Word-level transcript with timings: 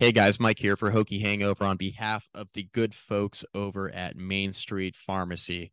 Hey 0.00 0.12
guys, 0.12 0.40
Mike 0.40 0.58
here 0.58 0.78
for 0.78 0.92
Hokie 0.92 1.20
Hangover 1.20 1.62
on 1.62 1.76
behalf 1.76 2.26
of 2.34 2.48
the 2.54 2.66
good 2.72 2.94
folks 2.94 3.44
over 3.54 3.90
at 3.90 4.16
Main 4.16 4.54
Street 4.54 4.96
Pharmacy. 4.96 5.72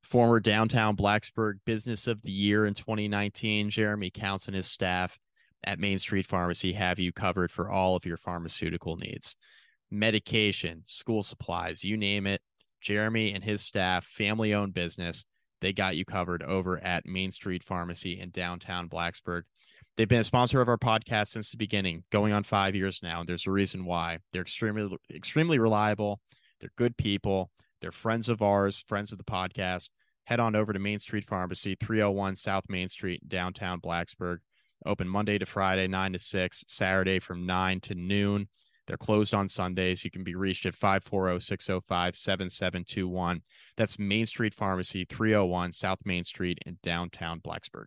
Former 0.00 0.38
downtown 0.38 0.94
Blacksburg 0.96 1.54
Business 1.66 2.06
of 2.06 2.22
the 2.22 2.30
Year 2.30 2.66
in 2.66 2.74
2019, 2.74 3.70
Jeremy 3.70 4.10
Counts 4.10 4.46
and 4.46 4.54
his 4.54 4.68
staff 4.68 5.18
at 5.64 5.80
Main 5.80 5.98
Street 5.98 6.24
Pharmacy 6.24 6.74
have 6.74 7.00
you 7.00 7.10
covered 7.10 7.50
for 7.50 7.68
all 7.68 7.96
of 7.96 8.06
your 8.06 8.16
pharmaceutical 8.16 8.94
needs. 8.94 9.34
Medication, 9.90 10.84
school 10.86 11.24
supplies, 11.24 11.82
you 11.82 11.96
name 11.96 12.28
it. 12.28 12.42
Jeremy 12.80 13.32
and 13.32 13.42
his 13.42 13.60
staff, 13.60 14.04
family 14.04 14.54
owned 14.54 14.72
business, 14.72 15.24
they 15.60 15.72
got 15.72 15.96
you 15.96 16.04
covered 16.04 16.44
over 16.44 16.78
at 16.78 17.06
Main 17.06 17.32
Street 17.32 17.64
Pharmacy 17.64 18.20
in 18.20 18.30
downtown 18.30 18.88
Blacksburg. 18.88 19.42
They've 19.96 20.08
been 20.08 20.20
a 20.20 20.24
sponsor 20.24 20.60
of 20.60 20.68
our 20.68 20.76
podcast 20.76 21.28
since 21.28 21.50
the 21.50 21.56
beginning, 21.56 22.02
going 22.10 22.32
on 22.32 22.42
five 22.42 22.74
years 22.74 22.98
now. 23.00 23.20
And 23.20 23.28
there's 23.28 23.46
a 23.46 23.52
reason 23.52 23.84
why. 23.84 24.18
They're 24.32 24.42
extremely, 24.42 24.96
extremely 25.14 25.58
reliable. 25.58 26.20
They're 26.60 26.72
good 26.76 26.96
people. 26.96 27.52
They're 27.80 27.92
friends 27.92 28.28
of 28.28 28.42
ours, 28.42 28.84
friends 28.88 29.12
of 29.12 29.18
the 29.18 29.24
podcast. 29.24 29.90
Head 30.24 30.40
on 30.40 30.56
over 30.56 30.72
to 30.72 30.78
Main 30.78 30.98
Street 30.98 31.24
Pharmacy, 31.24 31.76
301 31.78 32.36
South 32.36 32.64
Main 32.68 32.88
Street, 32.88 33.28
downtown 33.28 33.80
Blacksburg. 33.80 34.38
Open 34.84 35.08
Monday 35.08 35.38
to 35.38 35.46
Friday, 35.46 35.86
9 35.86 36.14
to 36.14 36.18
6, 36.18 36.64
Saturday 36.66 37.20
from 37.20 37.46
9 37.46 37.80
to 37.82 37.94
noon. 37.94 38.48
They're 38.86 38.96
closed 38.96 39.32
on 39.32 39.48
Sundays. 39.48 40.04
You 40.04 40.10
can 40.10 40.24
be 40.24 40.34
reached 40.34 40.66
at 40.66 40.74
540 40.74 41.40
605 41.40 42.16
7721. 42.16 43.42
That's 43.76 43.98
Main 43.98 44.26
Street 44.26 44.54
Pharmacy, 44.54 45.06
301 45.08 45.72
South 45.72 46.00
Main 46.04 46.24
Street 46.24 46.58
in 46.66 46.78
downtown 46.82 47.40
Blacksburg. 47.40 47.86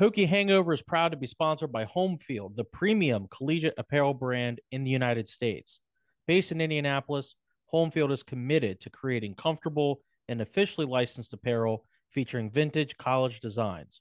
Hokie 0.00 0.28
Hangover 0.28 0.72
is 0.72 0.82
proud 0.82 1.12
to 1.12 1.16
be 1.16 1.28
sponsored 1.28 1.70
by 1.70 1.84
Homefield, 1.84 2.56
the 2.56 2.64
premium 2.64 3.28
collegiate 3.30 3.74
apparel 3.78 4.12
brand 4.12 4.60
in 4.72 4.82
the 4.82 4.90
United 4.90 5.28
States. 5.28 5.78
Based 6.26 6.50
in 6.50 6.60
Indianapolis, 6.60 7.36
Homefield 7.72 8.10
is 8.10 8.24
committed 8.24 8.80
to 8.80 8.90
creating 8.90 9.36
comfortable 9.36 10.00
and 10.28 10.40
officially 10.40 10.84
licensed 10.84 11.32
apparel 11.32 11.84
featuring 12.10 12.50
vintage 12.50 12.96
college 12.96 13.38
designs. 13.38 14.00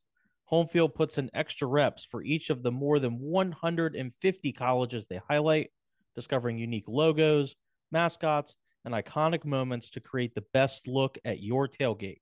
Homefield 0.51 0.95
puts 0.95 1.19
in 1.19 1.29
extra 1.31 1.67
reps 1.67 2.03
for 2.03 2.23
each 2.23 2.49
of 2.49 2.63
the 2.63 2.71
more 2.71 2.97
than 2.97 3.19
150 3.19 4.51
colleges 4.53 5.05
they 5.05 5.21
highlight, 5.29 5.69
discovering 6.15 6.57
unique 6.57 6.87
logos, 6.87 7.55
mascots, 7.91 8.55
and 8.83 8.95
iconic 8.95 9.45
moments 9.45 9.91
to 9.91 9.99
create 9.99 10.33
the 10.33 10.43
best 10.53 10.87
look 10.87 11.19
at 11.23 11.43
your 11.43 11.67
tailgate. 11.67 12.21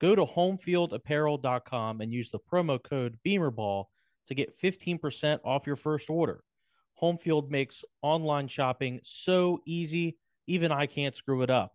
Go 0.00 0.14
to 0.14 0.24
homefieldapparel.com 0.24 2.00
and 2.00 2.12
use 2.12 2.30
the 2.30 2.38
promo 2.38 2.82
code 2.82 3.18
BEAMERBALL 3.24 3.84
to 4.26 4.34
get 4.34 4.58
15% 4.58 5.40
off 5.44 5.66
your 5.66 5.76
first 5.76 6.08
order. 6.08 6.42
Homefield 7.02 7.50
makes 7.50 7.84
online 8.02 8.48
shopping 8.48 9.00
so 9.02 9.60
easy, 9.66 10.16
even 10.46 10.72
I 10.72 10.86
can't 10.86 11.16
screw 11.16 11.42
it 11.42 11.50
up. 11.50 11.74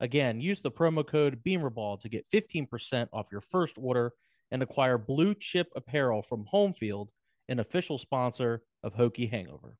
Again, 0.00 0.40
use 0.40 0.60
the 0.60 0.70
promo 0.70 1.06
code 1.06 1.42
BEAMERBALL 1.44 2.00
to 2.00 2.08
get 2.08 2.30
15% 2.32 3.08
off 3.12 3.28
your 3.30 3.40
first 3.40 3.76
order 3.78 4.12
and 4.50 4.62
acquire 4.62 4.98
blue 4.98 5.34
chip 5.34 5.68
apparel 5.74 6.22
from 6.22 6.46
Homefield, 6.52 7.08
an 7.48 7.58
official 7.58 7.98
sponsor 7.98 8.62
of 8.82 8.94
Hokie 8.94 9.30
Hangover. 9.30 9.76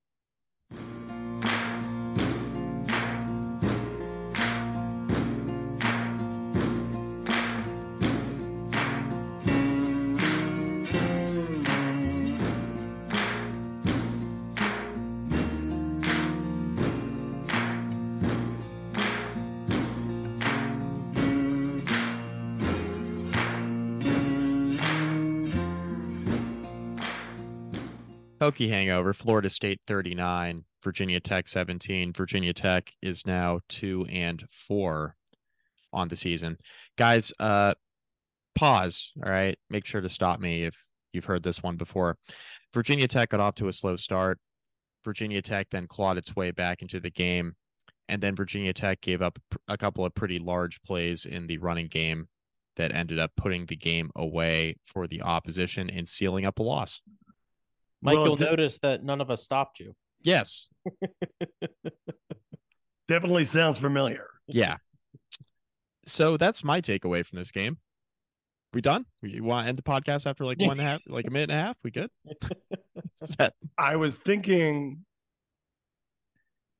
Hokie 28.47 28.69
hangover. 28.69 29.13
Florida 29.13 29.49
State 29.49 29.81
39, 29.87 30.63
Virginia 30.81 31.19
Tech 31.19 31.49
17. 31.49 32.13
Virginia 32.13 32.53
Tech 32.53 32.93
is 33.01 33.25
now 33.25 33.59
two 33.67 34.05
and 34.09 34.45
four 34.49 35.17
on 35.91 36.07
the 36.07 36.15
season. 36.15 36.57
Guys, 36.97 37.33
uh, 37.41 37.73
pause. 38.55 39.11
All 39.21 39.29
right. 39.29 39.59
Make 39.69 39.85
sure 39.85 39.99
to 39.99 40.07
stop 40.07 40.39
me 40.39 40.63
if 40.63 40.77
you've 41.11 41.25
heard 41.25 41.43
this 41.43 41.61
one 41.61 41.75
before. 41.75 42.17
Virginia 42.73 43.05
Tech 43.05 43.29
got 43.29 43.41
off 43.41 43.55
to 43.55 43.67
a 43.67 43.73
slow 43.73 43.97
start. 43.97 44.39
Virginia 45.03 45.41
Tech 45.41 45.67
then 45.69 45.85
clawed 45.85 46.17
its 46.17 46.33
way 46.33 46.51
back 46.51 46.81
into 46.81 47.01
the 47.01 47.11
game. 47.11 47.53
And 48.07 48.23
then 48.23 48.33
Virginia 48.33 48.71
Tech 48.71 49.01
gave 49.01 49.21
up 49.21 49.37
a 49.67 49.77
couple 49.77 50.05
of 50.05 50.15
pretty 50.15 50.39
large 50.39 50.81
plays 50.83 51.25
in 51.25 51.47
the 51.47 51.57
running 51.57 51.87
game 51.87 52.29
that 52.77 52.95
ended 52.95 53.19
up 53.19 53.31
putting 53.35 53.65
the 53.65 53.75
game 53.75 54.09
away 54.15 54.77
for 54.85 55.05
the 55.05 55.21
opposition 55.21 55.89
and 55.89 56.07
sealing 56.07 56.45
up 56.45 56.59
a 56.59 56.63
loss. 56.63 57.01
Mike, 58.07 58.15
well, 58.15 58.25
you'll 58.25 58.35
d- 58.37 58.45
notice 58.45 58.79
that 58.79 59.03
none 59.03 59.21
of 59.21 59.29
us 59.29 59.43
stopped 59.43 59.79
you. 59.79 59.93
Yes. 60.23 60.69
Definitely 63.07 63.45
sounds 63.45 63.79
familiar. 63.79 64.27
Yeah. 64.47 64.77
So 66.05 66.37
that's 66.37 66.63
my 66.63 66.81
takeaway 66.81 67.25
from 67.25 67.37
this 67.37 67.51
game. 67.51 67.77
We 68.73 68.81
done? 68.81 69.05
We 69.21 69.41
want 69.41 69.65
to 69.65 69.69
end 69.69 69.77
the 69.77 69.83
podcast 69.83 70.25
after 70.25 70.45
like 70.45 70.59
one 70.59 70.71
and 70.71 70.81
a 70.81 70.83
half, 70.83 71.01
like 71.07 71.27
a 71.27 71.29
minute 71.29 71.49
and 71.49 71.59
a 71.59 71.63
half? 71.63 71.77
We 71.83 71.91
good? 71.91 72.09
I 73.77 73.95
was 73.95 74.17
thinking 74.17 75.05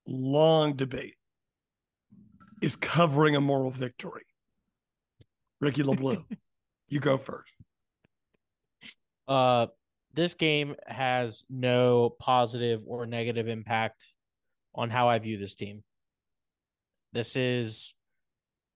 long 0.08 0.76
debate 0.76 1.16
is 2.62 2.76
covering 2.76 3.36
a 3.36 3.42
moral 3.42 3.72
victory. 3.72 4.24
Ricky 5.60 5.84
LaBlue, 5.84 6.24
you 6.88 7.00
go 7.00 7.18
first. 7.18 7.52
Uh, 9.28 9.68
this 10.14 10.34
game 10.34 10.76
has 10.86 11.44
no 11.50 12.10
positive 12.20 12.82
or 12.86 13.06
negative 13.06 13.48
impact 13.48 14.08
on 14.74 14.90
how 14.90 15.10
I 15.10 15.20
view 15.20 15.38
this 15.38 15.56
team. 15.56 15.84
This 17.14 17.36
is 17.36 17.94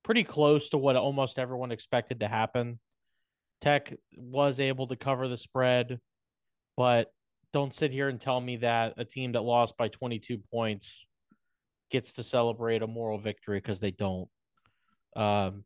pretty 0.04 0.24
close 0.24 0.70
to 0.70 0.78
what 0.78 0.96
almost 0.96 1.40
everyone 1.40 1.72
expected 1.72 2.20
to 2.22 2.28
happen. 2.28 2.80
Tech 3.62 3.94
was 4.16 4.60
able 4.60 4.88
to 4.88 4.96
cover 4.96 5.28
the 5.28 5.38
spread, 5.38 6.00
but 6.76 7.12
don't 7.54 7.74
sit 7.74 7.92
here 7.92 8.10
and 8.10 8.20
tell 8.20 8.40
me 8.40 8.58
that 8.58 8.94
a 8.98 9.06
team 9.06 9.34
that 9.34 9.42
lost 9.42 9.78
by 9.78 9.88
22 9.88 10.40
points 10.52 11.06
gets 11.92 12.14
to 12.14 12.24
celebrate 12.24 12.82
a 12.82 12.88
moral 12.88 13.20
victory 13.20 13.60
because 13.60 13.80
they 13.80 13.92
don't. 13.92 14.30
Um, 15.16 15.66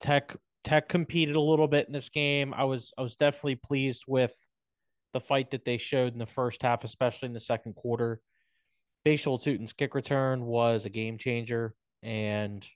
Tech 0.00 0.36
Tech 0.66 0.88
competed 0.88 1.36
a 1.36 1.40
little 1.40 1.68
bit 1.68 1.86
in 1.86 1.92
this 1.92 2.08
game. 2.08 2.52
I 2.52 2.64
was 2.64 2.92
I 2.98 3.02
was 3.02 3.14
definitely 3.14 3.54
pleased 3.54 4.02
with 4.08 4.34
the 5.12 5.20
fight 5.20 5.52
that 5.52 5.64
they 5.64 5.78
showed 5.78 6.12
in 6.12 6.18
the 6.18 6.26
first 6.26 6.60
half, 6.62 6.82
especially 6.82 7.26
in 7.26 7.34
the 7.34 7.40
second 7.40 7.76
quarter. 7.76 8.20
Bhayshul 9.06 9.40
Tuten's 9.40 9.72
kick 9.72 9.94
return 9.94 10.44
was 10.44 10.84
a 10.84 10.90
game 10.90 11.18
changer 11.18 11.76
and 12.02 12.66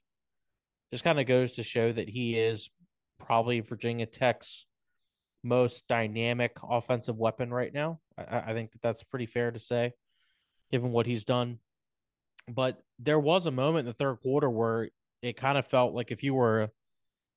just 0.92 1.02
kind 1.02 1.18
of 1.18 1.26
goes 1.26 1.50
to 1.52 1.64
show 1.64 1.90
that 1.90 2.08
he 2.08 2.38
is 2.38 2.70
probably 3.18 3.58
Virginia 3.58 4.06
Tech's 4.06 4.66
most 5.42 5.88
dynamic 5.88 6.56
offensive 6.62 7.16
weapon 7.16 7.52
right 7.52 7.74
now. 7.74 7.98
I, 8.16 8.38
I 8.38 8.52
think 8.52 8.70
that 8.70 8.82
that's 8.82 9.02
pretty 9.02 9.26
fair 9.26 9.50
to 9.50 9.58
say, 9.58 9.94
given 10.70 10.92
what 10.92 11.06
he's 11.06 11.24
done. 11.24 11.58
But 12.48 12.80
there 13.00 13.18
was 13.18 13.46
a 13.46 13.50
moment 13.50 13.80
in 13.80 13.86
the 13.86 13.94
third 13.94 14.20
quarter 14.22 14.48
where 14.48 14.90
it 15.22 15.36
kind 15.36 15.58
of 15.58 15.66
felt 15.66 15.92
like 15.92 16.12
if 16.12 16.22
you 16.22 16.34
were 16.34 16.70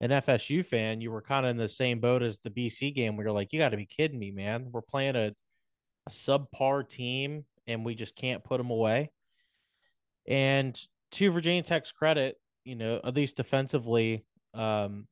an 0.03 0.11
FSU 0.11 0.65
fan, 0.65 0.99
you 0.99 1.11
were 1.11 1.21
kind 1.21 1.45
of 1.45 1.51
in 1.51 1.57
the 1.57 1.69
same 1.69 2.01
boat 2.01 2.23
as 2.23 2.39
the 2.39 2.49
BC 2.49 2.93
game 2.93 3.15
where 3.15 3.25
you're 3.25 3.33
like, 3.33 3.53
you 3.53 3.59
got 3.59 3.69
to 3.69 3.77
be 3.77 3.85
kidding 3.85 4.19
me, 4.19 4.31
man. 4.31 4.67
We're 4.69 4.81
playing 4.81 5.15
a, 5.15 5.33
a 6.05 6.09
subpar 6.09 6.89
team 6.89 7.45
and 7.67 7.85
we 7.85 7.95
just 7.95 8.13
can't 8.13 8.43
put 8.43 8.57
them 8.57 8.69
away. 8.69 9.11
And 10.27 10.77
to 11.11 11.31
Virginia 11.31 11.63
Tech's 11.63 11.94
credit, 11.94 12.35
you 12.65 12.75
know, 12.75 13.00
at 13.01 13.15
least 13.15 13.38
defensively, 13.38 14.25
um, 14.53 15.07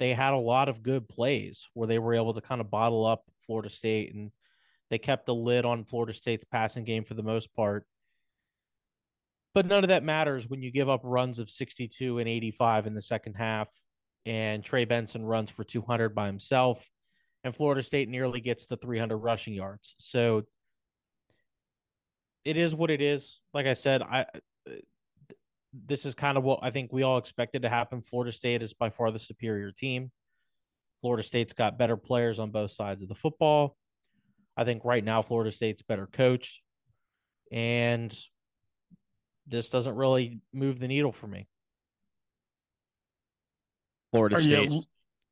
they 0.00 0.12
had 0.12 0.32
a 0.32 0.38
lot 0.38 0.68
of 0.68 0.82
good 0.82 1.08
plays 1.08 1.68
where 1.74 1.86
they 1.86 2.00
were 2.00 2.14
able 2.14 2.34
to 2.34 2.40
kind 2.40 2.60
of 2.60 2.72
bottle 2.72 3.06
up 3.06 3.22
Florida 3.46 3.70
State 3.70 4.12
and 4.12 4.32
they 4.90 4.98
kept 4.98 5.26
the 5.26 5.34
lid 5.34 5.64
on 5.64 5.84
Florida 5.84 6.12
State's 6.12 6.44
passing 6.50 6.82
game 6.82 7.04
for 7.04 7.14
the 7.14 7.22
most 7.22 7.54
part. 7.54 7.86
But 9.54 9.66
none 9.66 9.84
of 9.84 9.88
that 9.88 10.02
matters 10.02 10.48
when 10.48 10.62
you 10.62 10.72
give 10.72 10.88
up 10.88 11.00
runs 11.04 11.38
of 11.38 11.48
62 11.48 12.18
and 12.18 12.28
85 12.28 12.86
in 12.86 12.94
the 12.94 13.02
second 13.02 13.34
half 13.34 13.68
and 14.26 14.64
Trey 14.64 14.84
Benson 14.84 15.24
runs 15.24 15.50
for 15.50 15.64
200 15.64 16.14
by 16.14 16.26
himself, 16.26 16.88
and 17.42 17.54
Florida 17.54 17.82
State 17.82 18.08
nearly 18.08 18.40
gets 18.40 18.66
to 18.66 18.76
300 18.76 19.16
rushing 19.16 19.54
yards. 19.54 19.94
So 19.98 20.44
it 22.44 22.56
is 22.56 22.74
what 22.74 22.90
it 22.90 23.00
is. 23.00 23.40
Like 23.52 23.66
I 23.66 23.74
said, 23.74 24.02
I 24.02 24.26
this 25.86 26.06
is 26.06 26.14
kind 26.14 26.38
of 26.38 26.44
what 26.44 26.60
I 26.62 26.70
think 26.70 26.92
we 26.92 27.02
all 27.02 27.18
expected 27.18 27.62
to 27.62 27.68
happen. 27.68 28.00
Florida 28.00 28.32
State 28.32 28.62
is 28.62 28.72
by 28.72 28.90
far 28.90 29.10
the 29.10 29.18
superior 29.18 29.72
team. 29.72 30.12
Florida 31.00 31.22
State's 31.22 31.52
got 31.52 31.78
better 31.78 31.96
players 31.96 32.38
on 32.38 32.50
both 32.50 32.70
sides 32.70 33.02
of 33.02 33.08
the 33.08 33.14
football. 33.14 33.76
I 34.56 34.64
think 34.64 34.84
right 34.84 35.04
now 35.04 35.20
Florida 35.20 35.50
State's 35.50 35.82
better 35.82 36.06
coached. 36.06 36.62
And 37.50 38.16
this 39.46 39.70
doesn't 39.70 39.94
really 39.94 40.40
move 40.52 40.78
the 40.78 40.88
needle 40.88 41.12
for 41.12 41.26
me. 41.26 41.46
Florida 44.12 44.36
Are 44.36 44.40
you 44.40 44.56
State. 44.56 44.72
at- 44.72 44.84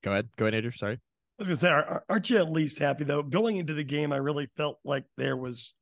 Go 0.03 0.11
ahead. 0.11 0.29
Go 0.37 0.44
ahead, 0.47 0.55
Andrew. 0.55 0.73
Sorry. 0.73 0.94
I 0.94 0.99
was 1.43 1.49
gonna 1.49 1.56
say, 1.56 1.69
are- 1.69 2.05
aren't 2.09 2.29
you 2.31 2.38
at 2.38 2.50
least 2.50 2.79
happy 2.79 3.05
though? 3.05 3.23
Going 3.23 3.56
into 3.56 3.75
the 3.75 3.85
game, 3.85 4.12
I 4.12 4.17
really 4.17 4.49
felt 4.56 4.81
like 4.85 5.05
there 5.17 5.37
was 5.37 5.75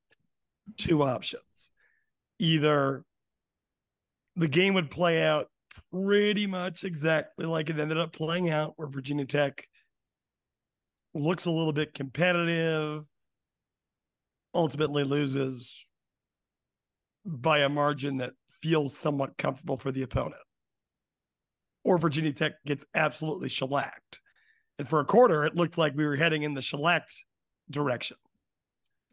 two 0.76 1.02
options. 1.02 1.70
Either 2.38 3.04
the 4.36 4.48
game 4.48 4.74
would 4.74 4.90
play 4.90 5.22
out 5.22 5.50
pretty 5.92 6.46
much 6.46 6.84
exactly 6.84 7.46
like 7.46 7.68
it 7.70 7.78
ended 7.78 7.98
up 7.98 8.12
playing 8.12 8.50
out, 8.50 8.74
where 8.76 8.88
Virginia 8.88 9.24
Tech 9.24 9.66
looks 11.14 11.46
a 11.46 11.50
little 11.50 11.72
bit 11.72 11.94
competitive, 11.94 13.04
ultimately 14.54 15.04
loses 15.04 15.86
by 17.24 17.60
a 17.60 17.68
margin 17.68 18.18
that 18.18 18.32
feels 18.62 18.96
somewhat 18.96 19.36
comfortable 19.38 19.76
for 19.76 19.92
the 19.92 20.02
opponent. 20.02 20.42
Or 21.84 21.98
Virginia 21.98 22.32
Tech 22.32 22.52
gets 22.66 22.84
absolutely 22.94 23.48
shellacked. 23.48 24.20
And 24.78 24.88
for 24.88 25.00
a 25.00 25.04
quarter, 25.04 25.44
it 25.44 25.54
looked 25.54 25.78
like 25.78 25.94
we 25.94 26.04
were 26.04 26.16
heading 26.16 26.42
in 26.42 26.54
the 26.54 26.62
shellacked 26.62 27.24
direction. 27.70 28.16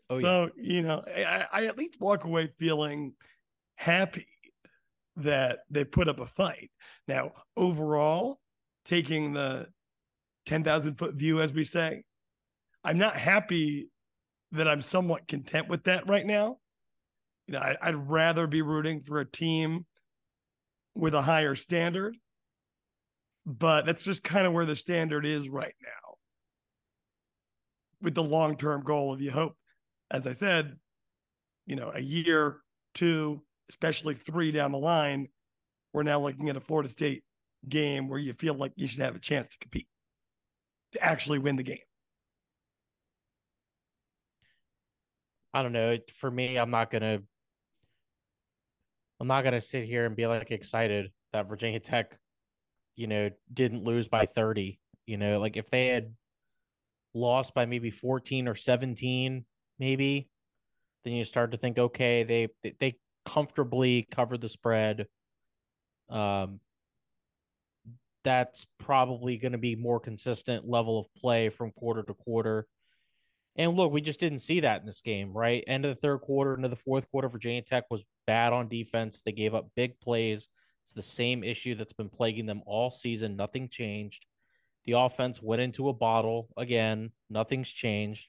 Oh, 0.09 0.15
yeah. 0.15 0.21
so, 0.21 0.49
you 0.55 0.81
know, 0.81 1.03
I, 1.05 1.45
I 1.51 1.65
at 1.65 1.77
least 1.77 1.99
walk 1.99 2.23
away 2.23 2.49
feeling 2.57 3.13
happy 3.75 4.27
that 5.17 5.59
they 5.69 5.83
put 5.83 6.07
up 6.07 6.19
a 6.19 6.25
fight. 6.25 6.71
Now, 7.07 7.31
overall, 7.55 8.39
taking 8.85 9.33
the 9.33 9.67
10,000 10.45 10.95
foot 10.95 11.15
view, 11.15 11.41
as 11.41 11.53
we 11.53 11.63
say, 11.63 12.03
I'm 12.83 12.97
not 12.97 13.17
happy 13.17 13.89
that 14.53 14.67
I'm 14.67 14.81
somewhat 14.81 15.27
content 15.27 15.67
with 15.67 15.83
that 15.85 16.07
right 16.07 16.25
now. 16.25 16.59
You 17.47 17.53
know, 17.53 17.59
I, 17.59 17.77
I'd 17.81 18.09
rather 18.09 18.45
be 18.45 18.61
rooting 18.61 19.01
for 19.01 19.19
a 19.19 19.25
team 19.25 19.85
with 20.93 21.13
a 21.13 21.21
higher 21.21 21.55
standard, 21.55 22.17
but 23.45 23.85
that's 23.85 24.03
just 24.03 24.23
kind 24.23 24.45
of 24.45 24.53
where 24.53 24.65
the 24.65 24.75
standard 24.75 25.25
is 25.25 25.47
right 25.47 25.75
now. 25.81 26.15
With 28.01 28.15
the 28.15 28.23
long 28.23 28.57
term 28.57 28.83
goal 28.83 29.13
of 29.13 29.21
you 29.21 29.31
hope, 29.31 29.55
as 30.11 30.27
I 30.27 30.33
said, 30.33 30.75
you 31.65 31.75
know, 31.75 31.91
a 31.93 32.01
year, 32.01 32.57
two, 32.93 33.41
especially 33.69 34.15
three 34.15 34.51
down 34.51 34.71
the 34.71 34.77
line, 34.77 35.27
we're 35.93 36.03
now 36.03 36.19
looking 36.19 36.49
at 36.49 36.57
a 36.57 36.61
Florida 36.61 36.89
State 36.89 37.23
game 37.67 38.07
where 38.09 38.19
you 38.19 38.33
feel 38.33 38.53
like 38.53 38.73
you 38.75 38.87
should 38.87 39.01
have 39.01 39.15
a 39.15 39.19
chance 39.19 39.47
to 39.47 39.57
compete, 39.57 39.87
to 40.91 41.03
actually 41.03 41.39
win 41.39 41.55
the 41.55 41.63
game. 41.63 41.79
I 45.53 45.63
don't 45.63 45.71
know. 45.71 45.97
For 46.13 46.29
me, 46.29 46.57
I'm 46.57 46.69
not 46.69 46.91
gonna 46.91 47.21
I'm 49.19 49.27
not 49.27 49.43
gonna 49.43 49.61
sit 49.61 49.85
here 49.85 50.05
and 50.05 50.15
be 50.15 50.27
like 50.27 50.51
excited 50.51 51.11
that 51.33 51.47
Virginia 51.49 51.79
Tech, 51.79 52.17
you 52.95 53.07
know, 53.07 53.29
didn't 53.51 53.83
lose 53.83 54.07
by 54.07 54.25
30. 54.25 54.79
You 55.05 55.17
know, 55.17 55.39
like 55.39 55.57
if 55.57 55.69
they 55.69 55.87
had 55.87 56.13
lost 57.13 57.53
by 57.53 57.65
maybe 57.65 57.89
14 57.91 58.47
or 58.47 58.55
17, 58.55 59.45
maybe, 59.79 60.29
then 61.03 61.13
you 61.13 61.23
start 61.23 61.51
to 61.51 61.57
think, 61.57 61.77
okay, 61.77 62.23
they 62.23 62.47
they- 62.79 62.97
comfortably 63.25 64.07
covered 64.09 64.39
the 64.39 64.47
spread. 64.47 65.05
Um 66.09 66.61
that's 68.23 68.65
probably 68.77 69.37
going 69.37 69.53
to 69.53 69.57
be 69.57 69.75
more 69.75 69.99
consistent 70.01 70.67
level 70.67 70.99
of 70.99 71.13
play 71.15 71.47
from 71.49 71.71
quarter 71.71 72.03
to 72.03 72.13
quarter. 72.13 72.67
And 73.57 73.75
look, 73.75 73.91
we 73.91 74.01
just 74.01 74.19
didn't 74.19 74.39
see 74.39 74.59
that 74.59 74.81
in 74.81 74.85
this 74.85 75.01
game, 75.01 75.33
right? 75.33 75.63
End 75.65 75.83
of 75.83 75.95
the 75.95 75.99
third 75.99 76.19
quarter, 76.19 76.53
into 76.53 76.69
the 76.69 76.75
fourth 76.75 77.09
quarter, 77.09 77.27
Virginia 77.27 77.63
Tech 77.63 77.85
was 77.89 78.03
bad 78.27 78.53
on 78.53 78.67
defense. 78.67 79.23
They 79.25 79.31
gave 79.31 79.55
up 79.55 79.71
big 79.75 79.99
plays. 79.99 80.47
It's 80.83 80.93
the 80.93 81.01
same 81.01 81.43
issue 81.43 81.73
that's 81.75 81.93
been 81.93 82.09
plaguing 82.09 82.45
them 82.45 82.61
all 82.67 82.91
season. 82.91 83.35
Nothing 83.35 83.67
changed. 83.67 84.25
The 84.85 84.93
offense 84.93 85.41
went 85.41 85.61
into 85.61 85.89
a 85.89 85.93
bottle 85.93 86.49
again. 86.55 87.11
Nothing's 87.29 87.69
changed. 87.69 88.27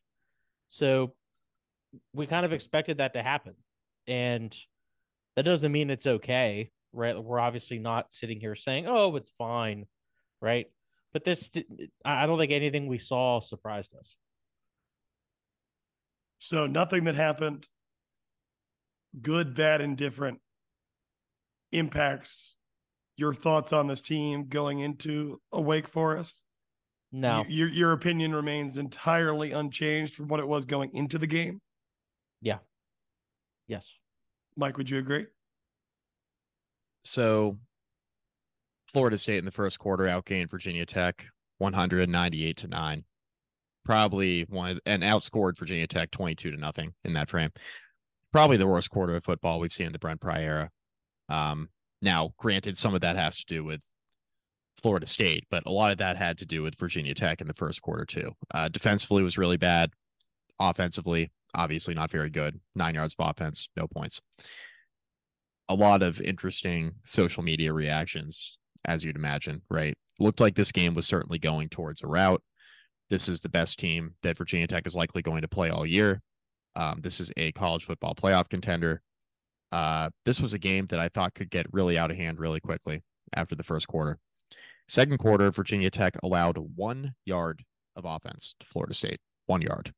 So 0.70 1.14
we 2.12 2.26
kind 2.26 2.46
of 2.46 2.52
expected 2.52 2.98
that 2.98 3.12
to 3.12 3.22
happen. 3.22 3.54
And 4.06 4.56
that 5.36 5.44
doesn't 5.44 5.70
mean 5.70 5.90
it's 5.90 6.06
okay, 6.06 6.70
right? 6.92 7.22
We're 7.22 7.38
obviously 7.38 7.78
not 7.78 8.12
sitting 8.12 8.40
here 8.40 8.56
saying, 8.56 8.86
oh, 8.88 9.14
it's 9.16 9.30
fine, 9.38 9.86
right? 10.40 10.66
But 11.12 11.24
this, 11.24 11.50
I 12.04 12.26
don't 12.26 12.38
think 12.38 12.52
anything 12.52 12.86
we 12.86 12.98
saw 12.98 13.40
surprised 13.40 13.94
us. 13.94 14.16
So 16.38 16.66
nothing 16.66 17.04
that 17.04 17.14
happened, 17.16 17.66
good, 19.20 19.54
bad, 19.54 19.80
indifferent, 19.80 20.40
impacts 21.72 22.56
your 23.16 23.34
thoughts 23.34 23.72
on 23.72 23.88
this 23.88 24.00
team 24.00 24.46
going 24.48 24.78
into 24.78 25.40
a 25.52 25.60
Wake 25.60 25.88
Forest. 25.88 26.42
No, 27.10 27.40
Y- 27.40 27.46
your 27.48 27.68
your 27.68 27.92
opinion 27.92 28.34
remains 28.34 28.76
entirely 28.76 29.52
unchanged 29.52 30.14
from 30.14 30.28
what 30.28 30.40
it 30.40 30.46
was 30.46 30.64
going 30.66 30.90
into 30.94 31.18
the 31.18 31.26
game. 31.26 31.60
Yeah. 32.40 32.58
Yes. 33.66 33.98
Mike, 34.56 34.76
would 34.76 34.88
you 34.90 34.98
agree? 34.98 35.26
So 37.04 37.58
Florida 38.92 39.18
State 39.18 39.38
in 39.38 39.44
the 39.44 39.50
first 39.50 39.78
quarter 39.78 40.04
outgained 40.04 40.50
Virginia 40.50 40.84
Tech 40.86 41.26
198 41.58 42.56
to 42.58 42.68
9. 42.68 43.04
Probably 43.88 44.42
one 44.42 44.78
and 44.84 45.02
outscored 45.02 45.58
Virginia 45.58 45.86
Tech 45.86 46.10
22 46.10 46.50
to 46.50 46.56
nothing 46.58 46.92
in 47.04 47.14
that 47.14 47.30
frame. 47.30 47.50
Probably 48.32 48.58
the 48.58 48.66
worst 48.66 48.90
quarter 48.90 49.16
of 49.16 49.24
football 49.24 49.58
we've 49.58 49.72
seen 49.72 49.86
in 49.86 49.92
the 49.92 49.98
Brent 49.98 50.20
Pry 50.20 50.42
era. 50.42 50.70
Um, 51.30 51.70
now, 52.02 52.34
granted, 52.36 52.76
some 52.76 52.94
of 52.94 53.00
that 53.00 53.16
has 53.16 53.38
to 53.38 53.44
do 53.46 53.64
with 53.64 53.80
Florida 54.82 55.06
State, 55.06 55.44
but 55.50 55.62
a 55.66 55.72
lot 55.72 55.90
of 55.90 55.98
that 55.98 56.18
had 56.18 56.36
to 56.38 56.46
do 56.46 56.62
with 56.62 56.78
Virginia 56.78 57.14
Tech 57.14 57.40
in 57.40 57.46
the 57.46 57.54
first 57.54 57.80
quarter 57.80 58.04
too. 58.04 58.32
Uh, 58.52 58.68
defensively 58.68 59.22
was 59.22 59.38
really 59.38 59.56
bad. 59.56 59.90
Offensively, 60.60 61.32
obviously 61.54 61.94
not 61.94 62.10
very 62.10 62.30
good. 62.30 62.60
Nine 62.74 62.94
yards 62.94 63.16
of 63.18 63.28
offense, 63.28 63.68
no 63.74 63.86
points 63.88 64.20
a 65.68 65.74
lot 65.74 66.02
of 66.02 66.20
interesting 66.20 66.94
social 67.04 67.42
media 67.42 67.72
reactions, 67.72 68.58
as 68.84 69.04
you'd 69.04 69.16
imagine, 69.16 69.62
right? 69.70 69.94
Looked 70.18 70.40
like 70.40 70.54
this 70.54 70.72
game 70.72 70.94
was 70.94 71.06
certainly 71.06 71.38
going 71.38 71.68
towards 71.68 72.02
a 72.02 72.06
route. 72.06 72.42
This 73.10 73.28
is 73.28 73.40
the 73.40 73.48
best 73.48 73.78
team 73.78 74.14
that 74.22 74.36
Virginia 74.36 74.66
Tech 74.66 74.86
is 74.86 74.94
likely 74.94 75.22
going 75.22 75.42
to 75.42 75.48
play 75.48 75.70
all 75.70 75.86
year. 75.86 76.20
Um, 76.76 77.00
this 77.02 77.20
is 77.20 77.32
a 77.36 77.52
college 77.52 77.84
football 77.84 78.14
playoff 78.14 78.48
contender. 78.48 79.02
Uh, 79.72 80.10
this 80.24 80.40
was 80.40 80.54
a 80.54 80.58
game 80.58 80.86
that 80.90 81.00
I 81.00 81.08
thought 81.08 81.34
could 81.34 81.50
get 81.50 81.66
really 81.72 81.98
out 81.98 82.10
of 82.10 82.16
hand 82.16 82.38
really 82.38 82.60
quickly 82.60 83.02
after 83.34 83.54
the 83.54 83.62
first 83.62 83.88
quarter. 83.88 84.18
Second 84.88 85.18
quarter, 85.18 85.50
Virginia 85.50 85.90
Tech 85.90 86.16
allowed 86.22 86.56
one 86.76 87.14
yard 87.24 87.64
of 87.96 88.04
offense 88.04 88.54
to 88.60 88.66
Florida 88.66 88.94
State, 88.94 89.20
one 89.46 89.60
yard. 89.60 89.92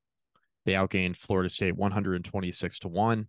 They 0.66 0.72
outgained 0.72 1.16
Florida 1.16 1.48
State 1.48 1.76
126 1.76 2.78
to 2.80 2.88
one. 2.88 3.28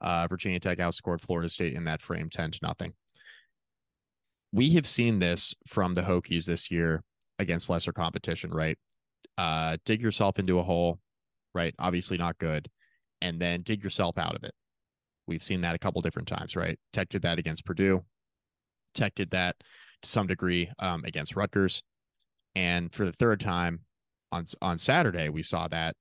Uh, 0.00 0.26
Virginia 0.28 0.60
Tech 0.60 0.78
outscored 0.78 1.20
Florida 1.20 1.48
State 1.48 1.74
in 1.74 1.84
that 1.84 2.02
frame 2.02 2.28
10 2.28 2.52
to 2.52 2.58
nothing. 2.62 2.92
We 4.52 4.70
have 4.74 4.86
seen 4.86 5.18
this 5.18 5.54
from 5.66 5.94
the 5.94 6.02
Hokies 6.02 6.44
this 6.44 6.70
year 6.70 7.02
against 7.38 7.70
lesser 7.70 7.92
competition, 7.92 8.50
right? 8.50 8.78
Uh, 9.38 9.76
dig 9.84 10.00
yourself 10.00 10.38
into 10.38 10.58
a 10.58 10.62
hole, 10.62 11.00
right? 11.54 11.74
Obviously 11.78 12.16
not 12.16 12.38
good. 12.38 12.68
And 13.20 13.40
then 13.40 13.62
dig 13.62 13.82
yourself 13.82 14.18
out 14.18 14.34
of 14.34 14.44
it. 14.44 14.54
We've 15.26 15.42
seen 15.42 15.60
that 15.60 15.74
a 15.74 15.78
couple 15.78 16.02
different 16.02 16.28
times, 16.28 16.56
right? 16.56 16.78
Tech 16.92 17.08
did 17.08 17.22
that 17.22 17.38
against 17.38 17.64
Purdue. 17.64 18.04
Tech 18.94 19.14
did 19.14 19.30
that 19.30 19.56
to 20.02 20.08
some 20.08 20.26
degree 20.26 20.70
um, 20.78 21.04
against 21.04 21.36
Rutgers. 21.36 21.82
And 22.54 22.92
for 22.92 23.04
the 23.04 23.12
third 23.12 23.40
time 23.40 23.80
on 24.30 24.44
on 24.60 24.78
Saturday, 24.78 25.28
we 25.28 25.42
saw 25.42 25.68
that 25.68 25.94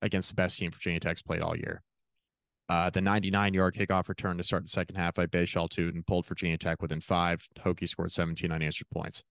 against 0.00 0.28
the 0.28 0.34
best 0.34 0.58
team 0.58 0.70
Virginia 0.70 1.00
Tech's 1.00 1.22
played 1.22 1.42
all 1.42 1.56
year. 1.56 1.82
Uh, 2.68 2.90
the 2.90 3.00
99 3.00 3.54
yard 3.54 3.74
kickoff 3.74 4.08
return 4.08 4.36
to 4.36 4.44
start 4.44 4.62
the 4.62 4.68
second 4.68 4.96
half 4.96 5.14
by 5.14 5.26
Bhayshul 5.26 5.68
Tuten 5.68 6.06
pulled 6.06 6.26
Virginia 6.26 6.58
Tech 6.58 6.82
within 6.82 7.00
five. 7.00 7.46
Hokie 7.60 7.88
scored 7.88 8.12
17 8.12 8.52
unanswered 8.52 8.88
points. 8.92 9.22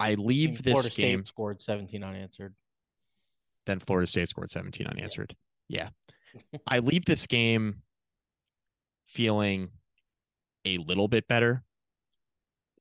I 0.00 0.14
leave 0.14 0.62
this 0.62 0.72
Florida 0.72 0.94
game, 0.94 1.18
State 1.20 1.28
scored 1.28 1.60
17 1.60 2.04
unanswered. 2.04 2.54
then 3.66 3.80
Florida 3.80 4.06
State 4.06 4.28
scored 4.28 4.50
17 4.50 4.86
unanswered. 4.86 5.36
Yeah. 5.68 5.88
I 6.66 6.78
leave 6.78 7.04
this 7.04 7.26
game 7.26 7.82
feeling 9.04 9.70
a 10.64 10.78
little 10.78 11.08
bit 11.08 11.26
better 11.26 11.64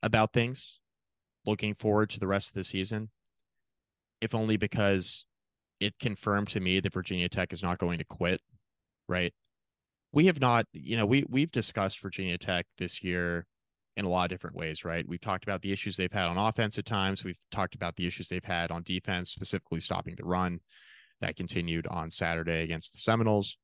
about 0.03 0.33
things, 0.33 0.79
looking 1.45 1.73
forward 1.73 2.09
to 2.11 2.19
the 2.19 2.27
rest 2.27 2.49
of 2.49 2.53
the 2.53 2.63
season, 2.63 3.09
if 4.21 4.35
only 4.35 4.57
because 4.57 5.25
it 5.79 5.97
confirmed 5.99 6.49
to 6.49 6.59
me 6.59 6.79
that 6.79 6.93
Virginia 6.93 7.29
Tech 7.29 7.53
is 7.53 7.63
not 7.63 7.77
going 7.77 7.97
to 7.97 8.05
quit, 8.05 8.41
right? 9.07 9.33
We 10.11 10.27
have 10.27 10.39
not, 10.39 10.65
you 10.73 10.97
know, 10.97 11.05
we 11.05 11.25
we've 11.29 11.51
discussed 11.51 12.01
Virginia 12.01 12.37
Tech 12.37 12.65
this 12.77 13.03
year 13.03 13.45
in 13.97 14.05
a 14.05 14.09
lot 14.09 14.25
of 14.25 14.29
different 14.29 14.55
ways, 14.55 14.85
right? 14.85 15.05
We've 15.07 15.19
talked 15.19 15.43
about 15.43 15.61
the 15.63 15.73
issues 15.73 15.97
they've 15.97 16.11
had 16.11 16.27
on 16.27 16.37
offense 16.37 16.77
at 16.77 16.85
times. 16.85 17.23
We've 17.23 17.39
talked 17.51 17.73
about 17.73 17.95
the 17.95 18.05
issues 18.05 18.29
they've 18.29 18.43
had 18.43 18.71
on 18.71 18.83
defense, 18.83 19.31
specifically 19.31 19.79
stopping 19.79 20.15
the 20.15 20.23
run. 20.23 20.59
That 21.19 21.35
continued 21.35 21.87
on 21.87 22.11
Saturday 22.11 22.61
against 22.61 22.91
the 22.91 22.99
Seminoles. 22.99 23.57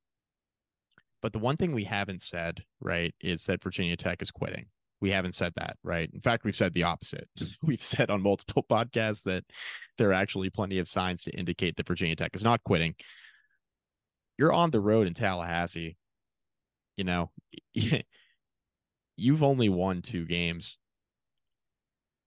But 1.22 1.34
the 1.34 1.40
one 1.40 1.56
thing 1.56 1.72
we 1.72 1.84
haven't 1.84 2.24
said, 2.24 2.64
right, 2.82 3.14
is 3.22 3.46
that 3.46 3.62
Virginia 3.62 3.96
Tech 3.96 4.24
is 4.24 4.32
quitting. 4.32 4.66
We 5.00 5.12
haven't 5.12 5.36
said 5.36 5.54
that, 5.58 5.78
right? 5.84 6.10
In 6.12 6.20
fact, 6.20 6.46
we've 6.46 6.56
said 6.56 6.74
the 6.74 6.84
opposite. 6.84 7.30
we've 7.62 7.84
said 7.84 8.10
on 8.10 8.24
multiple 8.24 8.66
podcasts 8.70 9.22
that 9.24 9.44
there 10.00 10.10
are 10.10 10.14
actually 10.14 10.50
plenty 10.50 10.80
of 10.80 10.90
signs 10.90 11.22
to 11.24 11.32
indicate 11.32 11.78
that 11.78 11.88
Virginia 11.88 12.16
Tech 12.16 12.32
is 12.34 12.44
not 12.44 12.64
quitting. 12.64 12.96
You're 14.40 14.52
on 14.52 14.72
the 14.72 14.82
road 14.82 15.06
in 15.06 15.14
Tallahassee. 15.14 15.96
You 16.98 17.04
know, 17.04 17.32
you've 19.16 19.44
only 19.44 19.70
won 19.70 20.02
two 20.02 20.26
games. 20.26 20.78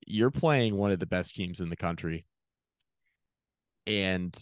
You're 0.06 0.30
playing 0.30 0.76
one 0.76 0.90
of 0.90 1.00
the 1.00 1.06
best 1.06 1.34
teams 1.34 1.60
in 1.60 1.68
the 1.68 1.76
country. 1.76 2.26
And 3.86 4.36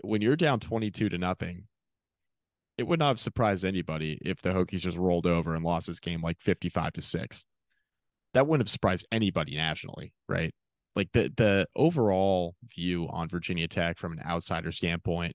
when 0.00 0.22
you're 0.22 0.36
down 0.36 0.60
22 0.60 1.08
to 1.08 1.18
nothing, 1.18 1.64
it 2.76 2.86
would 2.86 3.00
not 3.00 3.08
have 3.08 3.20
surprised 3.20 3.64
anybody 3.64 4.18
if 4.24 4.40
the 4.40 4.50
Hokies 4.50 4.80
just 4.80 4.96
rolled 4.96 5.26
over 5.26 5.54
and 5.54 5.64
lost 5.64 5.88
this 5.88 6.00
game 6.00 6.22
like 6.22 6.40
55 6.40 6.92
to 6.94 7.02
6. 7.02 7.44
That 8.34 8.46
wouldn't 8.46 8.68
have 8.68 8.72
surprised 8.72 9.06
anybody 9.10 9.56
nationally, 9.56 10.12
right? 10.28 10.54
Like 10.94 11.10
the 11.12 11.32
the 11.36 11.66
overall 11.74 12.54
view 12.74 13.08
on 13.08 13.28
Virginia 13.28 13.68
Tech 13.68 13.98
from 13.98 14.12
an 14.12 14.20
outsider 14.24 14.70
standpoint, 14.70 15.34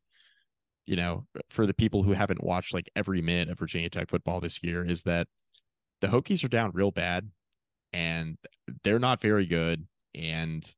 you 0.85 0.95
know, 0.95 1.25
for 1.49 1.65
the 1.65 1.73
people 1.73 2.03
who 2.03 2.13
haven't 2.13 2.43
watched 2.43 2.73
like 2.73 2.89
every 2.95 3.21
minute 3.21 3.49
of 3.49 3.59
Virginia 3.59 3.89
Tech 3.89 4.09
football 4.09 4.39
this 4.39 4.63
year 4.63 4.85
is 4.85 5.03
that 5.03 5.27
the 6.03 6.09
Hokies 6.09 6.43
are 6.43 6.49
down 6.49 6.71
real 6.73 6.91
bad 6.91 7.31
and 7.93 8.37
they're 8.83 8.99
not 8.99 9.21
very 9.21 9.45
good 9.45 9.87
and 10.13 10.69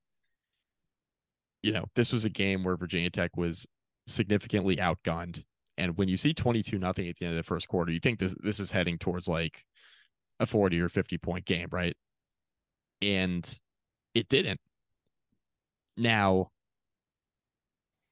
you 1.64 1.72
know, 1.72 1.86
this 1.96 2.14
was 2.14 2.26
a 2.26 2.30
game 2.30 2.64
where 2.64 2.78
Virginia 2.78 3.10
Tech 3.10 3.36
was 3.36 3.66
significantly 4.06 4.76
outgunned. 4.76 5.44
And 5.80 5.98
when 5.98 6.08
you 6.08 6.16
see 6.16 6.32
22 6.32 6.78
nothing 6.78 7.10
at 7.10 7.16
the 7.18 7.26
end 7.26 7.34
of 7.34 7.38
the 7.38 7.44
first 7.44 7.68
quarter, 7.68 7.92
you 7.92 8.00
think 8.00 8.20
this, 8.20 8.36
this 8.44 8.60
is 8.60 8.70
heading 8.70 9.00
towards 9.00 9.28
like 9.28 9.64
a 10.40 10.46
40 10.46 10.80
or 10.80 10.90
50 10.90 11.18
point 11.18 11.44
game, 11.46 11.70
right? 11.72 11.98
And 13.02 13.52
it 14.14 14.30
didn't. 14.30 14.60
Now, 15.98 16.52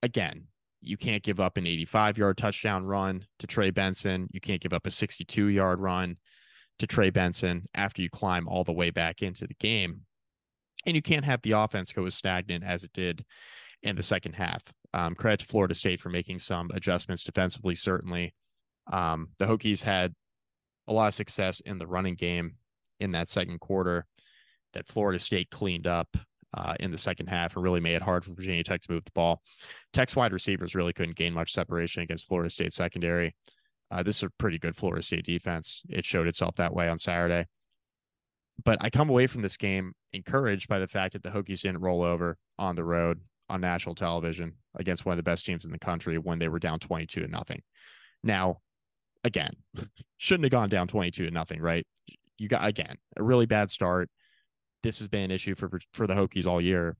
again, 0.02 0.48
you 0.82 0.98
can't 0.98 1.22
give 1.22 1.40
up 1.40 1.58
an 1.58 1.68
85 1.68 2.18
yard 2.18 2.38
touchdown 2.38 2.88
run 2.88 3.28
to 3.38 3.46
Trey 3.46 3.70
Benson. 3.70 4.30
You 4.32 4.42
can't 4.42 4.62
give 4.62 4.74
up 4.74 4.88
a 4.88 4.92
62 4.92 5.46
yard 5.50 5.80
run 5.80 6.18
to 6.80 6.88
Trey 6.88 7.10
Benson 7.10 7.68
after 7.76 8.02
you 8.02 8.10
climb 8.10 8.48
all 8.48 8.64
the 8.64 8.72
way 8.72 8.90
back 8.90 9.22
into 9.22 9.48
the 9.48 9.56
game. 9.56 10.02
And 10.86 10.96
you 10.96 11.02
can't 11.02 11.26
have 11.26 11.42
the 11.42 11.54
offense 11.54 11.94
go 11.94 12.06
as 12.06 12.16
stagnant 12.16 12.64
as 12.64 12.84
it 12.84 12.92
did 12.94 13.24
in 13.82 13.96
the 13.96 14.04
second 14.04 14.34
half. 14.34 14.64
Um, 14.94 15.16
credit 15.16 15.42
to 15.42 15.46
Florida 15.46 15.76
State 15.76 16.02
for 16.02 16.10
making 16.10 16.40
some 16.40 16.70
adjustments 16.74 17.24
defensively, 17.24 17.76
certainly. 17.76 18.34
Um, 18.92 19.30
the 19.40 19.46
Hokies 19.46 19.84
had 19.84 20.14
a 20.88 20.94
lot 20.94 21.08
of 21.08 21.16
success 21.16 21.62
in 21.62 21.78
the 21.78 21.88
running 21.88 22.16
game 22.16 22.56
in 23.00 23.12
that 23.12 23.30
second 23.30 23.60
quarter 23.60 24.06
that 24.74 24.88
Florida 24.88 25.20
State 25.20 25.50
cleaned 25.50 25.88
up 25.88 26.18
uh, 26.54 26.76
in 26.80 26.92
the 26.92 26.98
second 26.98 27.28
half 27.28 27.56
and 27.56 27.64
really 27.64 27.80
made 27.80 27.96
it 27.96 28.02
hard 28.02 28.24
for 28.24 28.34
Virginia 28.34 28.64
Tech 28.64 28.82
to 28.82 28.92
move 28.92 29.06
the 29.06 29.12
ball. 29.12 29.42
Tech's 29.92 30.16
wide 30.16 30.34
receivers 30.34 30.76
really 30.76 30.94
couldn't 30.94 31.16
gain 31.16 31.34
much 31.34 31.52
separation 31.52 32.04
against 32.04 32.28
Florida 32.28 32.50
State 32.50 32.74
secondary. 32.74 33.36
Uh, 33.92 34.04
this 34.04 34.18
is 34.18 34.24
a 34.24 34.30
pretty 34.38 34.58
good 34.58 34.76
Florida 34.76 35.04
State 35.04 35.26
defense. 35.26 35.84
It 35.90 36.06
showed 36.06 36.28
itself 36.28 36.56
that 36.56 36.74
way 36.74 36.90
on 36.90 36.98
Saturday. 36.98 37.46
But 38.64 38.78
I 38.82 38.90
come 38.90 39.10
away 39.10 39.28
from 39.28 39.42
this 39.42 39.58
game 39.58 39.94
encouraged 40.14 40.68
by 40.68 40.80
the 40.80 40.88
fact 40.88 41.14
that 41.14 41.24
the 41.24 41.30
Hokies 41.30 41.62
didn't 41.62 41.82
roll 41.82 42.04
over 42.04 42.38
on 42.58 42.76
the 42.76 42.84
road 42.84 43.20
on 43.50 43.62
national 43.62 43.96
television 43.96 44.54
against 44.76 45.06
one 45.06 45.14
of 45.14 45.18
the 45.18 45.24
best 45.24 45.46
teams 45.46 45.66
in 45.66 45.72
the 45.72 45.80
country 45.80 46.18
when 46.18 46.40
they 46.40 46.48
were 46.48 46.60
down 46.60 46.80
22 46.80 47.22
to 47.22 47.28
nothing. 47.28 47.62
Now, 48.24 48.60
again, 49.24 49.54
shouldn't 50.18 50.46
have 50.46 50.52
gone 50.52 50.70
down 50.70 50.88
22 50.88 51.26
to 51.26 51.32
nothing, 51.32 51.62
right? 51.62 51.86
You 52.38 52.48
got 52.48 52.68
again 52.68 52.98
a 53.18 53.24
really 53.24 53.46
bad 53.46 53.70
start. 53.70 54.10
This 54.82 55.00
has 55.00 55.08
been 55.08 55.24
an 55.24 55.32
issue 55.32 55.56
for 55.56 55.70
for 55.94 56.08
the 56.08 56.14
Hokies 56.14 56.46
all 56.46 56.60
year, 56.60 56.98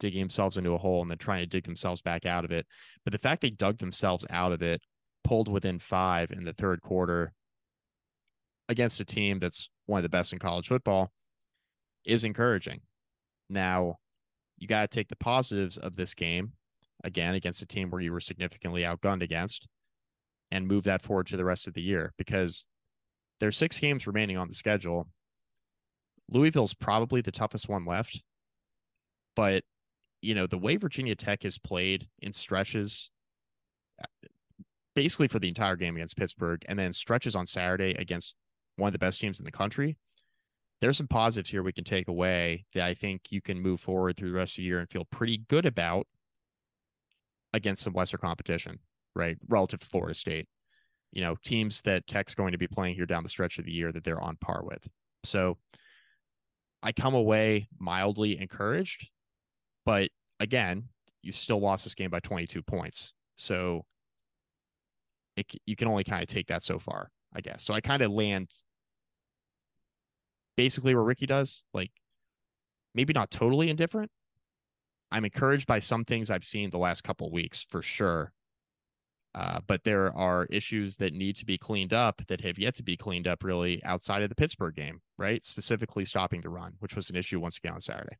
digging 0.00 0.20
themselves 0.20 0.58
into 0.58 0.72
a 0.72 0.78
hole 0.78 1.02
and 1.02 1.10
then 1.10 1.18
trying 1.18 1.42
to 1.42 1.46
dig 1.46 1.64
themselves 1.64 2.02
back 2.02 2.26
out 2.26 2.44
of 2.44 2.50
it. 2.50 2.66
But 3.04 3.12
the 3.12 3.18
fact 3.18 3.40
they 3.40 3.50
dug 3.50 3.78
themselves 3.78 4.26
out 4.30 4.52
of 4.52 4.62
it, 4.62 4.82
pulled 5.24 5.48
within 5.48 5.78
five 5.78 6.30
in 6.30 6.44
the 6.44 6.52
third 6.52 6.82
quarter 6.82 7.32
against 8.68 9.00
a 9.00 9.04
team 9.04 9.38
that's 9.40 9.68
one 9.86 9.98
of 9.98 10.02
the 10.02 10.08
best 10.08 10.32
in 10.32 10.38
college 10.38 10.68
football 10.68 11.10
is 12.04 12.24
encouraging. 12.24 12.80
Now, 13.50 13.96
you 14.58 14.66
got 14.66 14.90
to 14.90 14.94
take 14.94 15.08
the 15.08 15.16
positives 15.16 15.76
of 15.76 15.96
this 15.96 16.14
game 16.14 16.52
again 17.02 17.34
against 17.34 17.62
a 17.62 17.66
team 17.66 17.90
where 17.90 18.00
you 18.00 18.12
were 18.12 18.20
significantly 18.20 18.82
outgunned 18.82 19.22
against 19.22 19.66
and 20.50 20.68
move 20.68 20.84
that 20.84 21.02
forward 21.02 21.26
to 21.26 21.36
the 21.36 21.44
rest 21.44 21.66
of 21.66 21.74
the 21.74 21.82
year 21.82 22.12
because 22.16 22.66
there's 23.40 23.56
six 23.56 23.78
games 23.78 24.06
remaining 24.06 24.36
on 24.36 24.48
the 24.48 24.54
schedule. 24.54 25.08
Louisville's 26.30 26.74
probably 26.74 27.20
the 27.20 27.32
toughest 27.32 27.68
one 27.68 27.84
left. 27.84 28.22
But, 29.36 29.64
you 30.22 30.34
know, 30.34 30.46
the 30.46 30.58
way 30.58 30.76
Virginia 30.76 31.14
Tech 31.16 31.42
has 31.42 31.58
played 31.58 32.06
in 32.20 32.32
stretches, 32.32 33.10
basically 34.94 35.28
for 35.28 35.38
the 35.38 35.48
entire 35.48 35.76
game 35.76 35.96
against 35.96 36.16
Pittsburgh, 36.16 36.64
and 36.68 36.78
then 36.78 36.92
stretches 36.92 37.34
on 37.34 37.46
Saturday 37.46 37.94
against 37.98 38.36
one 38.76 38.88
of 38.88 38.92
the 38.92 38.98
best 38.98 39.20
teams 39.20 39.38
in 39.38 39.44
the 39.44 39.52
country, 39.52 39.96
there's 40.80 40.98
some 40.98 41.08
positives 41.08 41.50
here 41.50 41.62
we 41.62 41.72
can 41.72 41.84
take 41.84 42.08
away 42.08 42.64
that 42.74 42.84
I 42.84 42.94
think 42.94 43.30
you 43.30 43.40
can 43.40 43.60
move 43.60 43.80
forward 43.80 44.16
through 44.16 44.30
the 44.30 44.36
rest 44.36 44.54
of 44.54 44.56
the 44.62 44.64
year 44.64 44.80
and 44.80 44.90
feel 44.90 45.06
pretty 45.06 45.38
good 45.48 45.66
about 45.66 46.06
against 47.52 47.82
some 47.82 47.94
lesser 47.94 48.18
competition, 48.18 48.80
right? 49.14 49.38
Relative 49.48 49.80
to 49.80 49.86
Florida 49.86 50.14
State. 50.14 50.48
You 51.12 51.22
know, 51.22 51.36
teams 51.44 51.80
that 51.82 52.06
Tech's 52.08 52.34
going 52.34 52.52
to 52.52 52.58
be 52.58 52.66
playing 52.66 52.96
here 52.96 53.06
down 53.06 53.22
the 53.22 53.28
stretch 53.28 53.58
of 53.58 53.64
the 53.64 53.72
year 53.72 53.92
that 53.92 54.02
they're 54.02 54.20
on 54.20 54.36
par 54.40 54.62
with. 54.64 54.86
So 55.22 55.58
I 56.82 56.92
come 56.92 57.14
away 57.14 57.68
mildly 57.78 58.38
encouraged, 58.38 59.08
but 59.86 60.10
again, 60.40 60.88
you 61.22 61.32
still 61.32 61.60
lost 61.60 61.84
this 61.84 61.94
game 61.94 62.10
by 62.10 62.20
22 62.20 62.62
points. 62.62 63.14
So 63.36 63.86
it, 65.36 65.46
you 65.66 65.76
can 65.76 65.88
only 65.88 66.04
kind 66.04 66.22
of 66.22 66.28
take 66.28 66.48
that 66.48 66.62
so 66.62 66.78
far, 66.78 67.10
I 67.34 67.40
guess. 67.40 67.62
So 67.64 67.74
I 67.74 67.80
kind 67.80 68.02
of 68.02 68.10
land 68.10 68.48
basically 70.56 70.94
where 70.94 71.04
Ricky 71.04 71.26
does, 71.26 71.64
like 71.72 71.90
maybe 72.94 73.12
not 73.12 73.30
totally 73.30 73.70
indifferent. 73.70 74.10
I'm 75.10 75.24
encouraged 75.24 75.66
by 75.66 75.80
some 75.80 76.04
things 76.04 76.30
I've 76.30 76.44
seen 76.44 76.70
the 76.70 76.78
last 76.78 77.04
couple 77.04 77.30
weeks 77.30 77.62
for 77.62 77.82
sure. 77.82 78.32
Uh, 79.34 79.58
but 79.66 79.82
there 79.82 80.16
are 80.16 80.46
issues 80.46 80.96
that 80.96 81.12
need 81.12 81.34
to 81.36 81.44
be 81.44 81.58
cleaned 81.58 81.92
up 81.92 82.22
that 82.28 82.40
have 82.40 82.56
yet 82.56 82.74
to 82.76 82.84
be 82.84 82.96
cleaned 82.96 83.26
up 83.26 83.42
really 83.42 83.82
outside 83.84 84.22
of 84.22 84.28
the 84.28 84.34
Pittsburgh 84.34 84.76
game, 84.76 85.00
right? 85.18 85.44
Specifically 85.44 86.04
stopping 86.04 86.40
the 86.40 86.48
run, 86.48 86.74
which 86.78 86.94
was 86.94 87.10
an 87.10 87.16
issue 87.16 87.40
once 87.40 87.58
again 87.58 87.74
on 87.74 87.80
Saturday. 87.80 88.16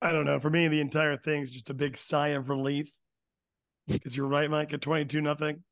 I 0.00 0.12
don't 0.12 0.24
know. 0.24 0.38
For 0.38 0.50
me, 0.50 0.68
the 0.68 0.80
entire 0.80 1.16
thing 1.16 1.42
is 1.42 1.50
just 1.50 1.70
a 1.70 1.74
big 1.74 1.96
sigh 1.96 2.28
of 2.28 2.48
relief 2.48 2.92
because 3.88 4.16
you're 4.16 4.28
right, 4.28 4.48
Mike, 4.48 4.72
at 4.72 4.80
22 4.80 5.20
nothing. 5.20 5.64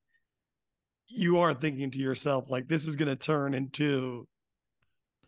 You 1.08 1.38
are 1.38 1.54
thinking 1.54 1.90
to 1.92 1.98
yourself, 1.98 2.50
like, 2.50 2.68
this 2.68 2.86
is 2.86 2.96
going 2.96 3.08
to 3.08 3.16
turn 3.16 3.54
into 3.54 4.26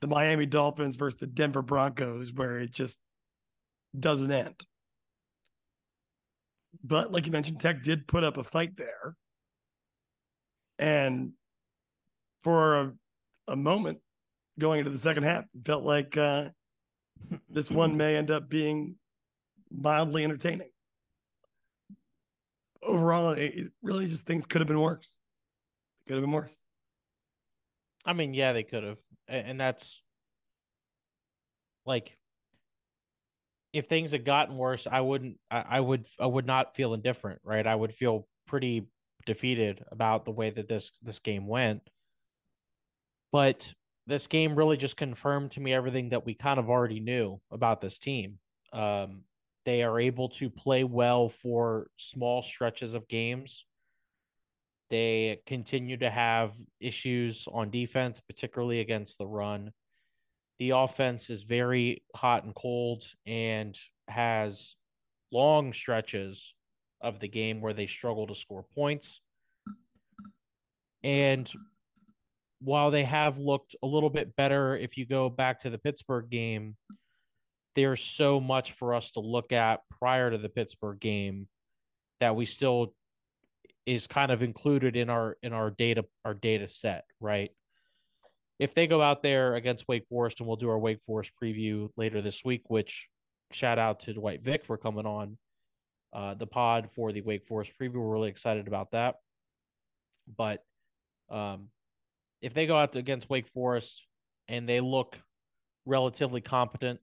the 0.00 0.06
Miami 0.06 0.46
Dolphins 0.46 0.96
versus 0.96 1.20
the 1.20 1.26
Denver 1.26 1.62
Broncos, 1.62 2.32
where 2.32 2.58
it 2.58 2.70
just 2.70 2.98
doesn't 3.98 4.30
end. 4.30 4.64
But 6.84 7.12
like 7.12 7.26
you 7.26 7.32
mentioned, 7.32 7.60
Tech 7.60 7.82
did 7.82 8.06
put 8.06 8.24
up 8.24 8.36
a 8.36 8.44
fight 8.44 8.76
there. 8.76 9.16
And 10.78 11.32
for 12.42 12.80
a, 12.80 12.92
a 13.48 13.56
moment 13.56 13.98
going 14.58 14.80
into 14.80 14.90
the 14.90 14.98
second 14.98 15.24
half, 15.24 15.44
felt 15.64 15.84
like 15.84 16.16
uh, 16.16 16.50
this 17.48 17.70
one 17.70 17.96
may 17.96 18.16
end 18.16 18.30
up 18.30 18.48
being 18.48 18.96
mildly 19.70 20.24
entertaining. 20.24 20.70
Overall, 22.82 23.32
it 23.32 23.72
really 23.82 24.06
just 24.06 24.26
things 24.26 24.46
could 24.46 24.60
have 24.60 24.68
been 24.68 24.80
worse. 24.80 25.17
Could 26.08 26.14
have 26.16 26.22
been 26.22 26.32
worse. 26.32 26.56
I 28.04 28.14
mean, 28.14 28.32
yeah, 28.32 28.54
they 28.54 28.62
could 28.62 28.82
have 28.82 28.98
and 29.28 29.60
that's 29.60 30.02
like 31.84 32.16
if 33.74 33.86
things 33.86 34.12
had 34.12 34.24
gotten 34.24 34.56
worse, 34.56 34.86
I 34.90 35.02
wouldn't 35.02 35.36
I, 35.50 35.64
I 35.68 35.80
would 35.80 36.06
I 36.18 36.26
would 36.26 36.46
not 36.46 36.74
feel 36.74 36.94
indifferent, 36.94 37.40
right? 37.44 37.66
I 37.66 37.74
would 37.74 37.94
feel 37.94 38.26
pretty 38.46 38.86
defeated 39.26 39.84
about 39.90 40.24
the 40.24 40.30
way 40.30 40.48
that 40.48 40.68
this 40.68 40.92
this 41.02 41.18
game 41.18 41.46
went. 41.46 41.82
But 43.30 43.74
this 44.06 44.26
game 44.26 44.54
really 44.54 44.78
just 44.78 44.96
confirmed 44.96 45.50
to 45.52 45.60
me 45.60 45.74
everything 45.74 46.08
that 46.10 46.24
we 46.24 46.32
kind 46.32 46.58
of 46.58 46.70
already 46.70 47.00
knew 47.00 47.38
about 47.50 47.82
this 47.82 47.98
team. 47.98 48.38
Um, 48.72 49.24
they 49.66 49.82
are 49.82 50.00
able 50.00 50.30
to 50.30 50.48
play 50.48 50.82
well 50.84 51.28
for 51.28 51.88
small 51.98 52.40
stretches 52.40 52.94
of 52.94 53.06
games. 53.08 53.66
They 54.90 55.40
continue 55.46 55.96
to 55.98 56.10
have 56.10 56.54
issues 56.80 57.46
on 57.52 57.70
defense, 57.70 58.20
particularly 58.26 58.80
against 58.80 59.18
the 59.18 59.26
run. 59.26 59.72
The 60.58 60.70
offense 60.70 61.30
is 61.30 61.42
very 61.42 62.02
hot 62.16 62.44
and 62.44 62.54
cold 62.54 63.04
and 63.26 63.76
has 64.08 64.74
long 65.30 65.72
stretches 65.72 66.54
of 67.00 67.20
the 67.20 67.28
game 67.28 67.60
where 67.60 67.74
they 67.74 67.86
struggle 67.86 68.26
to 68.26 68.34
score 68.34 68.64
points. 68.74 69.20
And 71.04 71.50
while 72.60 72.90
they 72.90 73.04
have 73.04 73.38
looked 73.38 73.76
a 73.82 73.86
little 73.86 74.10
bit 74.10 74.34
better, 74.34 74.76
if 74.76 74.96
you 74.96 75.06
go 75.06 75.28
back 75.28 75.60
to 75.60 75.70
the 75.70 75.78
Pittsburgh 75.78 76.28
game, 76.28 76.76
there's 77.76 78.02
so 78.02 78.40
much 78.40 78.72
for 78.72 78.94
us 78.94 79.12
to 79.12 79.20
look 79.20 79.52
at 79.52 79.80
prior 80.00 80.30
to 80.30 80.38
the 80.38 80.48
Pittsburgh 80.48 80.98
game 80.98 81.46
that 82.18 82.34
we 82.34 82.44
still 82.44 82.94
is 83.88 84.06
kind 84.06 84.30
of 84.30 84.42
included 84.42 84.96
in 84.96 85.08
our 85.08 85.38
in 85.42 85.54
our 85.54 85.70
data 85.70 86.04
our 86.24 86.34
data 86.34 86.68
set, 86.68 87.04
right? 87.20 87.50
If 88.58 88.74
they 88.74 88.86
go 88.86 89.00
out 89.00 89.22
there 89.22 89.54
against 89.54 89.88
Wake 89.88 90.06
Forest, 90.08 90.40
and 90.40 90.46
we'll 90.46 90.56
do 90.56 90.68
our 90.68 90.78
Wake 90.78 91.00
Forest 91.00 91.32
preview 91.42 91.88
later 91.96 92.20
this 92.20 92.44
week, 92.44 92.62
which 92.68 93.06
shout 93.50 93.78
out 93.78 94.00
to 94.00 94.12
Dwight 94.12 94.42
Vick 94.42 94.66
for 94.66 94.76
coming 94.76 95.06
on 95.06 95.38
uh, 96.12 96.34
the 96.34 96.46
pod 96.46 96.90
for 96.90 97.12
the 97.12 97.22
Wake 97.22 97.46
Forest 97.46 97.72
preview. 97.80 97.94
We're 97.94 98.12
really 98.12 98.28
excited 98.28 98.66
about 98.66 98.90
that. 98.90 99.14
But 100.36 100.62
um, 101.30 101.68
if 102.42 102.52
they 102.52 102.66
go 102.66 102.76
out 102.76 102.94
against 102.94 103.30
Wake 103.30 103.48
Forest 103.48 104.06
and 104.48 104.68
they 104.68 104.80
look 104.80 105.18
relatively 105.86 106.42
competent, 106.42 107.00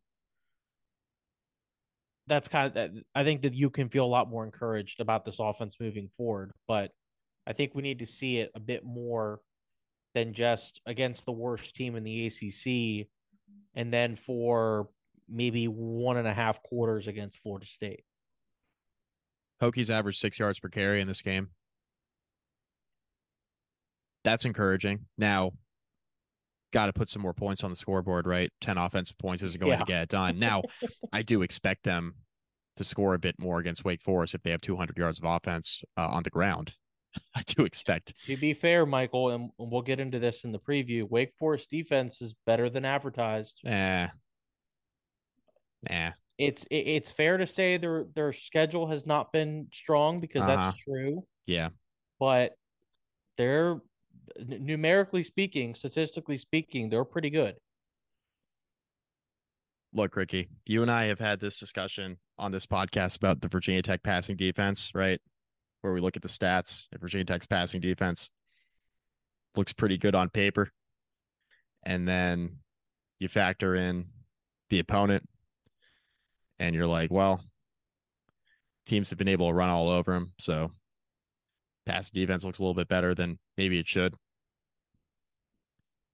that's 2.28 2.48
kind 2.48 2.76
of 2.76 2.92
I 3.14 3.24
think 3.24 3.44
that 3.44 3.54
you 3.54 3.70
can 3.70 3.90
feel 3.90 4.06
a 4.06 4.08
lot 4.08 4.30
more 4.30 4.44
encouraged 4.44 5.00
about 5.00 5.26
this 5.26 5.40
offense 5.40 5.78
moving 5.80 6.10
forward. 6.10 6.52
But 6.68 6.92
I 7.48 7.54
think 7.54 7.76
we 7.76 7.82
need 7.82 8.00
to 8.00 8.06
see 8.06 8.38
it 8.40 8.52
a 8.56 8.60
bit 8.60 8.84
more 8.84 9.40
than 10.14 10.34
just 10.34 10.82
against 10.86 11.26
the 11.26 11.32
worst 11.32 11.76
team 11.76 11.96
in 11.96 12.04
the 12.04 12.26
ACC, 12.28 13.08
and 13.76 13.94
then 13.94 14.16
for 14.16 14.90
maybe 15.30 15.66
one 15.68 16.18
and 16.18 16.28
a 16.28 16.34
half 16.34 16.62
quarters 16.64 17.08
against 17.08 17.40
Florida 17.40 17.66
State. 17.66 18.04
Hokies 19.62 19.90
averaged 19.90 20.20
six 20.20 20.40
yards 20.40 20.60
per 20.60 20.70
carry 20.70 21.02
in 21.02 21.08
this 21.08 21.22
game. 21.22 21.50
That's 24.24 24.46
encouraging. 24.46 25.06
Now, 25.18 25.52
got 26.76 26.88
to 26.88 26.94
put 26.94 27.08
some 27.08 27.22
more 27.22 27.34
points 27.34 27.64
on 27.64 27.70
the 27.70 27.76
scoreboard, 27.76 28.28
right? 28.28 28.52
10 28.60 28.78
offensive 28.78 29.18
points 29.18 29.42
isn't 29.42 29.62
going 29.62 29.72
yeah. 29.72 29.80
to 29.80 29.86
get 29.86 30.04
it 30.04 30.10
done. 30.10 30.38
Now, 30.38 30.62
I 31.14 31.22
do 31.22 31.42
expect 31.42 31.86
them 31.86 32.16
to 32.76 32.84
score 32.84 33.14
a 33.14 33.20
bit 33.20 33.40
more 33.40 33.60
against 33.60 33.86
Wake 33.86 34.02
Forest 34.02 34.36
if 34.36 34.44
they 34.44 34.52
have 34.52 34.60
200 34.60 34.98
yards 34.98 35.18
of 35.18 35.24
offense 35.24 35.82
uh, 35.96 36.10
on 36.10 36.24
the 36.24 36.30
ground. 36.30 36.74
I 37.36 37.44
do 37.48 37.64
expect. 37.64 38.14
To 38.26 38.36
be 38.36 38.54
fair, 38.54 38.86
Michael, 38.86 39.30
and 39.30 39.52
we'll 39.58 39.84
get 39.84 40.02
into 40.02 40.20
this 40.20 40.44
in 40.44 40.52
the 40.52 40.60
preview, 40.60 41.10
Wake 41.10 41.32
Forest 41.32 41.72
defense 41.72 42.22
is 42.22 42.36
better 42.46 42.70
than 42.70 42.84
advertised. 42.84 43.62
Eh. 43.66 44.08
Nah. 45.90 46.12
It's 46.38 46.66
it's 46.70 47.10
fair 47.10 47.38
to 47.38 47.48
say 47.48 47.78
their 47.78 48.08
their 48.14 48.34
schedule 48.34 48.90
has 48.90 49.06
not 49.06 49.32
been 49.32 49.68
strong 49.72 50.20
because 50.20 50.44
uh-huh. 50.44 50.56
that's 50.58 50.78
true. 50.80 51.24
Yeah. 51.46 51.70
But 52.20 52.52
they're 53.38 53.80
numerically 54.38 55.24
speaking, 55.24 55.76
statistically 55.76 56.38
speaking, 56.38 56.90
they're 56.90 57.06
pretty 57.06 57.30
good. 57.30 57.56
Look, 59.94 60.16
Ricky, 60.16 60.50
you 60.66 60.82
and 60.82 60.92
I 60.92 61.06
have 61.06 61.20
had 61.20 61.40
this 61.40 61.58
discussion 61.58 62.18
on 62.38 62.52
this 62.52 62.66
podcast 62.66 63.18
about 63.18 63.42
the 63.42 63.48
Virginia 63.48 63.82
Tech 63.82 64.04
passing 64.04 64.36
defense, 64.36 64.92
right? 64.94 65.22
Where 65.82 65.94
we 65.94 66.02
look 66.02 66.16
at 66.18 66.22
the 66.22 66.28
stats 66.28 66.88
at 66.94 67.00
Virginia 67.00 67.26
Tech's 67.26 67.46
passing 67.46 67.80
defense. 67.80 68.30
Looks 69.56 69.72
pretty 69.72 69.98
good 69.98 70.16
on 70.16 70.30
paper. 70.30 70.70
And 71.84 72.08
then 72.08 72.58
you 73.20 73.28
factor 73.30 73.76
in 73.76 74.08
the 74.70 74.80
opponent, 74.80 75.24
and 76.60 76.76
you're 76.76 76.88
like, 76.88 77.12
well, 77.12 77.42
teams 78.86 79.10
have 79.12 79.20
been 79.20 79.28
able 79.28 79.48
to 79.48 79.54
run 79.54 79.70
all 79.70 79.90
over 79.90 80.14
them. 80.14 80.34
So 80.40 80.72
pass 81.86 82.10
defense 82.10 82.44
looks 82.44 82.60
a 82.60 82.62
little 82.62 82.74
bit 82.74 82.88
better 82.88 83.14
than 83.14 83.40
maybe 83.58 83.80
it 83.80 83.88
should. 83.88 84.16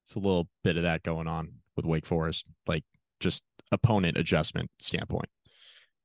It's 0.06 0.16
a 0.16 0.20
little 0.20 0.50
bit 0.64 0.78
of 0.78 0.84
that 0.84 1.04
going 1.04 1.28
on 1.28 1.54
with 1.76 1.86
Wake 1.86 2.06
Forest, 2.06 2.46
like 2.68 2.84
just 3.20 3.44
opponent 3.72 4.18
adjustment 4.18 4.70
standpoint. 4.82 5.30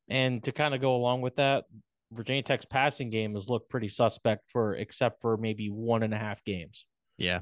And 0.08 0.42
to 0.44 0.52
kind 0.52 0.74
of 0.74 0.80
go 0.80 0.94
along 0.94 1.22
with 1.22 1.36
that, 1.36 1.64
Virginia 2.12 2.42
Tech's 2.42 2.64
passing 2.64 3.10
game 3.10 3.34
has 3.34 3.48
looked 3.48 3.68
pretty 3.68 3.88
suspect 3.88 4.50
for 4.50 4.74
except 4.74 5.20
for 5.20 5.36
maybe 5.36 5.68
one 5.68 6.02
and 6.02 6.14
a 6.14 6.18
half 6.18 6.44
games. 6.44 6.86
Yeah. 7.18 7.40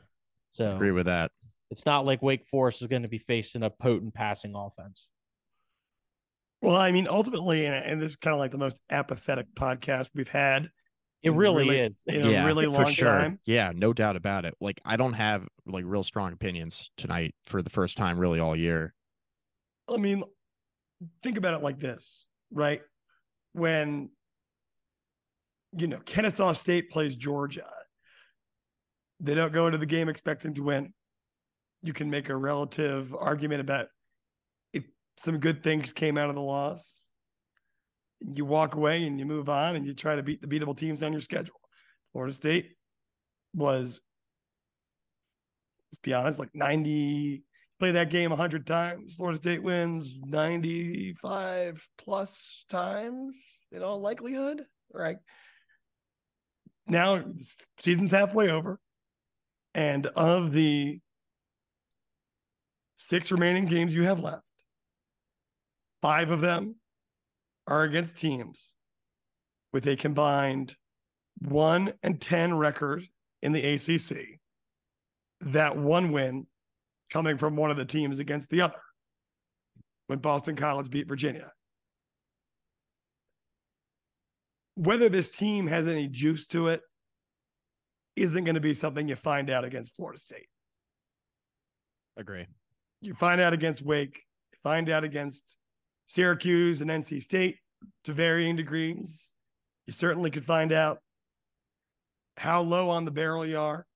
So 0.52 0.74
agree 0.74 0.92
with 0.92 1.06
that. 1.06 1.30
It's 1.70 1.84
not 1.84 2.06
like 2.06 2.22
Wake 2.22 2.46
Forest 2.46 2.82
is 2.82 2.88
going 2.88 3.02
to 3.02 3.08
be 3.08 3.18
facing 3.18 3.62
a 3.62 3.70
potent 3.70 4.14
passing 4.14 4.54
offense. 4.54 5.08
Well, 6.62 6.76
I 6.76 6.92
mean, 6.92 7.08
ultimately, 7.10 7.66
and, 7.66 7.74
and 7.74 8.00
this 8.00 8.10
is 8.10 8.16
kind 8.16 8.32
of 8.32 8.40
like 8.40 8.52
the 8.52 8.58
most 8.58 8.80
apathetic 8.88 9.46
podcast 9.54 10.08
we've 10.14 10.28
had 10.28 10.70
it 11.24 11.30
really, 11.30 11.64
really, 11.64 11.80
is. 11.80 12.02
In 12.06 12.24
yeah, 12.24 12.44
a 12.44 12.46
really 12.46 12.66
long 12.66 12.90
sure. 12.90 13.08
time. 13.08 13.40
Yeah, 13.44 13.72
no 13.74 13.92
doubt 13.92 14.16
about 14.16 14.44
it. 14.44 14.54
Like 14.60 14.80
I 14.84 14.96
don't 14.96 15.14
have 15.14 15.46
like 15.66 15.84
real 15.86 16.04
strong 16.04 16.32
opinions 16.32 16.90
tonight 16.96 17.34
for 17.46 17.62
the 17.62 17.70
first 17.70 17.96
time 17.96 18.18
really 18.18 18.40
all 18.40 18.54
year. 18.54 18.94
I 19.88 19.96
mean, 19.96 20.22
think 21.22 21.38
about 21.38 21.54
it 21.54 21.62
like 21.62 21.80
this, 21.80 22.26
right? 22.52 22.82
When 23.52 24.10
you 25.76 25.86
know, 25.86 25.98
Kennesaw 26.04 26.52
State 26.52 26.90
plays 26.90 27.16
Georgia. 27.16 27.68
They 29.20 29.34
don't 29.34 29.52
go 29.52 29.66
into 29.66 29.78
the 29.78 29.86
game 29.86 30.08
expecting 30.08 30.54
to 30.54 30.62
win. 30.62 30.92
You 31.82 31.92
can 31.92 32.10
make 32.10 32.28
a 32.28 32.36
relative 32.36 33.14
argument 33.14 33.60
about 33.60 33.86
if 34.72 34.84
some 35.18 35.38
good 35.38 35.62
things 35.62 35.92
came 35.92 36.16
out 36.16 36.28
of 36.28 36.34
the 36.34 36.42
loss 36.42 37.03
you 38.32 38.44
walk 38.44 38.74
away 38.74 39.04
and 39.04 39.18
you 39.18 39.26
move 39.26 39.48
on 39.48 39.76
and 39.76 39.86
you 39.86 39.94
try 39.94 40.16
to 40.16 40.22
beat 40.22 40.40
the 40.40 40.46
beatable 40.46 40.76
teams 40.76 41.02
on 41.02 41.12
your 41.12 41.20
schedule. 41.20 41.60
Florida 42.12 42.32
State 42.32 42.74
was, 43.54 44.00
let's 45.90 46.00
be 46.00 46.14
honest, 46.14 46.38
like 46.38 46.54
90, 46.54 47.42
play 47.78 47.92
that 47.92 48.10
game 48.10 48.30
100 48.30 48.66
times. 48.66 49.14
Florida 49.14 49.38
State 49.38 49.62
wins 49.62 50.16
95 50.22 51.86
plus 51.98 52.64
times 52.70 53.34
in 53.72 53.82
all 53.82 54.00
likelihood, 54.00 54.64
right? 54.92 55.16
Now, 56.86 57.24
season's 57.78 58.12
halfway 58.12 58.50
over. 58.50 58.78
And 59.74 60.06
of 60.06 60.52
the 60.52 61.00
six 62.96 63.32
remaining 63.32 63.64
games 63.66 63.92
you 63.92 64.04
have 64.04 64.20
left, 64.20 64.44
five 66.00 66.30
of 66.30 66.40
them 66.40 66.76
are 67.66 67.82
against 67.82 68.16
teams 68.16 68.72
with 69.72 69.86
a 69.86 69.96
combined 69.96 70.74
1 71.40 71.92
and 72.02 72.20
10 72.20 72.56
record 72.56 73.06
in 73.42 73.52
the 73.52 73.74
ACC. 73.74 74.38
That 75.40 75.76
one 75.76 76.12
win 76.12 76.46
coming 77.10 77.36
from 77.38 77.56
one 77.56 77.70
of 77.70 77.76
the 77.76 77.84
teams 77.84 78.18
against 78.18 78.50
the 78.50 78.62
other 78.62 78.80
when 80.06 80.18
Boston 80.18 80.56
College 80.56 80.90
beat 80.90 81.08
Virginia. 81.08 81.52
Whether 84.76 85.08
this 85.08 85.30
team 85.30 85.66
has 85.66 85.86
any 85.86 86.08
juice 86.08 86.46
to 86.48 86.68
it 86.68 86.80
isn't 88.16 88.44
going 88.44 88.54
to 88.54 88.60
be 88.60 88.74
something 88.74 89.08
you 89.08 89.16
find 89.16 89.50
out 89.50 89.64
against 89.64 89.94
Florida 89.96 90.18
State. 90.18 90.48
Agree. 92.16 92.46
You 93.00 93.14
find 93.14 93.40
out 93.40 93.52
against 93.52 93.82
Wake, 93.82 94.22
find 94.62 94.88
out 94.88 95.04
against 95.04 95.58
Syracuse 96.06 96.80
and 96.80 96.90
NC 96.90 97.22
State 97.22 97.58
to 98.04 98.12
varying 98.12 98.56
degrees. 98.56 99.32
You 99.86 99.92
certainly 99.92 100.30
could 100.30 100.44
find 100.44 100.72
out 100.72 100.98
how 102.36 102.62
low 102.62 102.90
on 102.90 103.04
the 103.04 103.10
barrel 103.10 103.46
you 103.46 103.58
are 103.58 103.86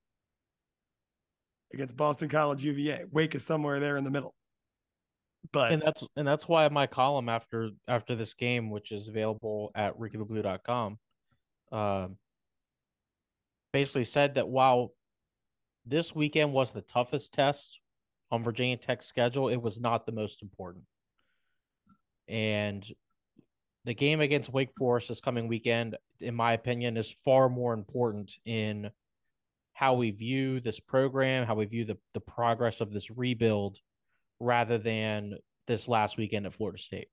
against 1.73 1.97
Boston 1.97 2.29
College 2.29 2.65
UVA. 2.65 3.05
Wake 3.11 3.35
is 3.35 3.45
somewhere 3.45 3.81
there 3.81 3.97
in 3.97 4.05
the 4.05 4.11
middle. 4.11 4.35
But 5.53 5.73
and 5.73 5.83
that's 5.85 6.05
and 6.17 6.27
that's 6.27 6.49
why 6.49 6.69
my 6.69 6.87
column 6.87 7.29
after 7.29 7.71
after 7.87 8.15
this 8.15 8.35
game, 8.35 8.71
which 8.71 8.93
is 8.93 9.09
available 9.09 9.71
at 9.75 9.99
rickytheblue.com, 9.99 10.99
uh, 11.73 12.09
basically 13.73 14.05
said 14.05 14.35
that 14.35 14.49
while 14.49 14.93
this 15.87 16.15
weekend 16.15 16.53
was 16.53 16.73
the 16.73 16.83
toughest 16.83 17.33
test 17.33 17.81
on 18.31 18.43
Virginia 18.43 18.77
Tech's 18.77 19.07
schedule, 19.07 19.49
it 19.49 19.63
was 19.63 19.81
not 19.81 20.05
the 20.05 20.13
most 20.13 20.43
important. 20.43 20.85
And 22.29 22.87
the 23.85 23.95
game 23.95 24.21
against 24.21 24.53
Wake 24.53 24.71
Forest 24.77 25.09
this 25.09 25.21
coming 25.21 25.49
weekend, 25.49 25.97
in 26.21 26.35
my 26.35 26.53
opinion, 26.53 26.97
is 26.97 27.11
far 27.25 27.49
more 27.49 27.73
important 27.73 28.37
in 28.45 28.91
how 29.73 29.95
we 29.95 30.11
view 30.11 30.61
this 30.61 30.81
program, 30.81 31.47
how 31.47 31.55
we 31.55 31.65
view 31.65 31.85
the, 31.85 31.97
the 32.13 32.21
progress 32.21 32.81
of 32.81 32.93
this 32.93 33.11
rebuild, 33.11 33.79
rather 34.41 34.77
than 34.79 35.39
this 35.67 35.89
last 35.89 36.17
weekend 36.19 36.47
at 36.47 36.55
Florida 36.55 36.79
State. 36.79 37.09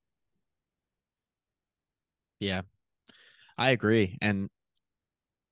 Yeah, 2.40 2.62
I 3.58 3.70
agree. 3.70 4.18
And 4.22 4.50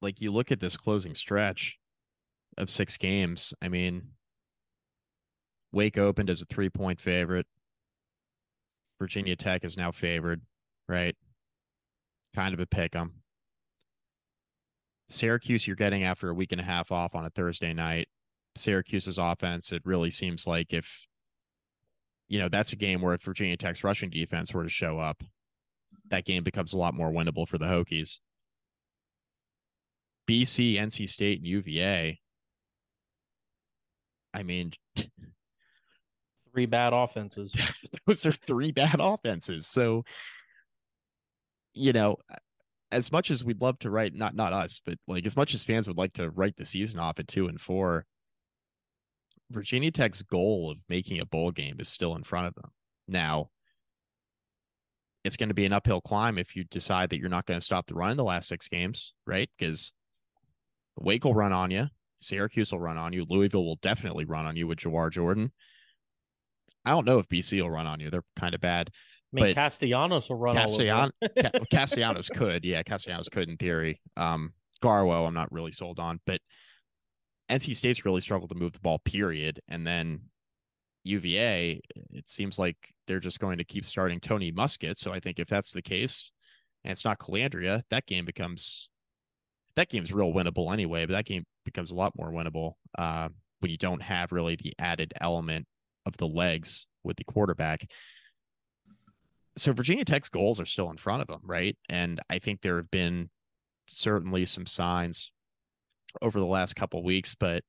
like 0.02 0.20
you 0.20 0.32
look 0.32 0.52
at 0.52 0.60
this 0.60 0.76
closing 0.76 1.16
stretch 1.16 1.78
of 2.58 2.70
six 2.70 2.98
games, 2.98 3.54
I 3.62 3.70
mean, 3.70 4.10
Wake 5.72 5.98
opened 5.98 6.30
as 6.30 6.42
a 6.42 6.46
three 6.46 6.70
point 6.70 7.00
favorite. 7.00 7.48
Virginia 9.04 9.36
Tech 9.36 9.66
is 9.66 9.76
now 9.76 9.92
favored, 9.92 10.42
right? 10.88 11.14
Kind 12.34 12.54
of 12.54 12.62
a 12.62 12.66
pick 12.66 12.96
'em. 12.96 13.22
Syracuse, 15.10 15.68
you're 15.68 15.76
getting 15.76 16.06
after 16.06 16.30
a 16.30 16.34
week 16.34 16.54
and 16.54 16.62
a 16.62 16.64
half 16.64 16.90
off 16.90 17.14
on 17.14 17.26
a 17.26 17.30
Thursday 17.30 17.74
night. 17.74 18.08
Syracuse's 18.56 19.18
offense, 19.18 19.74
it 19.74 19.82
really 19.84 20.10
seems 20.10 20.48
like 20.48 20.72
if 20.72 21.06
you 22.30 22.40
know 22.40 22.48
that's 22.48 22.72
a 22.72 22.78
game 22.78 23.02
where 23.02 23.14
if 23.14 23.24
Virginia 23.24 23.58
Tech's 23.58 23.84
rushing 23.84 24.10
defense 24.10 24.54
were 24.54 24.64
to 24.64 24.70
show 24.70 25.00
up, 25.00 25.22
that 26.06 26.24
game 26.24 26.44
becomes 26.44 26.72
a 26.72 26.78
lot 26.78 26.94
more 26.94 27.12
winnable 27.12 27.46
for 27.46 27.58
the 27.58 27.66
Hokies. 27.66 28.20
BC, 30.30 30.76
NC 30.76 31.10
State, 31.10 31.40
and 31.40 31.48
UVA. 31.48 32.22
I 34.34 34.44
mean, 34.44 34.72
Three 36.54 36.66
bad 36.66 36.94
offenses. 36.94 37.52
those 38.08 38.26
are 38.26 38.32
three 38.32 38.72
bad 38.72 38.98
offenses. 39.00 39.68
So, 39.68 40.04
you 41.74 41.94
know, 41.94 42.18
as 42.92 43.12
much 43.12 43.32
as 43.32 43.44
we'd 43.44 43.62
love 43.62 43.80
to 43.80 43.90
write, 43.90 44.14
not 44.14 44.36
not 44.36 44.54
us, 44.54 44.82
but 44.86 44.98
like 45.08 45.26
as 45.26 45.36
much 45.36 45.54
as 45.54 45.64
fans 45.64 45.88
would 45.88 45.98
like 45.98 46.14
to 46.14 46.30
write 46.30 46.56
the 46.58 46.66
season 46.66 47.00
off 47.00 47.20
at 47.20 47.28
two 47.28 47.48
and 47.48 47.60
four, 47.60 48.06
Virginia 49.50 49.92
Tech's 49.92 50.22
goal 50.22 50.70
of 50.70 50.78
making 50.90 51.20
a 51.20 51.26
bowl 51.26 51.52
game 51.52 51.78
is 51.80 51.90
still 51.90 52.16
in 52.16 52.24
front 52.24 52.48
of 52.48 52.56
them. 52.56 52.72
Now, 53.08 53.50
it's 55.24 55.38
going 55.38 55.50
to 55.50 55.56
be 55.56 55.66
an 55.66 55.74
uphill 55.74 56.02
climb 56.02 56.38
if 56.38 56.56
you 56.56 56.66
decide 56.66 57.10
that 57.10 57.20
you're 57.20 57.30
not 57.30 57.46
going 57.46 57.60
to 57.60 57.66
stop 57.66 57.88
the 57.88 57.94
run 57.94 58.12
in 58.12 58.18
the 58.18 58.24
last 58.24 58.48
six 58.48 58.68
games, 58.68 59.14
right? 59.26 59.50
Because 59.58 59.94
Wake 60.98 61.24
will 61.24 61.34
run 61.34 61.54
on 61.54 61.72
you, 61.72 61.88
Syracuse 62.20 62.72
will 62.72 62.80
run 62.80 62.98
on 62.98 63.14
you, 63.14 63.26
Louisville 63.28 63.66
will 63.66 63.80
definitely 63.82 64.26
run 64.26 64.46
on 64.46 64.56
you 64.56 64.68
with 64.68 64.80
Jawhar 64.80 65.12
Jordan. 65.12 65.52
I 66.86 66.92
don't 66.92 67.06
know 67.06 67.20
if 67.20 67.28
BC 67.30 67.62
will 67.62 67.72
run 67.72 67.88
on 67.88 68.00
you. 68.00 68.10
They're 68.10 68.24
kind 68.36 68.54
of 68.54 68.62
bad. 68.62 68.90
I 69.36 69.42
mean, 69.42 69.56
Castellanos 69.56 70.30
will 70.30 70.38
run 70.38 70.56
Castellan-. 70.56 71.12
Castellanos 71.72 72.30
could, 72.30 72.64
yeah, 72.64 72.84
Castellanos 72.84 73.30
could 73.30 73.50
in 73.50 73.58
theory. 73.58 74.00
Um, 74.16 74.54
Garwo, 74.84 75.28
I'm 75.28 75.34
not 75.34 75.52
really 75.52 75.72
sold 75.72 76.00
on, 76.00 76.20
but 76.26 76.40
NC 77.50 77.76
State's 77.76 78.06
really 78.06 78.22
struggled 78.22 78.50
to 78.50 78.56
move 78.56 78.74
the 78.74 78.80
ball, 78.80 79.00
period. 79.00 79.60
And 79.68 79.88
then 79.88 80.22
UVA, 81.04 81.82
it 82.12 82.30
seems 82.30 82.60
like 82.60 82.78
they're 83.08 83.20
just 83.20 83.40
going 83.40 83.58
to 83.58 83.64
keep 83.64 83.86
starting 83.86 84.20
Tony 84.20 84.52
Muskett. 84.52 84.98
So 84.98 85.12
I 85.12 85.20
think 85.20 85.40
if 85.40 85.48
that's 85.48 85.72
the 85.72 85.82
case, 85.82 86.32
and 86.84 86.92
it's 86.92 87.06
not 87.06 87.20
Colandrea, 87.20 87.84
that 87.90 88.06
game 88.06 88.26
becomes 88.26 88.90
that 89.76 89.90
game's 89.90 90.14
real 90.14 90.32
winnable 90.32 90.72
anyway. 90.72 91.06
But 91.06 91.14
that 91.14 91.26
game 91.26 91.46
becomes 91.66 91.92
a 91.92 91.96
lot 91.96 92.14
more 92.16 92.32
winnable 92.32 92.74
uh, 92.98 93.30
when 93.60 93.72
you 93.72 93.78
don't 93.78 94.02
have 94.02 94.32
really 94.32 94.56
the 94.56 94.74
added 94.80 95.14
element 95.20 95.66
of 96.06 96.18
the 96.18 96.28
legs 96.28 96.88
with 97.04 97.18
the 97.18 97.24
quarterback 97.24 97.86
so 99.56 99.74
Virginia 99.74 100.06
Tech's 100.06 100.30
goals 100.30 100.60
are 100.60 100.66
still 100.66 100.90
in 100.90 100.98
front 100.98 101.22
of 101.22 101.28
them, 101.28 101.42
right? 101.44 101.78
And 101.90 102.20
I 102.30 102.40
think 102.40 102.62
there 102.62 102.78
have 102.78 102.90
been 102.90 103.30
certainly 103.88 104.46
some 104.46 104.66
signs 104.66 105.32
over 106.22 106.40
the 106.40 106.46
last 106.46 106.76
couple 106.76 107.04
weeks, 107.04 107.36
but 107.36 107.64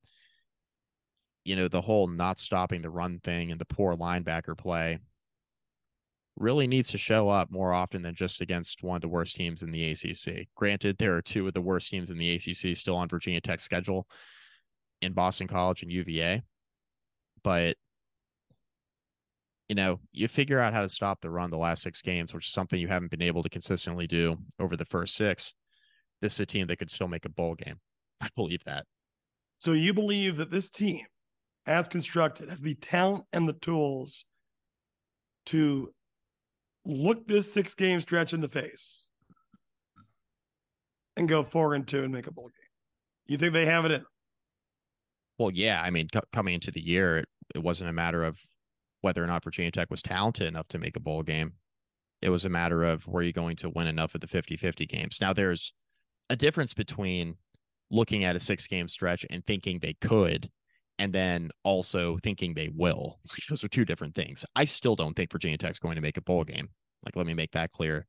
you 1.45 1.57
know, 1.57 1.69
the 1.69 1.83
whole 1.83 2.09
not 2.09 2.39
stopping 2.39 2.81
the 2.81 2.91
run 2.91 3.21
thing 3.23 3.51
and 3.51 3.61
the 3.61 3.67
poor 3.67 3.95
linebacker 3.95 4.57
play 4.57 4.99
really 6.37 6.67
needs 6.67 6.91
to 6.91 6.99
show 6.99 7.29
up 7.29 7.51
more 7.51 7.75
often 7.75 8.01
than 8.03 8.15
just 8.15 8.41
against 8.41 8.83
one 8.83 8.97
of 8.97 9.03
the 9.03 9.09
worst 9.09 9.37
teams 9.37 9.63
in 9.63 9.71
the 9.71 9.91
ACC. 9.91 10.49
Granted, 10.57 10.97
there 10.99 11.15
are 11.15 11.23
two 11.23 11.47
of 11.47 11.53
the 11.53 11.61
worst 11.61 11.91
teams 11.91 12.11
in 12.11 12.17
the 12.17 12.35
ACC 12.35 12.75
still 12.77 12.97
on 12.97 13.09
Virginia 13.09 13.43
Tech's 13.43 13.63
schedule 13.63 14.07
in 15.03 15.13
Boston 15.13 15.47
College 15.47 15.83
and 15.83 15.93
UVA, 15.93 16.43
but 17.43 17.77
you 19.69 19.75
know, 19.75 20.01
you 20.13 20.29
figure 20.29 20.59
out 20.59 20.73
how 20.73 20.83
to 20.83 20.89
stop 20.89 21.21
the 21.21 21.31
run 21.31 21.51
the 21.51 21.57
last 21.57 21.83
six 21.83 22.03
games, 22.03 22.35
which 22.35 22.47
is 22.47 22.53
something 22.53 22.79
you 22.79 22.89
haven't 22.89 23.11
been 23.11 23.23
able 23.23 23.43
to 23.43 23.49
consistently 23.49 24.07
do 24.07 24.37
over 24.59 24.77
the 24.77 24.85
first 24.85 25.15
six. 25.15 25.55
This 26.21 26.35
is 26.35 26.41
a 26.41 26.47
team 26.47 26.67
that 26.67 26.77
could 26.77 26.91
still 26.91 27.09
make 27.09 27.25
a 27.25 27.31
bowl 27.31 27.55
game. 27.55 27.77
I 28.21 28.29
believe 28.37 28.65
that. 28.65 28.85
So 29.59 29.73
you 29.73 29.95
believe 29.95 30.37
that 30.37 30.51
this 30.51 30.69
team, 30.69 31.05
as 31.67 31.89
constructed, 31.89 32.51
has 32.51 32.61
the 32.61 32.75
talent 32.75 33.25
and 33.33 33.49
the 33.49 33.55
tools 33.55 34.25
to 35.47 35.93
look 36.85 37.27
this 37.27 37.53
six 37.53 37.75
game 37.75 38.01
stretch 38.01 38.35
in 38.35 38.41
the 38.41 38.49
face 38.49 39.07
and 41.17 41.29
go 41.29 41.43
four 41.43 41.75
and 41.75 41.87
two 41.87 42.03
and 42.03 42.13
make 42.13 42.27
a 42.27 42.33
bowl 42.33 42.45
game? 42.45 42.69
You 43.27 43.39
think 43.39 43.55
they 43.55 43.65
have 43.65 43.87
it 43.87 43.93
in? 43.93 44.05
Well, 45.39 45.51
yeah. 45.51 45.81
I 45.83 45.91
mean, 45.91 46.09
co- 46.13 46.21
coming 46.33 46.55
into 46.55 46.71
the 46.71 46.83
year, 46.83 47.19
it, 47.19 47.29
it 47.55 47.63
wasn't 47.63 47.89
a 47.89 47.95
matter 47.95 48.23
of 48.23 48.39
whether 49.05 49.23
or 49.23 49.27
not 49.27 49.45
Virginia 49.45 49.71
Tech 49.71 49.91
was 49.91 50.01
talented 50.01 50.49
enough 50.49 50.67
to 50.69 50.79
make 50.79 50.97
a 50.97 51.01
bowl 51.01 51.23
game. 51.23 51.53
It 52.23 52.31
was 52.31 52.47
a 52.47 52.49
matter 52.49 52.83
of 52.83 53.07
were 53.07 53.23
you 53.23 53.35
going 53.35 53.57
to 53.57 53.69
win 53.69 53.87
enough 53.87 54.15
of 54.15 54.23
the 54.23 54.27
50 54.27 54.57
50 54.57 54.87
games? 54.87 55.19
Now, 55.21 55.35
there's 55.35 55.75
a 56.31 56.37
difference 56.37 56.73
between 56.73 57.37
looking 57.91 58.25
at 58.25 58.35
a 58.35 58.41
six 58.41 58.67
game 58.67 58.89
stretch 58.89 59.27
and 59.29 59.45
thinking 59.45 59.79
they 59.79 59.93
could, 60.01 60.51
and 60.99 61.13
then 61.13 61.51
also 61.65 62.19
thinking 62.23 62.55
they 62.55 62.71
will. 62.75 63.21
Those 63.51 63.63
are 63.63 63.69
two 63.69 63.85
different 63.85 64.15
things. 64.15 64.43
I 64.57 64.65
still 64.65 64.97
don't 64.97 65.15
think 65.15 65.31
Virginia 65.31 65.59
Tech's 65.59 65.79
going 65.79 65.97
to 65.97 66.01
make 66.01 66.17
a 66.17 66.23
bowl 66.23 66.45
game. 66.45 66.71
Like, 67.05 67.15
let 67.15 67.27
me 67.27 67.35
make 67.35 67.53
that 67.53 67.73
clear. 67.73 68.07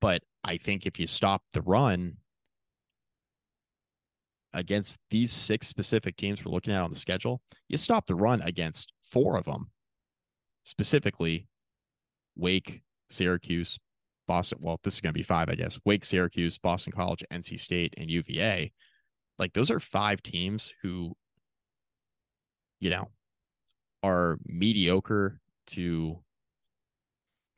But 0.00 0.22
I 0.42 0.56
think 0.56 0.86
if 0.86 0.98
you 0.98 1.06
stop 1.06 1.42
the 1.52 1.62
run 1.62 2.16
against 4.52 4.98
these 5.10 5.30
six 5.30 5.68
specific 5.68 6.16
teams 6.16 6.44
we're 6.44 6.50
looking 6.50 6.74
at 6.74 6.82
on 6.82 6.90
the 6.90 6.96
schedule, 6.96 7.42
you 7.68 7.76
stop 7.76 8.08
the 8.08 8.16
run 8.16 8.42
against 8.42 8.92
four 9.04 9.36
of 9.36 9.44
them, 9.44 9.70
specifically 10.64 11.46
Wake, 12.36 12.82
Syracuse, 13.10 13.78
Boston. 14.26 14.58
Well, 14.60 14.80
this 14.82 14.94
is 14.94 15.00
going 15.00 15.12
to 15.12 15.18
be 15.18 15.24
five, 15.24 15.48
I 15.48 15.54
guess. 15.54 15.78
Wake, 15.84 16.04
Syracuse, 16.04 16.58
Boston 16.58 16.92
College, 16.92 17.24
NC 17.32 17.58
State, 17.58 17.94
and 17.98 18.10
UVA. 18.10 18.72
Like 19.38 19.52
those 19.52 19.70
are 19.70 19.80
five 19.80 20.22
teams 20.22 20.74
who, 20.82 21.16
you 22.78 22.90
know, 22.90 23.08
are 24.02 24.38
mediocre 24.46 25.40
to 25.68 26.18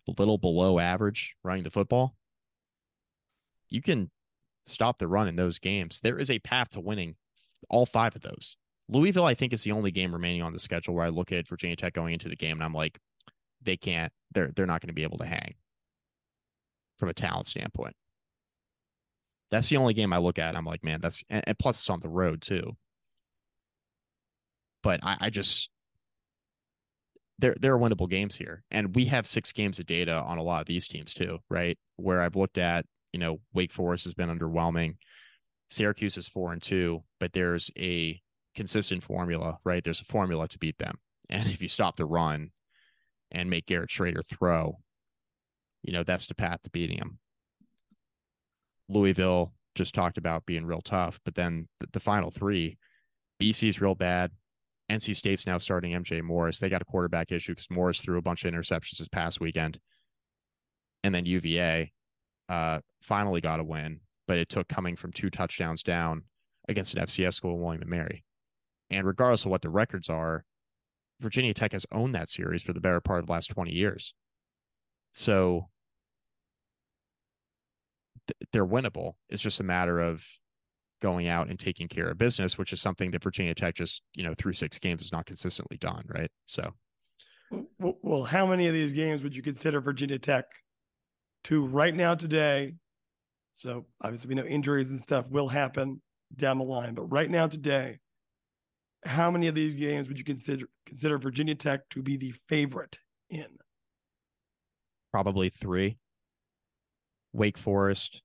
a 0.09 0.13
little 0.19 0.39
below 0.39 0.79
average 0.79 1.35
running 1.43 1.63
the 1.63 1.71
football. 1.71 2.17
You 3.69 3.83
can 3.83 4.11
stop 4.67 4.99
the 4.99 5.09
run 5.09 5.29
in 5.29 5.37
those 5.37 5.59
games. 5.59 6.01
There 6.03 6.19
is 6.19 6.31
a 6.31 6.39
path 6.41 6.71
to 6.71 6.81
winning 6.81 7.17
all 7.69 7.87
five 7.87 8.15
of 8.17 8.23
those. 8.23 8.57
Louisville, 8.93 9.25
I 9.25 9.35
think, 9.35 9.53
is 9.53 9.63
the 9.63 9.73
only 9.73 9.91
game 9.91 10.13
remaining 10.13 10.43
on 10.43 10.53
the 10.53 10.59
schedule 10.59 10.95
where 10.95 11.05
I 11.05 11.09
look 11.09 11.33
at 11.33 11.49
Virginia 11.49 11.77
Tech 11.77 11.95
going 11.95 12.13
into 12.13 12.29
the 12.29 12.37
game 12.37 12.53
and 12.53 12.65
I'm 12.65 12.75
like, 12.75 12.99
they 13.63 13.77
can't, 13.77 14.13
they're 14.33 14.53
they're 14.55 14.67
not 14.67 14.81
going 14.81 14.89
to 14.89 14.95
be 14.95 15.05
able 15.05 15.19
to 15.19 15.27
hang 15.27 15.55
from 16.99 17.09
a 17.09 17.15
talent 17.15 17.47
standpoint. 17.47 17.95
That's 19.51 19.69
the 19.69 19.77
only 19.77 19.95
game 19.95 20.13
I 20.13 20.19
look 20.19 20.39
at. 20.39 20.57
I'm 20.57 20.65
like, 20.65 20.83
man, 20.83 21.01
that's 21.01 21.23
and, 21.29 21.45
and 21.47 21.59
plus 21.59 21.79
it's 21.79 21.91
on 21.91 22.01
the 22.01 22.09
road 22.09 22.43
too. 22.43 22.77
But 24.83 25.01
I, 25.03 25.17
I 25.21 25.31
just 25.31 25.71
there 27.39 27.57
there 27.61 27.75
are 27.75 27.79
winnable 27.79 28.09
games 28.09 28.37
here. 28.37 28.65
And 28.71 28.95
we 28.95 29.07
have 29.07 29.27
six 29.27 29.53
games 29.53 29.79
of 29.79 29.87
data 29.87 30.15
on 30.15 30.39
a 30.39 30.43
lot 30.43 30.61
of 30.61 30.67
these 30.67 30.89
teams 30.89 31.13
too, 31.13 31.39
right? 31.51 31.79
Where 31.97 32.23
I've 32.23 32.37
looked 32.37 32.59
at, 32.59 32.87
you 33.13 33.21
know, 33.21 33.41
Wake 33.53 33.73
Forest 33.73 34.05
has 34.05 34.15
been 34.15 34.29
underwhelming. 34.29 34.97
Syracuse 35.71 36.17
is 36.17 36.29
four 36.29 36.53
and 36.53 36.63
two, 36.63 37.03
but 37.19 37.33
there's 37.33 37.71
a 37.79 38.21
consistent 38.55 39.03
formula, 39.03 39.59
right? 39.65 39.83
There's 39.83 40.01
a 40.01 40.05
formula 40.05 40.49
to 40.49 40.59
beat 40.59 40.79
them. 40.79 40.99
And 41.29 41.49
if 41.49 41.63
you 41.63 41.69
stop 41.69 41.97
the 41.97 42.07
run 42.07 42.51
and 43.31 43.51
make 43.51 43.67
Garrett 43.67 43.91
Shrader 43.91 44.27
throw, 44.27 44.79
you 45.83 45.93
know, 45.93 46.03
that's 46.03 46.27
the 46.27 46.35
path 46.35 46.63
to 46.63 46.71
beating 46.71 46.99
them. 46.99 47.19
Louisville 48.89 49.53
just 49.75 49.95
talked 49.95 50.19
about 50.19 50.47
being 50.47 50.67
real 50.67 50.83
tough, 50.83 51.19
but 51.25 51.35
then 51.35 51.69
the, 51.81 51.89
the 51.93 52.01
final 52.01 52.31
three, 52.31 52.79
BC's 53.41 53.81
real 53.81 53.95
bad. 53.95 54.31
NC 54.91 55.17
State's 55.17 55.47
now 55.47 55.59
starting 55.59 55.93
MJ 55.93 56.23
Morris. 56.23 56.59
They 56.59 56.69
got 56.69 56.83
a 56.83 56.87
quarterback 56.87 57.33
issue 57.33 57.53
because 57.53 57.71
Morris 57.71 58.01
threw 58.01 58.19
a 58.19 58.23
bunch 58.23 58.45
of 58.45 58.53
interceptions 58.53 58.99
this 58.99 59.09
past 59.09 59.41
weekend. 59.41 59.79
And 61.03 61.15
then 61.15 61.25
UVA 61.25 61.93
uh, 62.49 62.81
finally 63.01 63.41
got 63.41 63.61
a 63.61 63.65
win, 63.65 64.01
but 64.29 64.39
it 64.39 64.49
took 64.49 64.69
coming 64.69 64.97
from 64.97 65.13
two 65.13 65.31
touchdowns 65.31 65.83
down 65.83 66.25
against 66.69 66.95
an 66.95 67.05
FCS 67.05 67.35
school, 67.35 67.59
William 67.59 67.81
and 67.81 67.91
Mary. 67.91 68.25
And 68.93 69.07
regardless 69.07 69.45
of 69.45 69.51
what 69.51 69.63
the 69.63 69.71
records 69.71 70.09
are, 70.09 70.45
Virginia 71.21 71.55
Tech 71.55 71.73
has 71.73 71.87
owned 71.93 72.15
that 72.15 72.31
series 72.31 72.63
for 72.63 72.73
the 72.73 72.81
better 72.81 73.01
part 73.01 73.21
of 73.21 73.27
the 73.27 73.33
last 73.33 73.49
20 73.49 73.73
years. 73.73 74.13
So 75.13 75.69
th- 78.27 78.49
they're 78.53 78.67
winnable. 78.67 79.15
It's 79.29 79.43
just 79.43 79.61
a 79.61 79.65
matter 79.65 80.01
of 80.01 80.25
going 81.01 81.27
out 81.27 81.49
and 81.49 81.59
taking 81.59 81.89
care 81.89 82.09
of 82.09 82.19
business, 82.19 82.59
which 82.59 82.73
is 82.73 82.81
something 82.81 83.11
that 83.11 83.23
Virginia 83.23 83.55
Tech 83.55 83.75
just, 83.75 84.03
you 84.15 84.25
know, 84.25 84.35
through 84.37 84.53
six 84.53 84.79
games 84.79 85.03
has 85.03 85.13
not 85.13 85.27
consistently 85.27 85.77
done, 85.77 86.05
right? 86.07 86.31
So 86.47 86.73
Well, 87.79 88.25
how 88.25 88.47
many 88.47 88.67
of 88.69 88.75
these 88.75 88.93
games 88.93 89.23
would 89.23 89.35
you 89.35 89.43
consider 89.43 89.81
Virginia 89.81 90.19
Tech 90.19 90.45
to 91.45 91.67
right 91.67 91.95
now 91.95 92.15
today? 92.15 92.75
So 93.55 93.87
obviously 94.01 94.29
we 94.29 94.35
know 94.35 94.45
injuries 94.45 94.91
and 94.91 95.01
stuff 95.01 95.31
will 95.31 95.49
happen 95.49 96.01
down 96.35 96.59
the 96.59 96.65
line, 96.65 96.95
but 96.95 97.05
right 97.05 97.31
now 97.31 97.47
today, 97.47 97.99
how 99.05 99.31
many 99.31 99.49
of 99.49 99.55
these 99.55 99.75
games 99.75 100.09
would 100.09 100.19
you 100.19 100.25
consider 100.25 100.67
consider 100.87 101.19
Virginia 101.19 101.55
Tech 101.55 101.89
to 101.91 102.03
be 102.03 102.17
the 102.17 102.35
favorite 102.49 102.99
in? 103.31 103.59
probably 105.13 105.51
three. 105.51 105.99
Wake 107.33 107.57
Forest, 107.57 108.21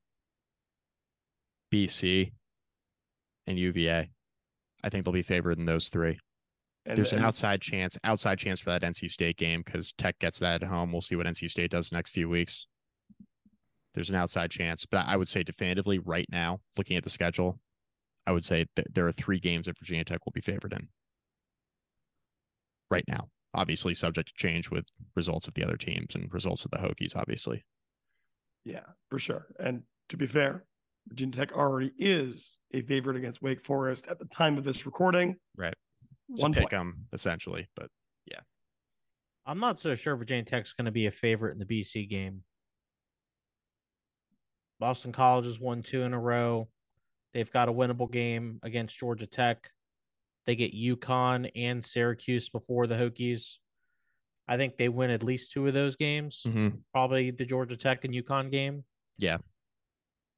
BC, 1.72 2.32
and 3.46 3.60
UVA. 3.60 4.10
I 4.84 4.90
think 4.90 5.06
they'll 5.06 5.14
be 5.14 5.22
favored 5.22 5.60
in 5.60 5.66
those 5.66 5.90
three. 5.90 6.20
And, 6.86 6.98
There's 6.98 7.14
an 7.14 7.20
outside 7.20 7.62
chance, 7.62 7.98
outside 8.04 8.40
chance 8.40 8.60
for 8.60 8.70
that 8.70 8.82
NC 8.82 9.10
State 9.10 9.38
game 9.38 9.62
because 9.66 9.94
Tech 9.94 10.20
gets 10.20 10.40
that 10.40 10.64
at 10.64 10.70
home. 10.70 10.92
We'll 10.92 11.02
see 11.02 11.16
what 11.16 11.26
NC 11.26 11.50
State 11.50 11.72
does 11.72 11.90
the 11.90 11.96
next 11.96 12.12
few 12.12 12.30
weeks. 12.30 12.68
There's 13.94 14.10
an 14.10 14.16
outside 14.16 14.52
chance, 14.52 14.86
but 14.86 15.06
I 15.06 15.18
would 15.18 15.28
say 15.28 15.44
definitively 15.44 16.00
right 16.00 16.28
now, 16.30 16.60
looking 16.78 16.98
at 16.98 17.04
the 17.04 17.10
schedule, 17.10 17.60
I 18.28 18.32
would 18.32 18.44
say 18.44 18.66
that 18.76 18.94
there 18.94 19.08
are 19.08 19.14
three 19.14 19.40
games 19.40 19.66
that 19.66 19.80
Virginia 19.80 20.04
Tech 20.04 20.26
will 20.26 20.34
be 20.34 20.42
favored 20.42 20.74
in. 20.74 20.90
Right 22.92 23.06
now, 23.08 23.30
obviously 23.54 23.94
subject 23.94 24.30
to 24.30 24.34
change 24.36 24.70
with 24.70 24.86
results 25.16 25.48
of 25.48 25.54
the 25.54 25.64
other 25.64 25.78
teams 25.78 26.14
and 26.14 26.32
results 26.34 26.66
of 26.66 26.72
the 26.72 26.78
Hokies, 26.78 27.16
obviously. 27.16 27.64
Yeah, 28.66 28.84
for 29.10 29.18
sure. 29.18 29.48
And 29.60 29.84
to 30.10 30.18
be 30.18 30.28
fair, 30.28 30.66
Virginia 31.08 31.38
Tech 31.38 31.54
already 31.54 31.94
is 31.98 32.60
a 32.74 32.82
favorite 32.82 33.16
against 33.16 33.42
Wake 33.42 33.66
Forest 33.66 34.08
at 34.08 34.20
the 34.20 34.26
time 34.26 34.58
of 34.58 34.66
this 34.66 34.86
recording. 34.86 35.38
Right. 35.56 35.76
So 36.36 36.44
One 36.44 36.54
pick 36.54 36.70
them 36.70 37.06
essentially, 37.14 37.70
but 37.78 37.90
yeah. 38.30 38.42
I'm 39.46 39.60
not 39.60 39.80
so 39.80 39.96
sure 39.96 40.18
Virginia 40.18 40.44
Tech's 40.44 40.74
going 40.74 40.86
to 40.86 40.92
be 40.92 41.06
a 41.06 41.12
favorite 41.12 41.54
in 41.54 41.60
the 41.60 41.66
BC 41.66 42.10
game. 42.10 42.44
Boston 44.82 45.14
College 45.14 45.46
has 45.46 45.62
won 45.62 45.82
two 45.82 46.04
in 46.04 46.14
a 46.14 46.20
row. 46.20 46.68
They've 47.34 47.52
got 47.52 47.70
a 47.70 47.74
winnable 47.74 48.12
game 48.12 48.60
against 48.64 48.98
Georgia 48.98 49.28
Tech. 49.28 49.70
They 50.46 50.56
get 50.56 50.74
UConn 50.74 51.52
and 51.56 51.84
Syracuse 51.84 52.50
before 52.50 52.88
the 52.88 52.96
Hokies. 52.96 53.58
I 54.48 54.56
think 54.56 54.78
they 54.78 54.88
win 54.88 55.10
at 55.10 55.24
least 55.24 55.52
two 55.52 55.68
of 55.68 55.74
those 55.74 55.98
games. 55.98 56.42
Probably 56.94 57.32
the 57.32 57.46
Georgia 57.46 57.76
Tech 57.76 58.06
and 58.06 58.14
UConn 58.14 58.50
game. 58.50 58.86
Yeah. 59.18 59.38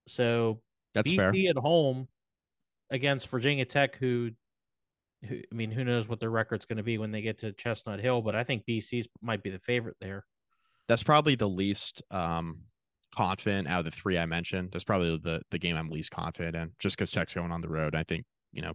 So 0.08 0.62
that's 0.96 1.10
BC 1.10 1.18
fair. 1.18 1.50
at 1.50 1.58
home 1.58 2.08
against 2.90 3.28
Virginia 3.30 3.66
Tech, 3.66 3.98
who, 3.98 4.32
who 5.28 5.36
I 5.52 5.56
mean, 5.56 5.70
who 5.70 5.84
knows 5.84 6.08
what 6.08 6.20
their 6.20 6.32
record's 6.32 6.66
going 6.66 6.78
to 6.78 6.84
be 6.84 6.98
when 6.98 7.12
they 7.12 7.22
get 7.22 7.38
to 7.40 7.52
Chestnut 7.52 8.00
Hill, 8.00 8.22
but 8.24 8.36
I 8.36 8.44
think 8.44 8.66
BC's 8.68 9.08
might 9.22 9.44
be 9.44 9.52
the 9.52 9.60
favorite 9.60 9.98
there. 10.02 10.26
That's 10.88 11.04
probably 11.04 11.36
the 11.36 11.48
least 11.48 12.02
um 12.10 12.64
confident 13.16 13.68
out 13.68 13.80
of 13.80 13.86
the 13.86 13.92
three 13.92 14.18
I 14.18 14.26
mentioned. 14.26 14.70
That's 14.72 14.84
probably 14.84 15.18
the 15.18 15.42
the 15.52 15.60
game 15.60 15.76
I'm 15.76 15.90
least 15.90 16.12
confident 16.12 16.56
in, 16.56 16.72
just 16.80 16.98
because 16.98 17.12
Tech's 17.12 17.34
going 17.34 17.52
on 17.52 17.62
the 17.62 17.70
road. 17.70 17.96
I 17.96 18.04
think 18.04 18.26
you 18.52 18.62
know 18.62 18.74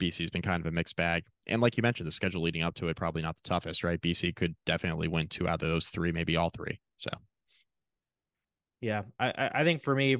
BC's 0.00 0.30
been 0.30 0.42
kind 0.42 0.60
of 0.60 0.66
a 0.66 0.70
mixed 0.70 0.96
bag, 0.96 1.24
and 1.46 1.60
like 1.60 1.76
you 1.76 1.82
mentioned, 1.82 2.06
the 2.06 2.12
schedule 2.12 2.42
leading 2.42 2.62
up 2.62 2.74
to 2.74 2.88
it 2.88 2.96
probably 2.96 3.22
not 3.22 3.36
the 3.36 3.48
toughest, 3.48 3.82
right? 3.82 4.00
BC 4.00 4.34
could 4.36 4.54
definitely 4.64 5.08
win 5.08 5.26
two 5.28 5.48
out 5.48 5.62
of 5.62 5.68
those 5.68 5.88
three, 5.88 6.12
maybe 6.12 6.36
all 6.36 6.50
three. 6.50 6.80
So 6.98 7.10
Yeah, 8.80 9.02
I 9.18 9.30
I- 9.30 9.60
I 9.60 9.64
think 9.64 9.82
for 9.82 9.94
me, 9.94 10.18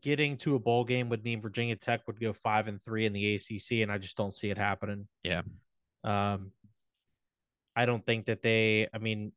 getting 0.00 0.36
to 0.38 0.54
a 0.54 0.58
bowl 0.60 0.84
game 0.84 1.08
would 1.08 1.24
mean 1.24 1.40
Virginia 1.40 1.76
Tech 1.76 2.06
would 2.06 2.20
go 2.20 2.32
five 2.32 2.68
and 2.68 2.80
three 2.82 3.04
in 3.06 3.12
the 3.12 3.34
ACC, 3.34 3.82
and 3.82 3.90
I 3.90 3.98
just 3.98 4.16
don't 4.16 4.34
see 4.34 4.50
it 4.50 4.58
happening. 4.58 5.08
Yeah. 5.24 5.42
Um, 6.04 6.52
I 7.74 7.84
don't 7.86 8.04
think 8.06 8.26
that 8.26 8.42
they. 8.42 8.88
I 8.94 8.98
mean, 8.98 9.32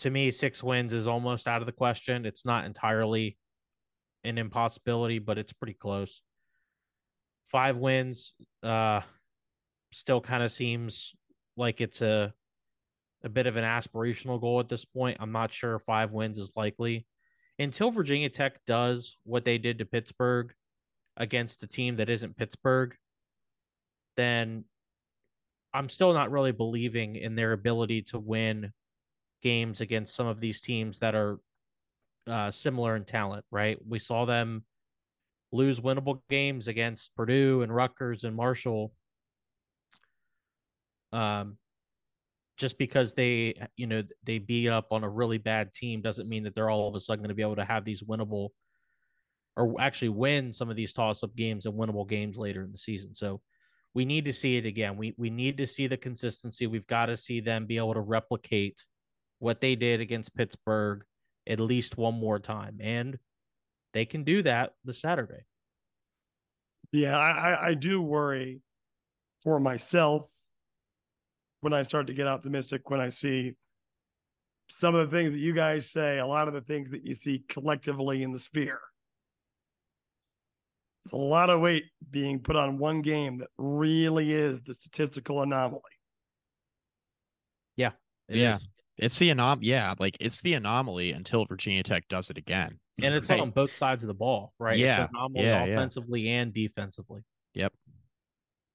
to 0.00 0.10
me, 0.10 0.30
six 0.30 0.62
wins 0.62 0.92
is 0.92 1.06
almost 1.06 1.48
out 1.48 1.62
of 1.62 1.66
the 1.66 1.72
question. 1.72 2.26
It's 2.26 2.44
not 2.44 2.64
entirely 2.64 3.36
an 4.24 4.38
impossibility, 4.38 5.18
but 5.18 5.38
it's 5.38 5.52
pretty 5.52 5.74
close. 5.74 6.22
Five 7.46 7.76
wins, 7.76 8.34
uh, 8.62 9.00
still 9.92 10.20
kind 10.20 10.42
of 10.42 10.50
seems 10.50 11.14
like 11.56 11.80
it's 11.80 12.02
a 12.02 12.32
a 13.24 13.28
bit 13.28 13.46
of 13.46 13.56
an 13.56 13.64
aspirational 13.64 14.40
goal 14.40 14.60
at 14.60 14.68
this 14.68 14.84
point. 14.84 15.16
I'm 15.20 15.32
not 15.32 15.52
sure 15.52 15.78
five 15.78 16.12
wins 16.12 16.38
is 16.38 16.52
likely 16.54 17.06
until 17.58 17.90
Virginia 17.90 18.28
Tech 18.28 18.64
does 18.66 19.18
what 19.24 19.44
they 19.44 19.58
did 19.58 19.78
to 19.78 19.84
Pittsburgh 19.84 20.52
against 21.16 21.62
a 21.62 21.66
team 21.66 21.96
that 21.96 22.10
isn't 22.10 22.36
Pittsburgh, 22.36 22.94
then 24.16 24.64
I'm 25.72 25.88
still 25.88 26.12
not 26.12 26.30
really 26.30 26.52
believing 26.52 27.16
in 27.16 27.34
their 27.34 27.52
ability 27.52 28.02
to 28.02 28.18
win 28.18 28.72
games 29.46 29.80
against 29.80 30.16
some 30.16 30.26
of 30.26 30.40
these 30.40 30.60
teams 30.60 30.98
that 30.98 31.14
are 31.14 31.38
uh, 32.26 32.50
similar 32.50 32.96
in 32.96 33.04
talent, 33.04 33.44
right? 33.52 33.78
We 33.86 34.00
saw 34.00 34.24
them 34.24 34.64
lose 35.52 35.78
winnable 35.78 36.20
games 36.28 36.66
against 36.66 37.14
Purdue 37.14 37.62
and 37.62 37.72
Rutgers 37.72 38.24
and 38.24 38.34
Marshall. 38.34 38.92
Um, 41.12 41.58
just 42.56 42.76
because 42.76 43.14
they 43.14 43.54
you 43.76 43.86
know 43.86 44.02
they 44.24 44.38
beat 44.38 44.68
up 44.68 44.88
on 44.90 45.04
a 45.04 45.08
really 45.08 45.38
bad 45.38 45.72
team 45.72 46.00
doesn't 46.00 46.28
mean 46.28 46.42
that 46.42 46.56
they're 46.56 46.70
all 46.70 46.88
of 46.88 46.96
a 46.96 47.00
sudden 47.00 47.22
going 47.22 47.28
to 47.28 47.34
be 47.34 47.42
able 47.42 47.54
to 47.56 47.64
have 47.64 47.84
these 47.84 48.02
winnable 48.02 48.48
or 49.56 49.80
actually 49.80 50.08
win 50.08 50.52
some 50.52 50.68
of 50.68 50.76
these 50.76 50.92
toss 50.92 51.22
up 51.22 51.36
games 51.36 51.66
and 51.66 51.74
winnable 51.74 52.08
games 52.08 52.36
later 52.36 52.64
in 52.64 52.72
the 52.72 52.78
season. 52.78 53.14
So 53.14 53.40
we 53.94 54.04
need 54.04 54.24
to 54.24 54.32
see 54.32 54.56
it 54.56 54.66
again. 54.66 54.96
We 54.96 55.14
we 55.16 55.30
need 55.30 55.58
to 55.58 55.66
see 55.68 55.86
the 55.86 55.96
consistency. 55.96 56.66
We've 56.66 56.86
got 56.88 57.06
to 57.06 57.16
see 57.16 57.40
them 57.40 57.66
be 57.66 57.76
able 57.76 57.94
to 57.94 58.00
replicate 58.00 58.82
what 59.38 59.60
they 59.60 59.74
did 59.74 60.00
against 60.00 60.34
Pittsburgh 60.34 61.04
at 61.46 61.60
least 61.60 61.96
one 61.96 62.14
more 62.18 62.38
time. 62.38 62.78
And 62.80 63.18
they 63.92 64.04
can 64.04 64.24
do 64.24 64.42
that 64.42 64.74
this 64.84 65.00
Saturday. 65.00 65.44
Yeah, 66.92 67.18
I, 67.18 67.30
I, 67.30 67.66
I 67.68 67.74
do 67.74 68.00
worry 68.00 68.60
for 69.42 69.60
myself 69.60 70.30
when 71.60 71.72
I 71.72 71.82
start 71.82 72.06
to 72.08 72.14
get 72.14 72.26
optimistic 72.26 72.90
when 72.90 73.00
I 73.00 73.08
see 73.08 73.54
some 74.68 74.94
of 74.94 75.10
the 75.10 75.16
things 75.16 75.32
that 75.32 75.38
you 75.38 75.52
guys 75.52 75.90
say, 75.90 76.18
a 76.18 76.26
lot 76.26 76.48
of 76.48 76.54
the 76.54 76.60
things 76.60 76.90
that 76.90 77.04
you 77.04 77.14
see 77.14 77.44
collectively 77.48 78.22
in 78.22 78.32
the 78.32 78.38
sphere. 78.38 78.80
It's 81.04 81.12
a 81.12 81.16
lot 81.16 81.50
of 81.50 81.60
weight 81.60 81.84
being 82.10 82.40
put 82.40 82.56
on 82.56 82.78
one 82.78 83.00
game 83.00 83.38
that 83.38 83.48
really 83.58 84.32
is 84.32 84.60
the 84.62 84.74
statistical 84.74 85.42
anomaly. 85.42 85.82
It 88.28 88.38
Yeah. 88.38 88.56
is. 88.56 88.68
It's 88.98 89.18
the 89.18 89.30
anom 89.30 89.58
yeah, 89.62 89.94
like 89.98 90.16
it's 90.20 90.40
the 90.40 90.54
anomaly 90.54 91.12
until 91.12 91.44
Virginia 91.46 91.82
Tech 91.82 92.08
does 92.08 92.30
it 92.30 92.38
again. 92.38 92.78
And 93.02 93.14
it's 93.14 93.28
Right. 93.28 93.40
on 93.40 93.50
both 93.50 93.72
sides 93.74 94.02
of 94.02 94.08
the 94.08 94.14
ball, 94.14 94.54
right? 94.58 94.78
Yeah, 94.78 95.04
It's 95.04 95.12
anomaly 95.12 95.44
yeah, 95.44 95.64
yeah. 95.66 95.74
offensively 95.74 96.28
and 96.30 96.52
defensively. 96.54 97.22
Yep. 97.54 97.72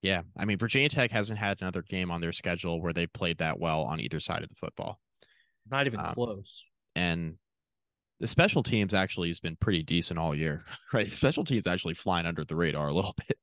Yeah. 0.04 0.22
I 0.38 0.46
mean, 0.46 0.58
Virginia 0.58 0.90
Tech 0.90 1.12
hasn't 1.12 1.40
had 1.40 1.62
another 1.62 1.82
game 1.82 2.12
on 2.12 2.22
their 2.22 2.32
schedule 2.32 2.82
where 2.82 2.94
they 2.94 3.08
played 3.08 3.40
that 3.40 3.60
well 3.60 3.84
on 3.84 4.00
either 4.00 4.20
side 4.20 4.44
of 4.44 4.50
the 4.50 4.56
football. 4.56 5.00
Not 5.70 5.86
even 5.88 6.00
Um, 6.00 6.14
close. 6.14 6.66
And 6.96 7.36
the 8.20 8.28
special 8.28 8.62
teams 8.64 8.94
actually 8.94 9.30
has 9.30 9.40
been 9.40 9.56
pretty 9.56 9.82
decent 9.84 10.20
all 10.20 10.36
year, 10.36 10.66
right? 10.94 11.12
Special 11.12 11.44
teams 11.44 11.66
actually 11.68 11.94
flying 11.96 12.26
under 12.28 12.44
the 12.46 12.56
radar 12.56 12.88
a 12.90 12.94
little 12.94 13.16
bit, 13.28 13.38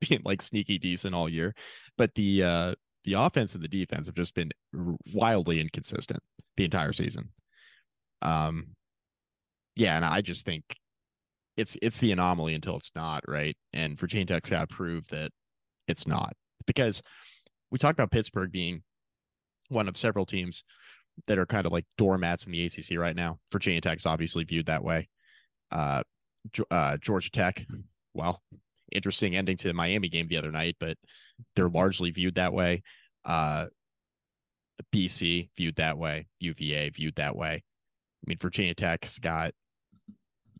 being 0.00 0.22
like 0.24 0.40
sneaky 0.42 0.78
decent 0.78 1.14
all 1.14 1.28
year. 1.28 1.54
But 1.98 2.14
the 2.14 2.42
uh 2.42 2.74
the 3.06 3.14
offense 3.14 3.54
and 3.54 3.64
the 3.64 3.68
defense 3.68 4.06
have 4.06 4.14
just 4.14 4.34
been 4.34 4.50
wildly 5.14 5.60
inconsistent 5.60 6.22
the 6.56 6.64
entire 6.64 6.92
season. 6.92 7.30
Um 8.20 8.76
yeah, 9.74 9.96
and 9.96 10.04
I 10.04 10.20
just 10.22 10.44
think 10.44 10.64
it's 11.56 11.76
it's 11.80 11.98
the 11.98 12.12
anomaly 12.12 12.54
until 12.54 12.76
it's 12.76 12.92
not, 12.94 13.22
right? 13.26 13.56
And 13.72 13.98
Virginia 13.98 14.26
Tech's 14.26 14.50
got 14.50 14.68
to 14.68 14.74
prove 14.74 15.08
that 15.08 15.30
it's 15.88 16.06
not. 16.06 16.34
Because 16.66 17.02
we 17.70 17.78
talked 17.78 17.98
about 17.98 18.10
Pittsburgh 18.10 18.52
being 18.52 18.82
one 19.68 19.88
of 19.88 19.96
several 19.96 20.26
teams 20.26 20.64
that 21.26 21.38
are 21.38 21.46
kind 21.46 21.66
of 21.66 21.72
like 21.72 21.86
doormats 21.96 22.46
in 22.46 22.52
the 22.52 22.64
ACC 22.66 22.98
right 22.98 23.16
now. 23.16 23.38
Virginia 23.50 23.80
Tech's 23.80 24.06
obviously 24.06 24.44
viewed 24.44 24.66
that 24.66 24.84
way. 24.84 25.08
Uh, 25.70 26.02
uh, 26.70 26.96
Georgia 26.98 27.30
Tech, 27.30 27.66
well, 28.14 28.42
interesting 28.92 29.36
ending 29.36 29.56
to 29.58 29.68
the 29.68 29.74
Miami 29.74 30.08
game 30.08 30.28
the 30.28 30.36
other 30.36 30.52
night, 30.52 30.76
but 30.78 30.96
they're 31.54 31.68
largely 31.68 32.10
viewed 32.10 32.36
that 32.36 32.52
way. 32.52 32.82
Uh, 33.24 33.66
BC 34.94 35.50
viewed 35.56 35.76
that 35.76 35.98
way. 35.98 36.26
UVA 36.40 36.90
viewed 36.90 37.16
that 37.16 37.36
way. 37.36 37.62
I 37.64 38.24
mean, 38.26 38.38
Virginia 38.38 38.74
Tech's 38.74 39.18
got 39.18 39.52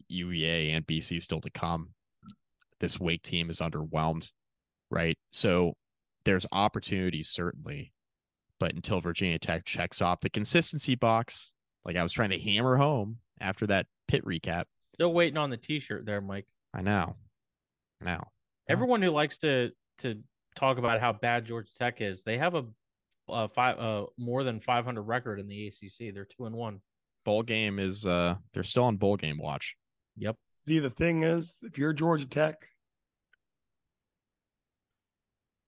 UVA 0.08 0.70
and 0.70 0.86
BC 0.86 1.22
still 1.22 1.40
to 1.40 1.50
come. 1.50 1.90
This 2.80 3.00
Wake 3.00 3.22
team 3.22 3.50
is 3.50 3.60
underwhelmed, 3.60 4.30
right? 4.90 5.18
So 5.32 5.74
there's 6.24 6.46
opportunities 6.52 7.28
certainly, 7.28 7.92
but 8.60 8.74
until 8.74 9.00
Virginia 9.00 9.38
Tech 9.38 9.64
checks 9.64 10.02
off 10.02 10.20
the 10.20 10.30
consistency 10.30 10.94
box, 10.94 11.54
like 11.84 11.96
I 11.96 12.02
was 12.02 12.12
trying 12.12 12.30
to 12.30 12.38
hammer 12.38 12.76
home 12.76 13.18
after 13.40 13.66
that 13.68 13.86
pit 14.08 14.24
recap. 14.24 14.64
Still 14.94 15.12
waiting 15.12 15.38
on 15.38 15.50
the 15.50 15.56
T-shirt 15.56 16.04
there, 16.06 16.20
Mike. 16.20 16.46
I 16.74 16.82
know, 16.82 17.16
I 18.00 18.04
know. 18.04 18.10
Yeah. 18.10 18.72
Everyone 18.72 19.02
who 19.02 19.10
likes 19.10 19.38
to 19.38 19.70
to 19.98 20.22
talk 20.54 20.78
about 20.78 21.00
how 21.00 21.12
bad 21.12 21.46
Georgia 21.46 21.70
Tech 21.76 22.00
is, 22.00 22.22
they 22.22 22.38
have 22.38 22.54
a, 22.54 22.64
a 23.28 23.48
five 23.48 23.78
uh 23.78 24.06
more 24.18 24.44
than 24.44 24.60
500 24.60 25.02
record 25.02 25.40
in 25.40 25.48
the 25.48 25.68
ACC. 25.68 26.14
They're 26.14 26.24
two 26.26 26.46
and 26.46 26.56
one. 26.56 26.80
Bowl 27.24 27.42
game 27.42 27.78
is 27.78 28.06
uh 28.06 28.36
they're 28.52 28.64
still 28.64 28.84
on 28.84 28.96
bowl 28.96 29.16
game 29.16 29.38
watch. 29.38 29.74
Yep. 30.16 30.36
See, 30.66 30.78
the 30.78 30.90
thing 30.90 31.22
is, 31.22 31.58
if 31.62 31.78
you're 31.78 31.92
Georgia 31.92 32.26
Tech, 32.26 32.56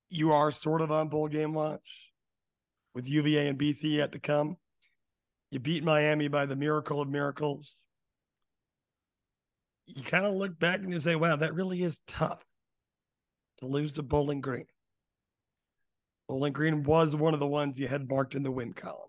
you 0.08 0.32
are 0.32 0.50
sort 0.50 0.80
of 0.80 0.90
on 0.90 1.08
bowl 1.08 1.28
game 1.28 1.54
watch 1.54 2.10
with 2.94 3.08
UVA 3.08 3.48
and 3.48 3.58
BC 3.58 3.96
yet 3.96 4.12
to 4.12 4.18
come. 4.18 4.56
You 5.50 5.60
beat 5.60 5.84
Miami 5.84 6.28
by 6.28 6.46
the 6.46 6.56
miracle 6.56 7.00
of 7.00 7.08
miracles. 7.08 7.74
You 9.88 10.02
kind 10.02 10.26
of 10.26 10.34
look 10.34 10.58
back 10.58 10.80
and 10.80 10.92
you 10.92 11.00
say, 11.00 11.16
wow, 11.16 11.36
that 11.36 11.54
really 11.54 11.82
is 11.82 12.00
tough. 12.06 12.44
to 13.58 13.66
lose 13.66 13.94
to 13.94 14.02
Bowling 14.02 14.40
Green. 14.40 14.66
Bowling 16.28 16.52
Green 16.52 16.82
was 16.84 17.16
one 17.16 17.34
of 17.34 17.40
the 17.40 17.46
ones 17.46 17.78
you 17.78 17.88
had 17.88 18.08
marked 18.08 18.34
in 18.34 18.42
the 18.42 18.50
win 18.50 18.72
column. 18.74 19.08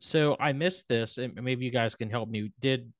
So 0.00 0.36
I 0.40 0.52
missed 0.52 0.88
this, 0.88 1.18
and 1.18 1.34
maybe 1.34 1.66
you 1.66 1.70
guys 1.70 1.94
can 1.94 2.08
help 2.08 2.28
me. 2.28 2.50
Did 2.60 2.92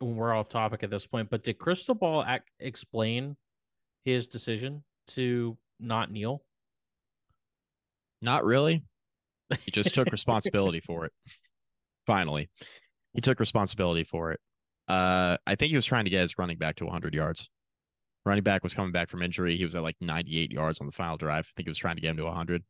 when 0.00 0.16
we're 0.16 0.34
off 0.34 0.48
topic 0.48 0.82
at 0.82 0.90
this 0.90 1.06
point, 1.06 1.30
but 1.30 1.44
did 1.44 1.58
Cristobal 1.58 2.24
ac- 2.26 2.42
explain 2.58 3.36
his 4.04 4.26
decision 4.26 4.82
to 5.08 5.56
not 5.78 6.10
kneel? 6.10 6.42
Not 8.20 8.44
really. 8.44 8.84
He 9.64 9.70
just 9.70 9.94
took 9.94 10.10
responsibility 10.10 10.80
for 10.80 11.04
it. 11.04 11.12
Finally, 12.06 12.48
he 13.12 13.20
took 13.20 13.38
responsibility 13.38 14.02
for 14.02 14.32
it. 14.32 14.40
Uh, 14.88 15.36
I 15.46 15.54
think 15.54 15.70
he 15.70 15.76
was 15.76 15.86
trying 15.86 16.04
to 16.04 16.10
get 16.10 16.22
his 16.22 16.38
running 16.38 16.58
back 16.58 16.76
to 16.76 16.84
100 16.84 17.14
yards. 17.14 17.48
Running 18.24 18.44
back 18.44 18.62
was 18.62 18.74
coming 18.74 18.92
back 18.92 19.10
from 19.10 19.22
injury. 19.22 19.56
He 19.56 19.64
was 19.64 19.74
at 19.74 19.82
like 19.82 19.96
98 20.00 20.52
yards 20.52 20.80
on 20.80 20.86
the 20.86 20.92
final 20.92 21.16
drive. 21.16 21.46
I 21.48 21.52
think 21.56 21.66
he 21.66 21.70
was 21.70 21.78
trying 21.78 21.96
to 21.96 22.00
get 22.02 22.10
him 22.10 22.18
to 22.18 22.24
100. 22.24 22.62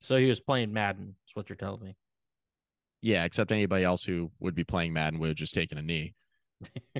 So 0.00 0.16
he 0.16 0.26
was 0.26 0.40
playing 0.40 0.72
Madden. 0.72 1.16
Is 1.26 1.34
what 1.34 1.48
you're 1.48 1.56
telling 1.56 1.82
me? 1.82 1.96
Yeah, 3.02 3.24
except 3.24 3.50
anybody 3.50 3.84
else 3.84 4.04
who 4.04 4.30
would 4.40 4.54
be 4.54 4.64
playing 4.64 4.92
Madden 4.92 5.18
would 5.20 5.28
have 5.28 5.36
just 5.36 5.54
taken 5.54 5.78
a 5.78 5.82
knee. 5.82 6.14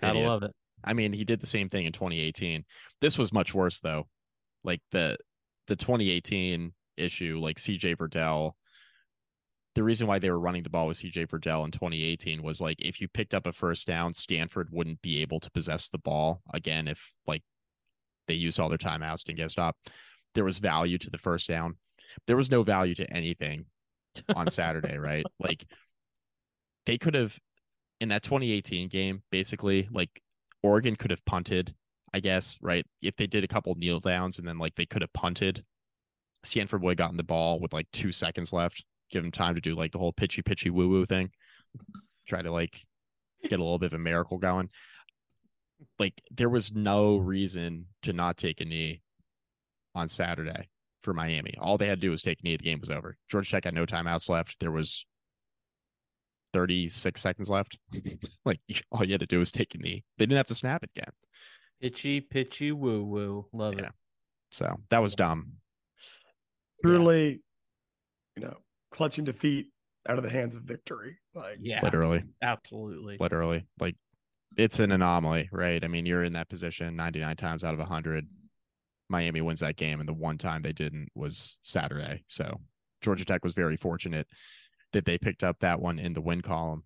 Gotta 0.00 0.18
Idiot. 0.18 0.26
love 0.26 0.42
it. 0.42 0.52
I 0.84 0.92
mean, 0.94 1.12
he 1.12 1.24
did 1.24 1.40
the 1.40 1.46
same 1.46 1.68
thing 1.68 1.86
in 1.86 1.92
2018. 1.92 2.64
This 3.00 3.18
was 3.18 3.32
much 3.32 3.54
worse 3.54 3.80
though. 3.80 4.06
Like 4.64 4.80
the 4.92 5.18
the 5.66 5.76
2018 5.76 6.72
issue, 6.96 7.38
like 7.42 7.58
CJ 7.58 7.96
Verdell. 7.96 8.52
The 9.76 9.82
reason 9.82 10.06
why 10.06 10.18
they 10.18 10.30
were 10.30 10.40
running 10.40 10.62
the 10.62 10.70
ball 10.70 10.86
with 10.86 10.96
CJ 10.96 11.28
Verdell 11.28 11.66
in 11.66 11.70
2018 11.70 12.42
was 12.42 12.62
like 12.62 12.78
if 12.80 12.98
you 12.98 13.08
picked 13.08 13.34
up 13.34 13.46
a 13.46 13.52
first 13.52 13.86
down, 13.86 14.14
Stanford 14.14 14.70
wouldn't 14.72 15.02
be 15.02 15.20
able 15.20 15.38
to 15.38 15.50
possess 15.50 15.90
the 15.90 15.98
ball 15.98 16.40
again 16.54 16.88
if 16.88 17.12
like 17.26 17.42
they 18.26 18.32
used 18.32 18.58
all 18.58 18.70
their 18.70 18.78
timeouts 18.78 19.22
to 19.24 19.34
get 19.34 19.50
stopped. 19.50 19.90
There 20.34 20.44
was 20.44 20.60
value 20.60 20.96
to 20.96 21.10
the 21.10 21.18
first 21.18 21.46
down. 21.46 21.76
There 22.26 22.38
was 22.38 22.50
no 22.50 22.62
value 22.62 22.94
to 22.94 23.10
anything 23.12 23.66
on 24.34 24.50
Saturday, 24.50 24.96
right? 24.98 25.26
Like 25.38 25.66
they 26.86 26.96
could 26.96 27.14
have 27.14 27.38
in 28.00 28.08
that 28.08 28.22
2018 28.22 28.88
game, 28.88 29.24
basically, 29.30 29.90
like 29.92 30.22
Oregon 30.62 30.96
could 30.96 31.10
have 31.10 31.24
punted, 31.26 31.74
I 32.14 32.20
guess, 32.20 32.56
right? 32.62 32.86
If 33.02 33.16
they 33.16 33.26
did 33.26 33.44
a 33.44 33.48
couple 33.48 33.74
kneel 33.74 34.00
downs 34.00 34.38
and 34.38 34.48
then 34.48 34.56
like 34.56 34.74
they 34.76 34.86
could 34.86 35.02
have 35.02 35.12
punted. 35.12 35.66
Stanford 36.44 36.80
would 36.80 36.92
have 36.92 36.96
gotten 36.96 37.18
the 37.18 37.24
ball 37.24 37.60
with 37.60 37.74
like 37.74 37.90
two 37.92 38.12
seconds 38.12 38.54
left, 38.54 38.82
give 39.10 39.22
them 39.22 39.32
time 39.32 39.54
to 39.54 39.60
do 39.60 39.74
like 39.74 39.92
the 39.92 39.98
whole 39.98 40.12
pitchy 40.12 40.42
pitchy 40.42 40.70
woo 40.70 40.88
woo 40.88 41.06
thing. 41.06 41.30
Try 42.28 42.42
to 42.42 42.50
like 42.50 42.80
get 43.42 43.58
a 43.60 43.62
little 43.62 43.78
bit 43.78 43.86
of 43.92 43.94
a 43.94 43.98
miracle 44.02 44.38
going. 44.38 44.68
Like 45.98 46.20
there 46.30 46.48
was 46.48 46.72
no 46.72 47.16
reason 47.18 47.86
to 48.02 48.12
not 48.12 48.36
take 48.36 48.60
a 48.60 48.64
knee 48.64 49.02
on 49.94 50.08
Saturday 50.08 50.68
for 51.02 51.12
Miami. 51.14 51.54
All 51.60 51.78
they 51.78 51.86
had 51.86 52.00
to 52.00 52.06
do 52.06 52.10
was 52.10 52.22
take 52.22 52.40
a 52.40 52.44
knee. 52.44 52.56
The 52.56 52.64
game 52.64 52.80
was 52.80 52.90
over. 52.90 53.16
Georgia 53.30 53.50
Tech 53.52 53.64
had 53.64 53.74
no 53.74 53.86
timeouts 53.86 54.28
left. 54.28 54.56
There 54.60 54.72
was 54.72 55.06
36 56.52 57.20
seconds 57.20 57.48
left. 57.50 57.78
like 58.44 58.60
all 58.90 59.04
you 59.04 59.12
had 59.12 59.20
to 59.20 59.26
do 59.26 59.38
was 59.38 59.52
take 59.52 59.74
a 59.74 59.78
knee. 59.78 60.04
They 60.18 60.24
didn't 60.26 60.38
have 60.38 60.46
to 60.48 60.54
snap 60.54 60.82
it 60.82 60.90
again. 60.96 61.12
Pitchy, 61.80 62.20
pitchy, 62.20 62.72
woo 62.72 63.04
woo. 63.04 63.46
Love 63.52 63.74
Yeah. 63.74 63.86
it. 63.86 63.92
So 64.50 64.76
that 64.90 65.02
was 65.02 65.14
dumb. 65.14 65.52
Truly, 66.82 67.42
you 68.36 68.42
know, 68.42 68.56
clutching 68.90 69.24
defeat 69.24 69.66
out 70.08 70.18
of 70.18 70.24
the 70.24 70.30
hands 70.30 70.56
of 70.56 70.62
victory. 70.62 71.16
Like, 71.34 71.58
Yeah, 71.60 71.80
Literally. 71.82 72.22
absolutely. 72.42 73.16
Literally. 73.18 73.66
Like 73.80 73.96
it's 74.56 74.78
an 74.78 74.92
anomaly, 74.92 75.48
right? 75.52 75.82
I 75.84 75.88
mean, 75.88 76.06
you're 76.06 76.24
in 76.24 76.34
that 76.34 76.48
position 76.48 76.96
99 76.96 77.36
times 77.36 77.64
out 77.64 77.74
of 77.74 77.80
100. 77.80 78.26
Miami 79.08 79.40
wins 79.40 79.60
that 79.60 79.76
game, 79.76 80.00
and 80.00 80.08
the 80.08 80.12
one 80.14 80.36
time 80.38 80.62
they 80.62 80.72
didn't 80.72 81.08
was 81.14 81.58
Saturday. 81.62 82.24
So 82.28 82.60
Georgia 83.02 83.24
Tech 83.24 83.44
was 83.44 83.52
very 83.54 83.76
fortunate 83.76 84.26
that 84.92 85.04
they 85.04 85.16
picked 85.18 85.44
up 85.44 85.60
that 85.60 85.80
one 85.80 85.98
in 85.98 86.12
the 86.12 86.20
win 86.20 86.42
column. 86.42 86.82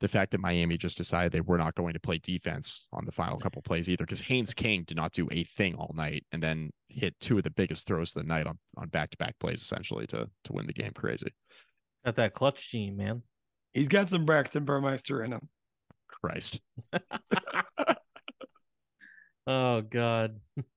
The 0.00 0.08
fact 0.08 0.30
that 0.32 0.40
Miami 0.40 0.78
just 0.78 0.96
decided 0.96 1.30
they 1.30 1.42
were 1.42 1.58
not 1.58 1.74
going 1.74 1.92
to 1.92 2.00
play 2.00 2.18
defense 2.18 2.88
on 2.92 3.04
the 3.04 3.12
final 3.12 3.38
couple 3.38 3.60
plays 3.62 3.88
either, 3.88 4.04
because 4.04 4.22
Haynes 4.22 4.54
King 4.54 4.82
did 4.84 4.96
not 4.96 5.12
do 5.12 5.28
a 5.30 5.44
thing 5.44 5.74
all 5.74 5.92
night, 5.94 6.24
and 6.32 6.42
then 6.42 6.70
hit 6.90 7.18
two 7.20 7.38
of 7.38 7.44
the 7.44 7.50
biggest 7.50 7.86
throws 7.86 8.14
of 8.14 8.22
the 8.22 8.28
night 8.28 8.46
on 8.46 8.58
on 8.76 8.88
back 8.88 9.10
to 9.10 9.16
back 9.16 9.38
plays, 9.38 9.60
essentially 9.62 10.06
to 10.08 10.28
to 10.44 10.52
win 10.52 10.66
the 10.66 10.72
game. 10.72 10.92
Crazy, 10.94 11.32
Got 12.04 12.16
that 12.16 12.34
clutch 12.34 12.70
gene, 12.70 12.96
man. 12.96 13.22
he's 13.72 13.88
got 13.88 14.08
some 14.08 14.24
Braxton 14.24 14.64
Burmeister 14.64 15.22
in 15.22 15.32
him. 15.32 15.48
Christ. 16.08 16.60
oh 19.46 19.80
God. 19.82 20.40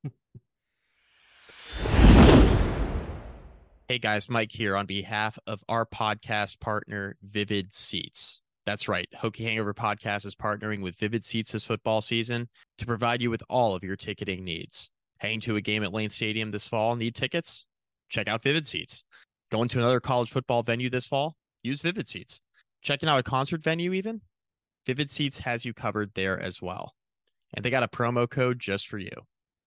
Hey 3.89 3.99
guys, 3.99 4.29
Mike 4.29 4.51
here 4.51 4.75
on 4.77 4.85
behalf 4.85 5.37
of 5.45 5.63
our 5.69 5.85
podcast 5.85 6.59
partner, 6.59 7.15
Vivid 7.21 7.73
Seats. 7.73 8.41
That's 8.65 8.87
right. 8.87 9.07
Hokie 9.15 9.43
Hangover 9.43 9.73
Podcast 9.73 10.25
is 10.25 10.35
partnering 10.35 10.81
with 10.81 10.95
Vivid 10.95 11.25
Seats 11.25 11.51
this 11.51 11.65
football 11.65 12.01
season 12.01 12.47
to 12.77 12.85
provide 12.85 13.21
you 13.21 13.29
with 13.29 13.43
all 13.49 13.75
of 13.75 13.83
your 13.83 13.97
ticketing 13.97 14.45
needs. 14.45 14.89
Heading 15.23 15.39
to 15.39 15.55
a 15.55 15.61
game 15.61 15.85
at 15.85 15.93
Lane 15.93 16.09
Stadium 16.09 16.51
this 16.51 16.67
fall, 16.67 16.97
need 16.97 17.15
tickets? 17.15 17.65
Check 18.09 18.27
out 18.27 18.43
Vivid 18.43 18.67
Seats. 18.67 19.05
Going 19.53 19.69
to 19.69 19.79
another 19.79 20.01
college 20.01 20.29
football 20.29 20.63
venue 20.63 20.89
this 20.89 21.07
fall? 21.07 21.37
Use 21.63 21.79
Vivid 21.79 22.09
Seats. 22.09 22.41
Checking 22.81 23.07
out 23.07 23.19
a 23.19 23.23
concert 23.23 23.63
venue, 23.63 23.93
even? 23.93 24.19
Vivid 24.85 25.09
Seats 25.09 25.37
has 25.37 25.63
you 25.63 25.73
covered 25.73 26.11
there 26.13 26.37
as 26.37 26.61
well. 26.61 26.91
And 27.53 27.63
they 27.63 27.69
got 27.69 27.83
a 27.83 27.87
promo 27.87 28.29
code 28.29 28.59
just 28.59 28.89
for 28.89 28.97
you. 28.97 29.13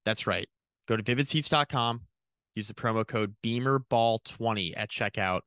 That's 0.05 0.27
right. 0.27 0.47
Go 0.87 0.95
to 0.95 1.03
vividseats.com, 1.03 2.03
use 2.55 2.69
the 2.69 2.75
promo 2.75 3.07
code 3.07 3.35
BeamerBall20 3.43 4.75
at 4.77 4.91
checkout 4.91 5.41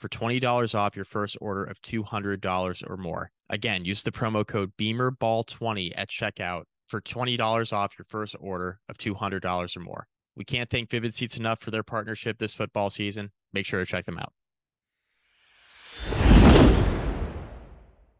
for 0.00 0.08
$20 0.08 0.74
off 0.74 0.96
your 0.96 1.04
first 1.04 1.38
order 1.40 1.62
of 1.62 1.80
$200 1.82 2.90
or 2.90 2.96
more. 2.96 3.30
Again, 3.48 3.84
use 3.84 4.02
the 4.02 4.10
promo 4.10 4.44
code 4.44 4.72
BeamerBall20 4.76 5.92
at 5.94 6.10
checkout 6.10 6.64
for 6.92 7.00
$20 7.00 7.72
off 7.72 7.94
your 7.98 8.04
first 8.04 8.36
order 8.38 8.78
of 8.86 8.98
$200 8.98 9.76
or 9.76 9.80
more. 9.80 10.06
We 10.36 10.44
can't 10.44 10.68
thank 10.68 10.90
Vivid 10.90 11.14
Seats 11.14 11.38
enough 11.38 11.58
for 11.62 11.70
their 11.70 11.82
partnership 11.82 12.36
this 12.38 12.52
football 12.52 12.90
season. 12.90 13.30
Make 13.54 13.64
sure 13.64 13.80
to 13.80 13.86
check 13.86 14.04
them 14.04 14.18
out. 14.18 14.32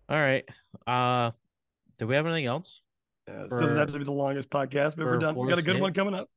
All 0.08 0.18
right. 0.18 0.44
Uh 0.87 1.32
do 1.98 2.06
we 2.06 2.14
have 2.14 2.26
anything 2.26 2.46
else? 2.46 2.80
Uh, 3.30 3.42
this 3.46 3.61
doesn't 3.61 3.76
have 3.76 3.92
to 3.92 3.98
be 3.98 4.04
the 4.04 4.11
longest 4.11 4.48
podcast, 4.50 4.96
but 4.96 5.02
for 5.02 5.12
we're 5.12 5.18
done. 5.18 5.37
We 5.37 5.48
got 5.48 5.58
a 5.58 5.62
good 5.62 5.72
State? 5.72 5.82
one 5.82 5.92
coming 5.92 6.14
up. 6.14 6.28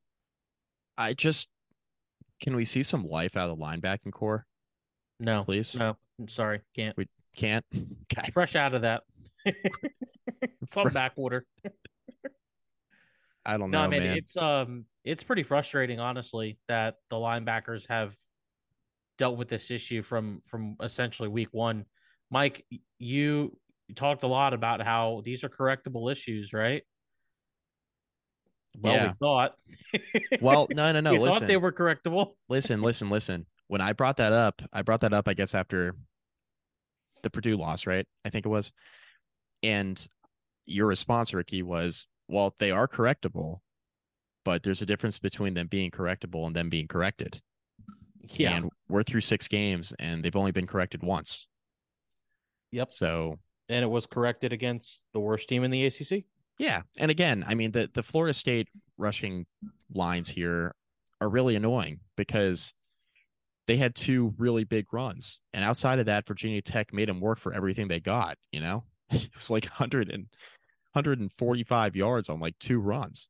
I 0.98 1.14
just 1.14 1.48
can 2.42 2.56
we 2.58 2.66
see 2.66 2.84
some 2.84 3.08
life 3.08 3.38
out 3.38 3.50
of 3.50 3.58
the 3.58 3.64
linebacking 3.66 4.12
corps, 4.12 4.46
No. 5.22 5.44
please? 5.46 5.74
No. 5.76 5.96
I'm 6.20 6.28
sorry. 6.28 6.62
Can't. 6.76 6.98
We 6.98 7.08
can't. 7.36 7.66
Okay. 8.14 8.30
Fresh 8.32 8.56
out 8.56 8.74
of 8.76 8.82
that. 8.84 9.04
it's 9.46 10.78
on 10.78 10.90
backwater. 10.92 11.46
I 13.46 13.58
don't 13.58 13.70
No, 13.72 13.84
know, 13.84 13.90
mean 13.90 14.04
man. 14.04 14.18
it's 14.18 14.36
um 14.38 14.86
it's 15.04 15.24
pretty 15.24 15.44
frustrating, 15.44 16.00
honestly, 16.00 16.58
that 16.68 16.96
the 17.10 17.16
linebackers 17.18 17.88
have 17.88 18.16
dealt 19.18 19.38
with 19.38 19.48
this 19.50 19.70
issue 19.72 20.02
from 20.02 20.42
from 20.50 20.76
essentially 20.82 21.30
week 21.30 21.50
one. 21.52 21.86
Mike, 22.32 22.66
you 22.98 23.56
talked 23.96 24.24
a 24.24 24.28
lot 24.28 24.54
about 24.54 24.82
how 24.82 25.22
these 25.24 25.44
are 25.44 25.50
correctable 25.50 26.12
issues, 26.12 26.54
right? 26.54 26.84
Well, 28.80 28.94
Yeah. 28.94 29.08
we 29.08 29.14
thought. 29.14 29.54
Well, 30.42 30.68
no, 30.72 30.92
no, 30.92 31.00
no. 31.02 31.14
we 31.14 31.20
listen. 31.20 31.40
thought 31.42 31.48
they 31.48 31.58
were 31.58 31.72
correctable. 31.72 32.34
listen, 32.50 32.82
listen, 32.82 33.10
listen. 33.10 33.46
When 33.68 33.82
I 33.82 33.94
brought 33.94 34.18
that 34.18 34.34
up, 34.34 34.62
I 34.74 34.82
brought 34.82 35.02
that 35.02 35.14
up, 35.14 35.28
I 35.28 35.34
guess, 35.34 35.56
after 35.56 35.96
the 37.24 37.30
Purdue 37.30 37.58
loss, 37.58 37.88
right? 37.88 38.06
I 38.26 38.30
think 38.30 38.46
it 38.46 38.50
was. 38.50 38.72
And 39.64 40.04
your 40.66 40.88
response, 40.88 41.34
Ricky, 41.34 41.64
was, 41.64 42.06
well, 42.28 42.56
they 42.60 42.72
are 42.72 42.88
correctable, 42.88 43.60
but 44.44 44.64
there's 44.64 44.82
a 44.82 44.86
difference 44.86 45.20
between 45.20 45.54
them 45.54 45.68
being 45.68 45.92
correctable 45.92 46.46
and 46.48 46.56
them 46.56 46.70
being 46.70 46.88
corrected. 46.88 47.42
Yeah. 48.30 48.56
And 48.56 48.72
we're 48.90 49.04
through 49.04 49.22
six 49.22 49.48
games 49.48 49.94
and 50.00 50.24
they've 50.24 50.36
only 50.36 50.52
been 50.52 50.68
corrected 50.68 51.04
once. 51.04 51.48
Yep. 52.72 52.92
So 52.92 53.40
And 53.70 53.84
it 53.84 53.88
was 53.88 54.06
corrected 54.06 54.52
against 54.52 55.02
the 55.14 55.20
worst 55.20 55.48
team 55.48 55.64
in 55.64 55.72
the 55.72 55.86
ACC. 55.86 56.26
Yeah, 56.58 56.84
and 56.98 57.12
again, 57.12 57.44
I 57.46 57.54
mean 57.54 57.72
the 57.72 57.90
the 57.94 58.04
Florida 58.04 58.34
State 58.34 58.70
rushing 58.98 59.46
lines 59.94 60.30
here 60.30 60.74
are 61.20 61.30
really 61.30 61.56
annoying 61.56 62.00
because 62.16 62.74
they 63.68 63.78
had 63.78 63.96
two 63.96 64.34
really 64.38 64.64
big 64.64 64.94
runs, 64.94 65.42
and 65.54 65.66
outside 65.66 66.00
of 66.00 66.06
that, 66.06 66.28
Virginia 66.28 66.62
Tech 66.62 66.94
made 66.94 67.10
them 67.10 67.20
work 67.20 67.40
for 67.40 67.54
everything 67.54 67.88
they 67.88 68.00
got. 68.00 68.38
You 68.52 68.62
know, 68.62 68.84
it 69.10 69.30
was 69.36 69.50
like 69.50 69.66
100 69.66 70.10
and 70.10 70.28
145 70.96 71.96
yards 71.96 72.30
on 72.30 72.40
like 72.40 72.58
two 72.60 72.80
runs. 72.80 73.30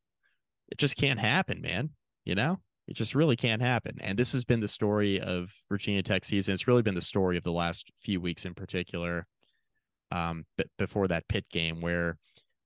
It 0.70 0.78
just 0.78 0.98
can't 0.98 1.20
happen, 1.20 1.62
man. 1.62 1.92
You 2.24 2.36
know, 2.36 2.60
it 2.88 2.96
just 2.96 3.16
really 3.16 3.36
can't 3.36 3.62
happen. 3.62 3.98
And 4.02 4.18
this 4.18 4.32
has 4.32 4.44
been 4.44 4.62
the 4.62 4.68
story 4.68 5.20
of 5.20 5.52
Virginia 5.70 6.04
Tech 6.04 6.26
season. 6.26 6.54
It's 6.54 6.68
really 6.68 6.82
been 6.82 6.96
the 6.96 7.02
story 7.02 7.38
of 7.38 7.44
the 7.44 7.52
last 7.52 7.92
few 8.02 8.20
weeks 8.22 8.46
in 8.46 8.54
particular. 8.54 9.28
Um, 10.12 10.46
but 10.58 10.68
before 10.78 11.08
that 11.08 11.28
pit 11.28 11.46
game 11.52 11.82
where 11.82 12.18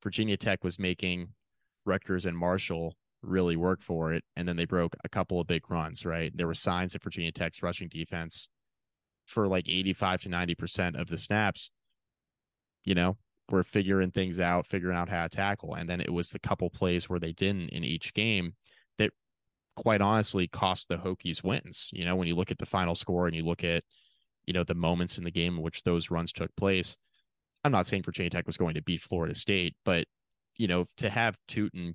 Virginia 0.03 0.37
Tech 0.37 0.63
was 0.63 0.79
making 0.79 1.29
Rutgers 1.85 2.25
and 2.25 2.37
Marshall 2.37 2.95
really 3.21 3.55
work 3.55 3.81
for 3.81 4.13
it, 4.13 4.23
and 4.35 4.47
then 4.47 4.55
they 4.55 4.65
broke 4.65 4.95
a 5.03 5.09
couple 5.09 5.39
of 5.39 5.47
big 5.47 5.69
runs. 5.69 6.05
Right, 6.05 6.31
there 6.35 6.47
were 6.47 6.53
signs 6.53 6.93
that 6.93 7.03
Virginia 7.03 7.31
Tech's 7.31 7.63
rushing 7.63 7.89
defense 7.89 8.49
for 9.25 9.47
like 9.47 9.67
eighty-five 9.67 10.21
to 10.21 10.29
ninety 10.29 10.55
percent 10.55 10.95
of 10.95 11.07
the 11.07 11.17
snaps. 11.17 11.71
You 12.85 12.95
know, 12.95 13.17
were 13.51 13.63
figuring 13.63 14.11
things 14.11 14.39
out, 14.39 14.67
figuring 14.67 14.97
out 14.97 15.09
how 15.09 15.23
to 15.23 15.29
tackle, 15.29 15.75
and 15.75 15.89
then 15.89 16.01
it 16.01 16.13
was 16.13 16.29
the 16.29 16.39
couple 16.39 16.69
plays 16.69 17.09
where 17.09 17.19
they 17.19 17.33
didn't 17.33 17.69
in 17.69 17.83
each 17.83 18.13
game 18.13 18.53
that, 18.97 19.11
quite 19.75 20.01
honestly, 20.01 20.47
cost 20.47 20.87
the 20.87 20.97
Hokies 20.97 21.43
wins. 21.43 21.89
You 21.91 22.05
know, 22.05 22.15
when 22.15 22.27
you 22.27 22.35
look 22.35 22.51
at 22.51 22.57
the 22.57 22.65
final 22.65 22.95
score 22.95 23.27
and 23.27 23.35
you 23.35 23.43
look 23.43 23.63
at 23.63 23.83
you 24.45 24.53
know 24.53 24.63
the 24.63 24.73
moments 24.73 25.19
in 25.19 25.23
the 25.23 25.31
game 25.31 25.57
in 25.57 25.61
which 25.61 25.83
those 25.83 26.09
runs 26.09 26.31
took 26.31 26.55
place. 26.55 26.97
I'm 27.63 27.71
not 27.71 27.85
saying 27.85 28.03
Virginia 28.03 28.31
Tech 28.31 28.47
was 28.47 28.57
going 28.57 28.73
to 28.75 28.81
beat 28.81 29.01
Florida 29.01 29.35
State, 29.35 29.75
but 29.85 30.05
you 30.57 30.67
know 30.67 30.85
to 30.97 31.09
have 31.09 31.37
Tuten 31.47 31.93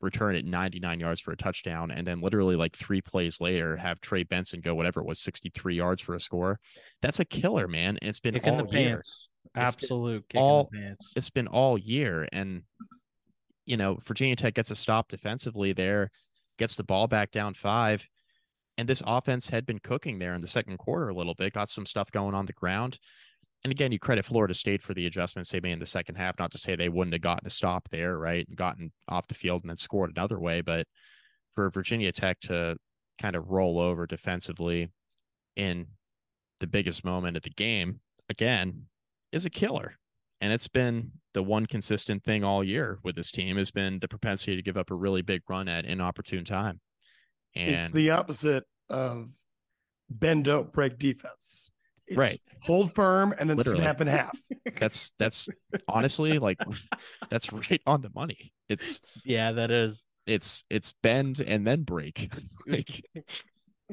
return 0.00 0.34
at 0.36 0.44
99 0.44 1.00
yards 1.00 1.20
for 1.20 1.32
a 1.32 1.36
touchdown 1.36 1.90
and 1.90 2.06
then 2.06 2.20
literally 2.20 2.56
like 2.56 2.76
three 2.76 3.00
plays 3.00 3.40
later 3.40 3.76
have 3.76 4.00
Trey 4.00 4.22
Benson 4.22 4.60
go 4.60 4.74
whatever 4.74 5.00
it 5.00 5.06
was 5.06 5.18
63 5.18 5.76
yards 5.76 6.02
for 6.02 6.14
a 6.14 6.20
score. 6.20 6.58
That's 7.02 7.20
a 7.20 7.24
killer, 7.24 7.66
man. 7.66 7.98
And 8.00 8.10
it's 8.10 8.20
been 8.20 8.34
Kick 8.34 8.46
all 8.46 8.66
the 8.66 8.78
year. 8.78 8.96
pants. 8.96 9.28
Absolute 9.54 10.28
kick 10.28 10.40
all- 10.40 10.68
in 10.72 10.80
the 10.80 10.86
pants. 10.86 11.12
It's 11.16 11.30
been 11.30 11.48
all 11.48 11.78
year 11.78 12.28
and 12.32 12.62
you 13.66 13.78
know, 13.78 13.98
Virginia 14.04 14.36
Tech 14.36 14.52
gets 14.52 14.70
a 14.70 14.74
stop 14.74 15.08
defensively 15.08 15.72
there, 15.72 16.10
gets 16.58 16.76
the 16.76 16.84
ball 16.84 17.06
back 17.06 17.30
down 17.30 17.54
5 17.54 18.06
and 18.76 18.88
this 18.88 19.02
offense 19.06 19.48
had 19.48 19.66
been 19.66 19.78
cooking 19.78 20.18
there 20.18 20.34
in 20.34 20.40
the 20.40 20.48
second 20.48 20.78
quarter 20.78 21.08
a 21.08 21.14
little 21.14 21.34
bit, 21.34 21.52
got 21.52 21.70
some 21.70 21.86
stuff 21.86 22.10
going 22.10 22.34
on 22.34 22.46
the 22.46 22.52
ground. 22.52 22.98
And 23.62 23.70
again, 23.70 23.92
you 23.92 23.98
credit 23.98 24.24
Florida 24.24 24.52
State 24.52 24.82
for 24.82 24.92
the 24.92 25.06
adjustments 25.06 25.50
they 25.50 25.60
made 25.60 25.72
in 25.72 25.78
the 25.78 25.86
second 25.86 26.16
half. 26.16 26.38
Not 26.38 26.52
to 26.52 26.58
say 26.58 26.76
they 26.76 26.88
wouldn't 26.88 27.14
have 27.14 27.22
gotten 27.22 27.46
a 27.46 27.50
stop 27.50 27.88
there, 27.90 28.18
right? 28.18 28.46
And 28.46 28.56
gotten 28.56 28.92
off 29.08 29.26
the 29.26 29.34
field 29.34 29.62
and 29.62 29.70
then 29.70 29.76
scored 29.76 30.10
another 30.10 30.38
way. 30.38 30.60
But 30.60 30.86
for 31.54 31.70
Virginia 31.70 32.12
Tech 32.12 32.40
to 32.42 32.76
kind 33.20 33.36
of 33.36 33.48
roll 33.48 33.78
over 33.78 34.06
defensively 34.06 34.90
in 35.56 35.86
the 36.60 36.66
biggest 36.66 37.04
moment 37.04 37.36
of 37.36 37.42
the 37.42 37.50
game, 37.50 38.00
again, 38.28 38.86
is 39.34 39.44
a 39.44 39.50
killer. 39.50 39.96
And 40.40 40.52
it's 40.52 40.68
been 40.68 41.12
the 41.32 41.42
one 41.42 41.66
consistent 41.66 42.22
thing 42.24 42.44
all 42.44 42.62
year 42.62 42.98
with 43.02 43.16
this 43.16 43.30
team 43.30 43.56
has 43.56 43.70
been 43.70 43.98
the 44.00 44.08
propensity 44.08 44.56
to 44.56 44.62
give 44.62 44.76
up 44.76 44.90
a 44.90 44.94
really 44.94 45.22
big 45.22 45.42
run 45.48 45.68
at 45.68 45.84
inopportune 45.86 46.44
time. 46.44 46.80
And 47.54 47.74
it's 47.76 47.90
the 47.90 48.10
opposite 48.10 48.64
of 48.90 49.28
bend 50.10 50.44
don't 50.44 50.72
break 50.72 50.98
defense. 50.98 51.70
It's 52.06 52.16
Right. 52.16 52.42
Hold 52.62 52.94
firm 52.94 53.34
and 53.38 53.48
then 53.48 53.56
Literally. 53.56 53.78
snap 53.78 54.00
in 54.00 54.06
half. 54.06 54.38
that's 54.78 55.12
that's 55.18 55.48
honestly 55.88 56.38
like 56.38 56.58
that's 57.30 57.52
right 57.52 57.80
on 57.86 58.02
the 58.02 58.10
money. 58.14 58.52
It's 58.68 59.00
Yeah, 59.24 59.52
that 59.52 59.70
is. 59.70 60.02
it's 60.26 60.64
it's 60.68 60.92
bend 61.02 61.40
and 61.40 61.66
then 61.66 61.82
break. 61.82 62.30
like 62.66 63.02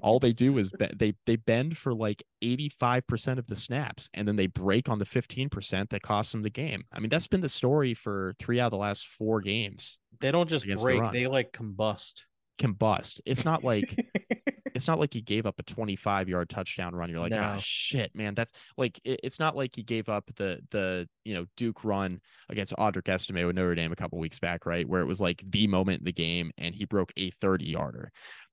all 0.02 0.20
they 0.20 0.34
do 0.34 0.58
is 0.58 0.70
be- 0.72 0.90
they 0.96 1.14
they 1.26 1.36
bend 1.36 1.78
for 1.78 1.94
like 1.94 2.24
85% 2.44 3.38
of 3.38 3.48
the 3.48 3.56
snaps 3.56 4.10
and 4.14 4.28
then 4.28 4.36
they 4.38 4.48
break 4.48 4.88
on 4.90 5.00
the 5.00 5.06
15% 5.06 5.90
that 5.90 6.02
costs 6.02 6.32
them 6.32 6.42
the 6.42 6.50
game. 6.50 6.84
I 6.94 7.00
mean, 7.00 7.10
that's 7.10 7.28
been 7.28 7.42
the 7.42 7.50
story 7.50 7.94
for 7.94 8.34
3 8.40 8.60
out 8.60 8.68
of 8.68 8.72
the 8.72 8.78
last 8.78 9.06
4 9.08 9.42
games. 9.42 10.00
They 10.20 10.32
don't 10.32 10.50
just 10.50 10.64
Against 10.66 10.84
the 10.86 10.98
break; 10.98 11.12
they 11.12 11.28
like 11.28 11.52
combust. 11.52 12.24
Combust. 12.60 13.20
It's 13.26 13.44
not 13.44 13.64
like 13.64 13.96
it's 14.74 14.88
not 14.88 15.00
like 15.00 15.14
he 15.14 15.22
gave 15.22 15.46
up 15.46 15.60
a 15.60 15.64
25 15.64 16.30
yard 16.30 16.50
touchdown 16.50 16.96
run. 16.96 17.10
You're 17.10 17.20
like, 17.20 17.34
ah, 17.36 17.56
No. 17.56 17.60
shit, 17.62 18.16
man. 18.16 18.36
That's 18.36 18.52
like, 18.78 19.00
it- 19.04 19.20
it's 19.24 19.40
not 19.40 19.56
like 19.56 19.76
he 19.76 19.84
gave 19.84 20.08
up 20.10 20.32
the, 20.38 20.62
the, 20.72 21.10
you 21.26 21.34
know, 21.34 21.46
Duke 21.58 21.84
run 21.84 22.22
against 22.50 22.74
Audric 22.78 23.10
Estime 23.10 23.46
with 23.46 23.56
Notre 23.56 23.76
Dame 23.76 23.92
a 23.92 23.96
couple 23.96 24.18
weeks 24.20 24.40
back, 24.40 24.66
right? 24.66 24.88
Where 24.88 25.02
it 25.02 25.06
was 25.08 25.20
like 25.20 25.44
the 25.50 25.68
moment 25.68 26.00
in 26.00 26.06
the 26.06 26.14
game 26.14 26.52
and 26.58 26.74
he 26.74 26.86
broke 26.86 27.12
a 27.18 27.32
30 27.32 27.66
yarder. 27.66 28.12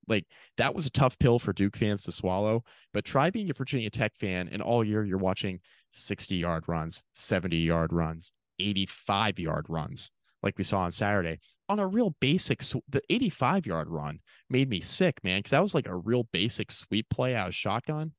Like 0.09 0.27
that 0.57 0.75
was 0.75 0.87
a 0.87 0.91
tough 0.91 1.19
pill 1.19 1.39
for 1.39 1.53
Duke 1.53 1.77
fans 1.77 2.03
to 2.05 2.13
swallow. 2.13 2.65
But 2.93 3.05
try 3.05 3.31
being 3.31 3.51
a 3.51 3.55
Virginia 3.55 3.91
Tech 3.91 4.13
fan 4.19 4.49
and 4.51 4.63
all 4.63 4.83
year 4.85 5.05
you're 5.05 5.19
watching 5.19 5.61
60 5.93 6.37
yard 6.37 6.65
runs, 6.67 7.03
70 7.15 7.57
yard 7.57 7.93
runs, 7.93 8.33
85 8.59 9.39
yard 9.39 9.67
runs, 9.69 10.11
like 10.43 10.57
we 10.59 10.65
saw 10.65 10.81
on 10.81 10.93
Saturday 10.93 11.39
on 11.69 11.79
a 11.79 11.87
real 11.87 12.15
basic, 12.21 12.63
sw- 12.63 12.77
the 12.89 13.03
85 13.11 13.67
yard 13.67 13.89
run 13.91 14.21
made 14.49 14.71
me 14.71 14.81
sick, 14.81 15.19
man, 15.23 15.41
because 15.41 15.51
that 15.51 15.63
was 15.63 15.75
like 15.75 15.87
a 15.87 15.95
real 15.97 16.25
basic 16.33 16.73
sweep 16.73 17.07
play 17.11 17.35
out 17.35 17.49
of 17.49 17.55
shotgun. 17.55 18.13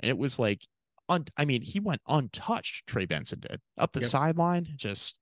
And 0.00 0.10
it 0.10 0.18
was 0.18 0.38
like, 0.38 0.62
un- 1.08 1.26
I 1.36 1.44
mean, 1.44 1.62
he 1.62 1.78
went 1.78 2.00
untouched, 2.08 2.86
Trey 2.88 3.06
Benson 3.06 3.40
did 3.40 3.60
up 3.78 3.92
the 3.92 4.00
Yep. 4.00 4.08
sideline. 4.10 4.66
Just 4.76 5.14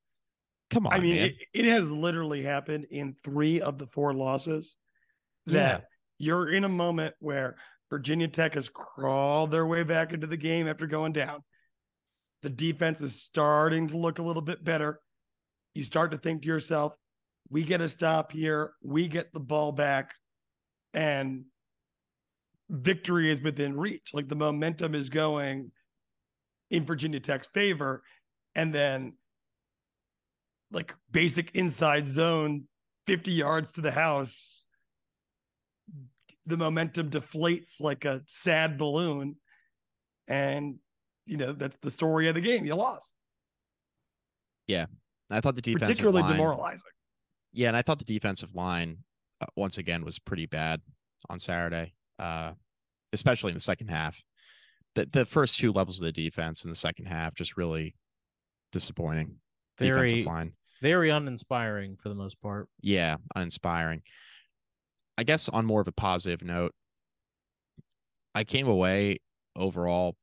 come 0.71 0.87
on, 0.87 0.95
I 0.95 1.01
mean, 1.01 1.17
it, 1.17 1.35
it 1.53 1.67
has 1.67 1.91
literally 1.91 2.43
happened 2.43 2.87
in 2.91 3.15
three 3.23 3.61
of 3.61 3.79
the 3.79 3.87
four 3.87 4.15
losses 4.15 4.77
that 5.47 5.85
you're 6.19 6.53
in 6.53 6.65
a 6.65 6.69
moment 6.69 7.15
where 7.19 7.57
Virginia 7.91 8.29
Tech 8.29 8.55
has 8.55 8.69
crawled 8.69 9.51
their 9.51 9.67
way 9.67 9.83
back 9.83 10.13
into 10.13 10.27
the 10.27 10.37
game 10.37 10.69
after 10.69 10.87
going 10.87 11.13
down. 11.13 11.43
The 12.43 12.51
defense 12.51 13.01
is 13.01 13.23
starting 13.23 13.89
to 13.89 13.97
look 13.97 14.19
a 14.19 14.23
little 14.23 14.43
bit 14.43 14.63
better. 14.63 15.01
You 15.75 15.85
start 15.85 16.11
to 16.13 16.19
think 16.19 16.43
to 16.43 16.49
yourself, 16.49 16.95
we 17.51 17.63
get 17.63 17.81
a 17.81 17.89
stop 17.89 18.33
here, 18.33 18.73
we 18.83 19.09
get 19.09 19.33
the 19.33 19.41
ball 19.41 19.73
back, 19.73 20.15
and 20.93 21.45
victory 22.71 23.31
is 23.31 23.41
within 23.41 23.77
reach. 23.77 24.11
Like 24.13 24.29
the 24.29 24.37
momentum 24.37 24.95
is 24.95 25.09
going 25.09 25.71
in 26.71 26.85
Virginia 26.85 27.21
Tech's 27.21 27.49
favor. 27.49 28.03
And 28.55 28.75
then, 28.75 29.15
like, 30.71 30.95
basic 31.11 31.51
inside 31.55 32.07
zone, 32.07 32.65
50 33.07 33.33
yards 33.33 33.73
to 33.73 33.81
the 33.81 33.91
house, 33.91 34.64
the 36.47 36.57
momentum 36.57 37.11
deflates 37.11 37.81
like 37.81 38.05
a 38.05 38.23
sad 38.27 38.79
balloon. 38.79 39.37
And, 40.29 40.77
you 41.27 41.37
know, 41.37 41.53
that's 41.53 41.77
the 41.79 41.91
story 41.91 42.29
of 42.29 42.35
the 42.35 42.41
game. 42.41 42.65
You 42.65 42.75
lost, 42.75 43.13
Yeah. 44.67 44.87
I 45.31 45.41
thought 45.41 45.55
the 45.57 45.63
defensive 45.63 45.89
particularly 45.89 46.23
line, 46.23 46.33
demoralizing. 46.33 46.83
Yeah, 47.53 47.69
and 47.69 47.77
I 47.77 47.83
thought 47.83 47.99
the 47.99 48.05
defensive 48.05 48.55
line 48.55 48.99
uh, 49.41 49.47
once 49.57 49.79
again 49.79 50.05
was 50.05 50.19
pretty 50.19 50.47
bad 50.47 50.81
on 51.31 51.39
Saturday, 51.39 51.95
uh, 52.19 52.53
especially 53.13 53.51
in 53.51 53.55
the 53.55 53.61
second 53.61 53.89
half. 53.89 54.21
The 54.95 55.09
the 55.11 55.25
first 55.25 55.59
two 55.59 55.73
levels 55.73 55.99
of 55.99 56.05
the 56.05 56.13
defense 56.13 56.63
in 56.63 56.71
the 56.71 56.77
second 56.77 57.07
half 57.07 57.35
just 57.35 57.57
really 57.57 57.97
disappointing. 58.71 59.37
Very, 59.79 60.09
defensive 60.09 60.27
line. 60.27 60.53
very 60.83 61.11
uninspiring 61.11 61.97
for 61.97 62.11
the 62.11 62.15
most 62.15 62.41
part. 62.41 62.69
yeah, 62.81 63.17
uninspiring. 63.35 64.03
I 65.17 65.25
guess 65.25 65.49
on 65.49 65.65
more 65.65 65.81
of 65.81 65.89
a 65.89 65.93
positive 65.93 66.43
note, 66.43 66.73
I 68.35 68.45
came 68.45 68.67
away 68.67 69.19
overall 69.55 70.17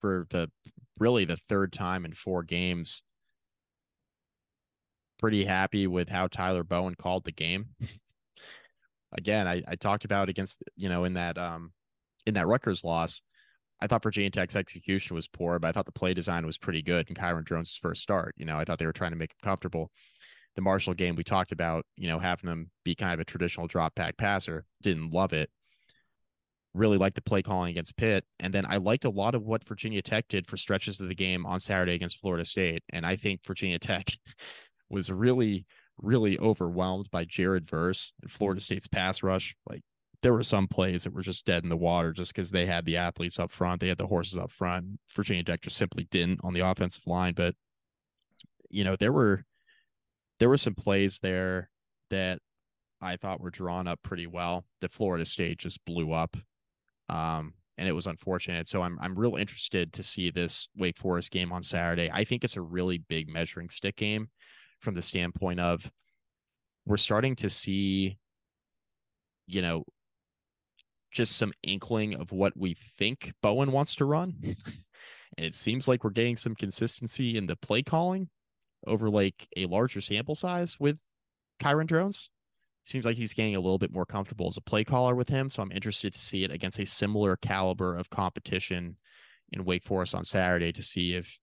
for 0.00 0.26
the 0.30 0.50
really 0.98 1.24
the 1.24 1.36
third 1.36 1.72
time 1.72 2.04
in 2.04 2.12
four 2.12 2.42
games 2.42 3.02
pretty 5.18 5.44
happy 5.44 5.86
with 5.86 6.08
how 6.08 6.26
Tyler 6.26 6.62
Bowen 6.62 6.94
called 6.94 7.24
the 7.24 7.32
game. 7.32 7.68
Again, 9.12 9.48
I, 9.48 9.62
I 9.66 9.76
talked 9.76 10.04
about 10.04 10.28
against 10.28 10.62
you 10.76 10.88
know 10.88 11.04
in 11.04 11.14
that 11.14 11.38
um 11.38 11.72
in 12.26 12.34
that 12.34 12.46
Rutgers 12.46 12.84
loss, 12.84 13.22
I 13.80 13.86
thought 13.86 14.02
Virginia 14.02 14.30
Tech's 14.30 14.56
execution 14.56 15.14
was 15.14 15.28
poor, 15.28 15.58
but 15.58 15.68
I 15.68 15.72
thought 15.72 15.86
the 15.86 15.92
play 15.92 16.14
design 16.14 16.44
was 16.44 16.58
pretty 16.58 16.82
good. 16.82 17.06
And 17.08 17.16
Kyron 17.16 17.44
Drones' 17.44 17.78
first 17.80 18.02
start, 18.02 18.34
you 18.36 18.44
know, 18.44 18.58
I 18.58 18.64
thought 18.64 18.78
they 18.78 18.86
were 18.86 18.92
trying 18.92 19.12
to 19.12 19.16
make 19.16 19.30
him 19.30 19.38
comfortable 19.42 19.90
the 20.54 20.62
Marshall 20.62 20.94
game, 20.94 21.16
we 21.16 21.24
talked 21.24 21.52
about, 21.52 21.84
you 21.96 22.08
know, 22.08 22.18
having 22.18 22.48
them 22.48 22.70
be 22.84 22.94
kind 22.94 23.14
of 23.14 23.20
a 23.20 23.24
traditional 23.24 23.66
drop 23.66 23.94
back 23.94 24.16
passer. 24.16 24.64
Didn't 24.82 25.12
love 25.12 25.32
it. 25.32 25.50
Really 26.74 26.98
liked 26.98 27.16
the 27.16 27.22
play 27.22 27.42
calling 27.42 27.70
against 27.70 27.96
Pitt. 27.96 28.24
And 28.40 28.52
then 28.52 28.66
I 28.68 28.76
liked 28.76 29.04
a 29.04 29.10
lot 29.10 29.34
of 29.34 29.42
what 29.42 29.66
Virginia 29.66 30.02
Tech 30.02 30.28
did 30.28 30.46
for 30.46 30.56
stretches 30.56 31.00
of 31.00 31.08
the 31.08 31.14
game 31.14 31.46
on 31.46 31.60
Saturday 31.60 31.94
against 31.94 32.20
Florida 32.20 32.44
State. 32.44 32.82
And 32.90 33.06
I 33.06 33.16
think 33.16 33.44
Virginia 33.44 33.78
Tech 33.78 34.10
was 34.90 35.10
really, 35.10 35.66
really 35.98 36.38
overwhelmed 36.38 37.10
by 37.10 37.24
Jared 37.24 37.68
Verse 37.68 38.12
and 38.22 38.30
Florida 38.30 38.60
State's 38.60 38.88
pass 38.88 39.22
rush. 39.22 39.56
Like 39.68 39.82
there 40.22 40.32
were 40.32 40.42
some 40.42 40.66
plays 40.66 41.04
that 41.04 41.12
were 41.12 41.22
just 41.22 41.44
dead 41.44 41.64
in 41.64 41.68
the 41.68 41.76
water 41.76 42.12
just 42.12 42.34
because 42.34 42.50
they 42.50 42.66
had 42.66 42.84
the 42.84 42.96
athletes 42.96 43.38
up 43.38 43.52
front, 43.52 43.80
they 43.80 43.88
had 43.88 43.98
the 43.98 44.06
horses 44.06 44.38
up 44.38 44.50
front. 44.50 44.98
Virginia 45.14 45.44
Tech 45.44 45.62
just 45.62 45.76
simply 45.76 46.08
didn't 46.10 46.40
on 46.42 46.54
the 46.54 46.60
offensive 46.60 47.06
line. 47.06 47.34
But 47.34 47.54
you 48.70 48.82
know, 48.82 48.96
there 48.96 49.12
were 49.12 49.44
there 50.40 50.48
were 50.48 50.56
some 50.56 50.74
plays 50.74 51.18
there 51.20 51.70
that 52.10 52.38
I 53.00 53.16
thought 53.16 53.40
were 53.40 53.50
drawn 53.50 53.86
up 53.86 54.00
pretty 54.02 54.26
well. 54.26 54.64
The 54.80 54.88
Florida 54.88 55.24
State 55.24 55.58
just 55.58 55.84
blew 55.84 56.12
up. 56.12 56.36
Um, 57.08 57.54
and 57.76 57.88
it 57.88 57.92
was 57.92 58.06
unfortunate. 58.06 58.68
So 58.68 58.82
I'm 58.82 58.98
I'm 59.00 59.18
real 59.18 59.36
interested 59.36 59.92
to 59.94 60.02
see 60.02 60.30
this 60.30 60.68
Wake 60.76 60.96
Forest 60.96 61.30
game 61.30 61.52
on 61.52 61.62
Saturday. 61.62 62.10
I 62.12 62.24
think 62.24 62.44
it's 62.44 62.56
a 62.56 62.62
really 62.62 62.98
big 62.98 63.28
measuring 63.28 63.68
stick 63.68 63.96
game 63.96 64.28
from 64.80 64.94
the 64.94 65.02
standpoint 65.02 65.60
of 65.60 65.90
we're 66.86 66.96
starting 66.96 67.34
to 67.36 67.50
see, 67.50 68.18
you 69.46 69.62
know, 69.62 69.84
just 71.12 71.36
some 71.36 71.52
inkling 71.62 72.14
of 72.14 72.32
what 72.32 72.52
we 72.56 72.76
think 72.98 73.32
Bowen 73.42 73.72
wants 73.72 73.96
to 73.96 74.04
run. 74.04 74.34
and 75.36 75.46
it 75.46 75.56
seems 75.56 75.88
like 75.88 76.04
we're 76.04 76.10
getting 76.10 76.36
some 76.36 76.54
consistency 76.54 77.36
in 77.36 77.46
the 77.46 77.56
play 77.56 77.82
calling 77.82 78.28
over 78.86 79.10
like 79.10 79.48
a 79.56 79.66
larger 79.66 80.00
sample 80.00 80.34
size 80.34 80.78
with 80.78 81.00
Kyron 81.62 81.86
Drones. 81.86 82.30
Seems 82.86 83.04
like 83.04 83.16
he's 83.16 83.32
getting 83.32 83.56
a 83.56 83.60
little 83.60 83.78
bit 83.78 83.92
more 83.92 84.04
comfortable 84.04 84.48
as 84.48 84.58
a 84.58 84.60
play 84.60 84.84
caller 84.84 85.14
with 85.14 85.28
him. 85.28 85.48
So 85.48 85.62
I'm 85.62 85.72
interested 85.72 86.12
to 86.12 86.20
see 86.20 86.44
it 86.44 86.50
against 86.50 86.78
a 86.78 86.84
similar 86.84 87.36
caliber 87.36 87.96
of 87.96 88.10
competition 88.10 88.98
in 89.52 89.64
Wake 89.64 89.84
Forest 89.84 90.14
on 90.14 90.24
Saturday 90.24 90.72
to 90.72 90.82
see 90.82 91.14
if, 91.14 91.38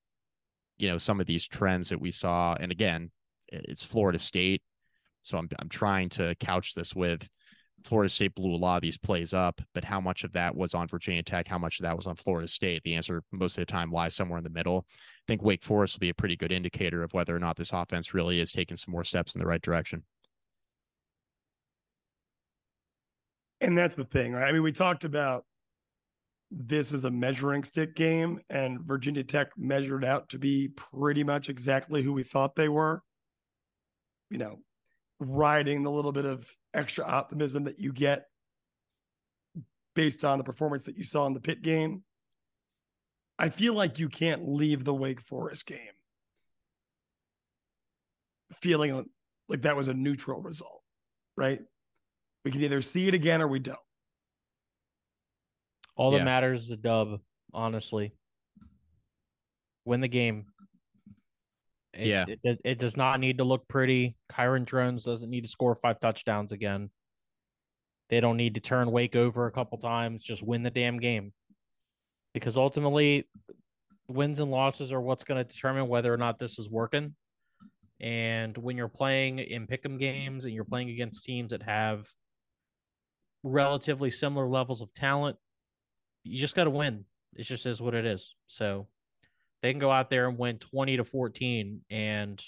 you 0.77 0.87
know, 0.89 0.99
some 0.99 1.19
of 1.19 1.25
these 1.25 1.47
trends 1.47 1.89
that 1.89 1.99
we 1.99 2.11
saw. 2.11 2.55
And 2.59 2.71
again, 2.71 3.09
it's 3.47 3.83
Florida 3.83 4.19
State. 4.19 4.61
So 5.23 5.37
I'm 5.37 5.49
I'm 5.59 5.69
trying 5.69 6.09
to 6.09 6.35
couch 6.39 6.73
this 6.75 6.95
with 6.95 7.27
Florida 7.83 8.09
State 8.09 8.35
blew 8.35 8.53
a 8.53 8.57
lot 8.57 8.77
of 8.77 8.81
these 8.81 8.97
plays 8.97 9.33
up, 9.33 9.61
but 9.73 9.83
how 9.83 10.01
much 10.01 10.23
of 10.23 10.33
that 10.33 10.55
was 10.55 10.73
on 10.73 10.87
Virginia 10.87 11.23
Tech? 11.23 11.47
How 11.47 11.57
much 11.57 11.79
of 11.79 11.83
that 11.83 11.95
was 11.95 12.07
on 12.07 12.15
Florida 12.15 12.47
State? 12.47 12.83
The 12.83 12.95
answer 12.95 13.23
most 13.31 13.57
of 13.57 13.61
the 13.61 13.71
time 13.71 13.91
lies 13.91 14.15
somewhere 14.15 14.37
in 14.37 14.43
the 14.43 14.49
middle. 14.49 14.85
I 14.89 15.23
think 15.27 15.43
Wake 15.43 15.63
Forest 15.63 15.95
will 15.95 15.99
be 15.99 16.09
a 16.09 16.13
pretty 16.13 16.35
good 16.35 16.51
indicator 16.51 17.03
of 17.03 17.13
whether 17.13 17.35
or 17.35 17.39
not 17.39 17.57
this 17.57 17.71
offense 17.73 18.13
really 18.13 18.39
is 18.39 18.51
taking 18.51 18.77
some 18.77 18.91
more 18.91 19.03
steps 19.03 19.35
in 19.35 19.39
the 19.39 19.47
right 19.47 19.61
direction. 19.61 20.03
And 23.59 23.77
that's 23.77 23.95
the 23.95 24.05
thing, 24.05 24.33
right? 24.33 24.47
I 24.47 24.51
mean, 24.51 24.63
we 24.63 24.71
talked 24.71 25.03
about 25.03 25.45
this 26.49 26.91
is 26.91 27.05
a 27.05 27.11
measuring 27.11 27.63
stick 27.63 27.95
game, 27.95 28.39
and 28.49 28.81
Virginia 28.81 29.23
Tech 29.23 29.49
measured 29.57 30.03
out 30.03 30.29
to 30.29 30.39
be 30.39 30.69
pretty 30.69 31.23
much 31.23 31.47
exactly 31.49 32.03
who 32.03 32.11
we 32.11 32.23
thought 32.23 32.55
they 32.55 32.69
were. 32.69 33.03
You 34.29 34.37
know, 34.37 34.59
riding 35.21 35.83
the 35.83 35.91
little 35.91 36.11
bit 36.11 36.25
of 36.25 36.45
extra 36.73 37.05
optimism 37.05 37.65
that 37.65 37.79
you 37.79 37.93
get 37.93 38.25
based 39.95 40.25
on 40.25 40.37
the 40.37 40.43
performance 40.43 40.83
that 40.83 40.97
you 40.97 41.03
saw 41.03 41.25
in 41.27 41.33
the 41.33 41.39
pit 41.39 41.61
game. 41.61 42.03
I 43.37 43.49
feel 43.49 43.73
like 43.73 43.99
you 43.99 44.09
can't 44.09 44.47
leave 44.49 44.83
the 44.83 44.93
Wake 44.93 45.21
Forest 45.21 45.65
game 45.65 45.79
feeling 48.61 49.05
like 49.47 49.61
that 49.63 49.75
was 49.75 49.87
a 49.87 49.93
neutral 49.93 50.41
result, 50.41 50.81
right? 51.35 51.59
We 52.43 52.51
can 52.51 52.61
either 52.61 52.81
see 52.81 53.07
it 53.07 53.13
again 53.13 53.41
or 53.41 53.47
we 53.47 53.59
don't. 53.59 53.79
All 55.95 56.11
Yeah. 56.11 56.19
that 56.19 56.25
matters 56.25 56.63
is 56.63 56.67
the 56.69 56.77
dub, 56.77 57.21
honestly. 57.53 58.13
Win 59.85 60.01
the 60.01 60.07
game. 60.07 60.50
It, 61.93 62.07
Yeah. 62.07 62.25
It, 62.27 62.41
does- 62.41 62.61
it 62.63 62.79
does 62.79 62.97
not 62.97 63.19
need 63.19 63.37
to 63.39 63.43
look 63.43 63.67
pretty. 63.67 64.15
Kyron 64.31 64.65
Drones 64.65 65.03
doesn't 65.03 65.29
need 65.29 65.43
to 65.43 65.49
score 65.49 65.75
five 65.75 65.99
touchdowns 65.99 66.51
again. 66.51 66.89
They 68.09 68.19
don't 68.19 68.37
need 68.37 68.55
to 68.55 68.59
turn 68.61 68.91
Wake 68.91 69.15
over 69.15 69.45
a 69.47 69.51
couple 69.51 69.77
times. 69.77 70.23
Just 70.23 70.43
win 70.43 70.63
the 70.63 70.69
damn 70.69 70.99
game. 70.99 71.33
Because 72.33 72.57
ultimately, 72.57 73.27
wins 74.07 74.39
and 74.39 74.51
losses 74.51 74.91
are 74.91 75.01
what's 75.01 75.23
going 75.23 75.37
to 75.45 75.49
determine 75.49 75.87
whether 75.87 76.13
or 76.13 76.17
not 76.17 76.39
this 76.39 76.59
is 76.59 76.69
working. 76.69 77.15
And 78.01 78.57
when 78.57 78.77
you're 78.77 78.87
playing 78.87 79.39
in 79.39 79.67
pick'em 79.67 79.99
games 79.99 80.45
and 80.45 80.53
you're 80.53 80.65
playing 80.65 80.89
against 80.89 81.23
teams 81.23 81.51
that 81.51 81.63
have 81.63 82.05
relatively 83.43 84.11
similar 84.11 84.47
levels 84.47 84.81
of 84.81 84.93
talent, 84.93 85.37
you 86.23 86.39
just 86.39 86.55
got 86.55 86.65
to 86.65 86.69
win. 86.69 87.05
It 87.35 87.43
just 87.43 87.65
is 87.65 87.81
what 87.81 87.93
it 87.95 88.05
is. 88.05 88.35
So 88.47 88.87
they 89.61 89.71
can 89.71 89.79
go 89.79 89.91
out 89.91 90.09
there 90.09 90.27
and 90.27 90.37
win 90.37 90.57
20 90.57 90.97
to 90.97 91.03
14. 91.03 91.81
And 91.89 92.41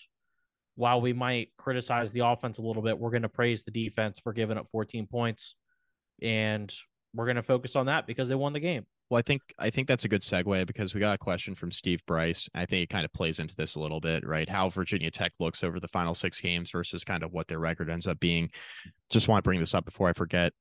while 0.75 1.01
we 1.01 1.13
might 1.13 1.49
criticize 1.57 2.11
the 2.11 2.25
offense 2.25 2.57
a 2.57 2.61
little 2.61 2.81
bit, 2.81 2.97
we're 2.97 3.11
going 3.11 3.21
to 3.23 3.29
praise 3.29 3.63
the 3.63 3.71
defense 3.71 4.19
for 4.19 4.33
giving 4.33 4.57
up 4.57 4.67
14 4.69 5.07
points. 5.07 5.55
And 6.21 6.73
we're 7.13 7.25
going 7.25 7.35
to 7.35 7.43
focus 7.43 7.75
on 7.75 7.87
that 7.87 8.07
because 8.07 8.27
they 8.27 8.35
won 8.35 8.53
the 8.53 8.59
game. 8.59 8.85
Well, 9.09 9.19
I 9.19 9.21
think 9.21 9.41
I 9.59 9.69
think 9.69 9.87
that's 9.87 10.05
a 10.05 10.07
good 10.07 10.21
segue 10.21 10.65
because 10.65 10.95
we 10.95 10.99
got 10.99 11.13
a 11.13 11.19
question 11.19 11.53
from 11.53 11.71
Steve 11.71 12.03
Bryce. 12.07 12.49
I 12.55 12.65
think 12.65 12.83
it 12.83 12.89
kind 12.89 13.05
of 13.05 13.13
plays 13.13 13.37
into 13.37 13.55
this 13.55 13.75
a 13.75 13.79
little 13.79 13.99
bit, 13.99 14.25
right? 14.25 14.49
How 14.49 14.69
Virginia 14.69 15.11
Tech 15.11 15.33
looks 15.39 15.63
over 15.63 15.79
the 15.79 15.87
final 15.89 16.15
six 16.15 16.39
games 16.39 16.71
versus 16.71 17.03
kind 17.03 17.21
of 17.21 17.31
what 17.31 17.47
their 17.47 17.59
record 17.59 17.91
ends 17.91 18.07
up 18.07 18.19
being. 18.19 18.49
Just 19.11 19.27
want 19.27 19.43
to 19.43 19.47
bring 19.47 19.59
this 19.59 19.75
up 19.75 19.85
before 19.85 20.09
I 20.09 20.13
forget. 20.13 20.53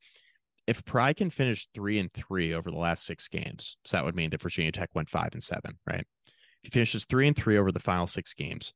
If 0.66 0.84
Pry 0.84 1.14
can 1.14 1.30
finish 1.30 1.66
three 1.72 1.98
and 1.98 2.12
three 2.12 2.52
over 2.52 2.70
the 2.70 2.76
last 2.76 3.06
six 3.06 3.26
games, 3.26 3.78
so 3.84 3.96
that 3.96 4.04
would 4.04 4.14
mean 4.14 4.28
that 4.30 4.42
Virginia 4.42 4.70
Tech 4.70 4.90
went 4.94 5.08
five 5.08 5.30
and 5.32 5.42
seven, 5.42 5.78
right? 5.86 6.06
He 6.62 6.70
finishes 6.70 7.04
three 7.04 7.26
and 7.26 7.36
three 7.36 7.58
over 7.58 7.72
the 7.72 7.80
final 7.80 8.06
six 8.06 8.34
games, 8.34 8.72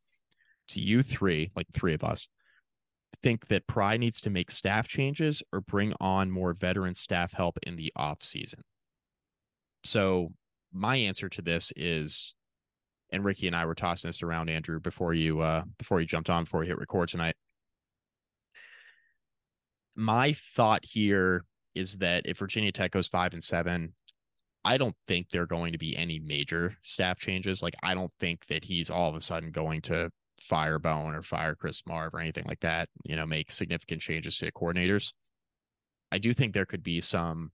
to 0.69 0.81
you 0.81 1.03
three, 1.03 1.51
like 1.55 1.69
three 1.73 1.95
of 1.95 2.03
us, 2.03 2.29
think 3.23 3.49
that 3.49 3.67
Pry 3.67 3.97
needs 3.97 4.21
to 4.23 4.31
make 4.31 4.51
staff 4.51 4.89
changes 4.89 5.43
or 5.53 5.61
bring 5.61 5.95
on 6.01 6.31
more 6.31 6.53
veteran 6.53 6.95
staff 6.95 7.33
help 7.33 7.59
in 7.63 7.77
the 7.77 7.93
off 7.97 8.23
season. 8.23 8.61
So 9.85 10.33
my 10.73 10.97
answer 10.97 11.29
to 11.31 11.43
this 11.43 11.73
is, 11.77 12.35
and 13.11 13.25
Ricky 13.25 13.47
and 13.47 13.55
I 13.55 13.65
were 13.67 13.75
tossing 13.75 14.09
this 14.09 14.23
around, 14.23 14.49
Andrew, 14.51 14.81
before 14.81 15.15
you 15.15 15.41
uh 15.41 15.63
before 15.79 16.01
you 16.01 16.07
jumped 16.07 16.29
on 16.29 16.45
before 16.45 16.61
we 16.61 16.67
hit 16.67 16.79
record 16.79 17.09
tonight. 17.09 17.37
My 19.95 20.35
thought 20.55 20.85
here 20.85 21.45
is 21.75 21.99
that 21.99 22.27
if 22.27 22.39
Virginia 22.39 22.73
Tech 22.73 22.91
goes 22.91 23.07
five 23.07 23.33
and 23.33 23.43
seven, 23.43 23.95
I 24.67 24.79
don't 24.79 24.97
think 25.07 25.31
there 25.31 25.43
are 25.43 25.47
going 25.47 25.71
to 25.71 25.79
be 25.79 25.97
any 25.97 26.19
major 26.19 26.77
staff 26.83 27.21
changes. 27.21 27.63
Like 27.63 27.77
I 27.85 27.95
don't 27.95 28.11
think 28.19 28.47
that 28.47 28.65
he's 28.65 28.91
all 28.91 29.09
of 29.09 29.15
a 29.15 29.21
sudden 29.21 29.53
going 29.53 29.81
to 29.83 30.11
fire 30.41 30.81
Bowen 30.81 31.15
or 31.15 31.23
fire 31.23 31.55
Chris 31.55 31.83
Marve 31.87 32.13
or 32.13 32.19
anything 32.19 32.47
like 32.49 32.59
that, 32.61 32.89
you 33.05 33.15
know, 33.15 33.27
make 33.27 33.53
significant 33.53 34.03
changes 34.03 34.37
to 34.39 34.47
the 34.47 34.51
coordinators. 34.51 35.13
I 36.11 36.19
do 36.19 36.35
think 36.35 36.53
there 36.53 36.67
could 36.67 36.83
be 36.83 37.01
some 37.01 37.53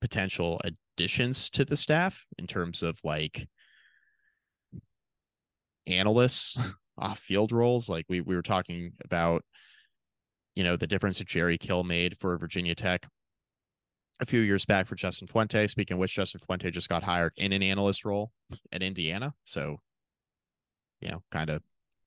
potential 0.00 0.60
additions 0.62 1.50
to 1.50 1.64
the 1.64 1.76
staff 1.76 2.24
in 2.38 2.46
terms 2.46 2.84
of 2.84 3.00
like 3.02 3.48
analysts 5.88 6.56
off 6.98 7.18
field 7.18 7.50
roles. 7.50 7.88
Like 7.88 8.06
we, 8.08 8.20
we 8.20 8.36
were 8.36 8.42
talking 8.42 8.92
about, 9.04 9.42
you 10.54 10.62
know, 10.62 10.76
the 10.76 10.86
difference 10.86 11.18
that 11.18 11.26
Jerry 11.26 11.58
Kill 11.58 11.82
made 11.82 12.16
for 12.20 12.38
Virginia 12.38 12.76
Tech 12.76 13.08
a 14.22 14.26
few 14.26 14.40
years 14.40 14.64
back 14.64 14.86
for 14.86 14.94
Justin 14.94 15.26
Fuente. 15.26 15.66
Speaking 15.66 15.96
of 15.96 15.98
which, 15.98 16.14
Justin 16.14 16.40
Fuente 16.46 16.70
just 16.70 16.88
got 16.88 17.02
hired 17.02 17.32
in 17.36 17.52
an 17.52 17.62
analyst 17.62 18.04
role 18.04 18.30
at 18.72 18.82
Indiana. 18.82 19.34
So, 19.44 19.78
you 21.00 21.10
know, 21.10 21.22
kind 21.32 21.50
of 21.50 21.62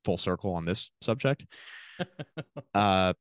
full 0.05 0.18
circle 0.18 0.53
on 0.53 0.66
this 0.66 0.89
subject. 1.01 1.45
uh, 2.74 3.13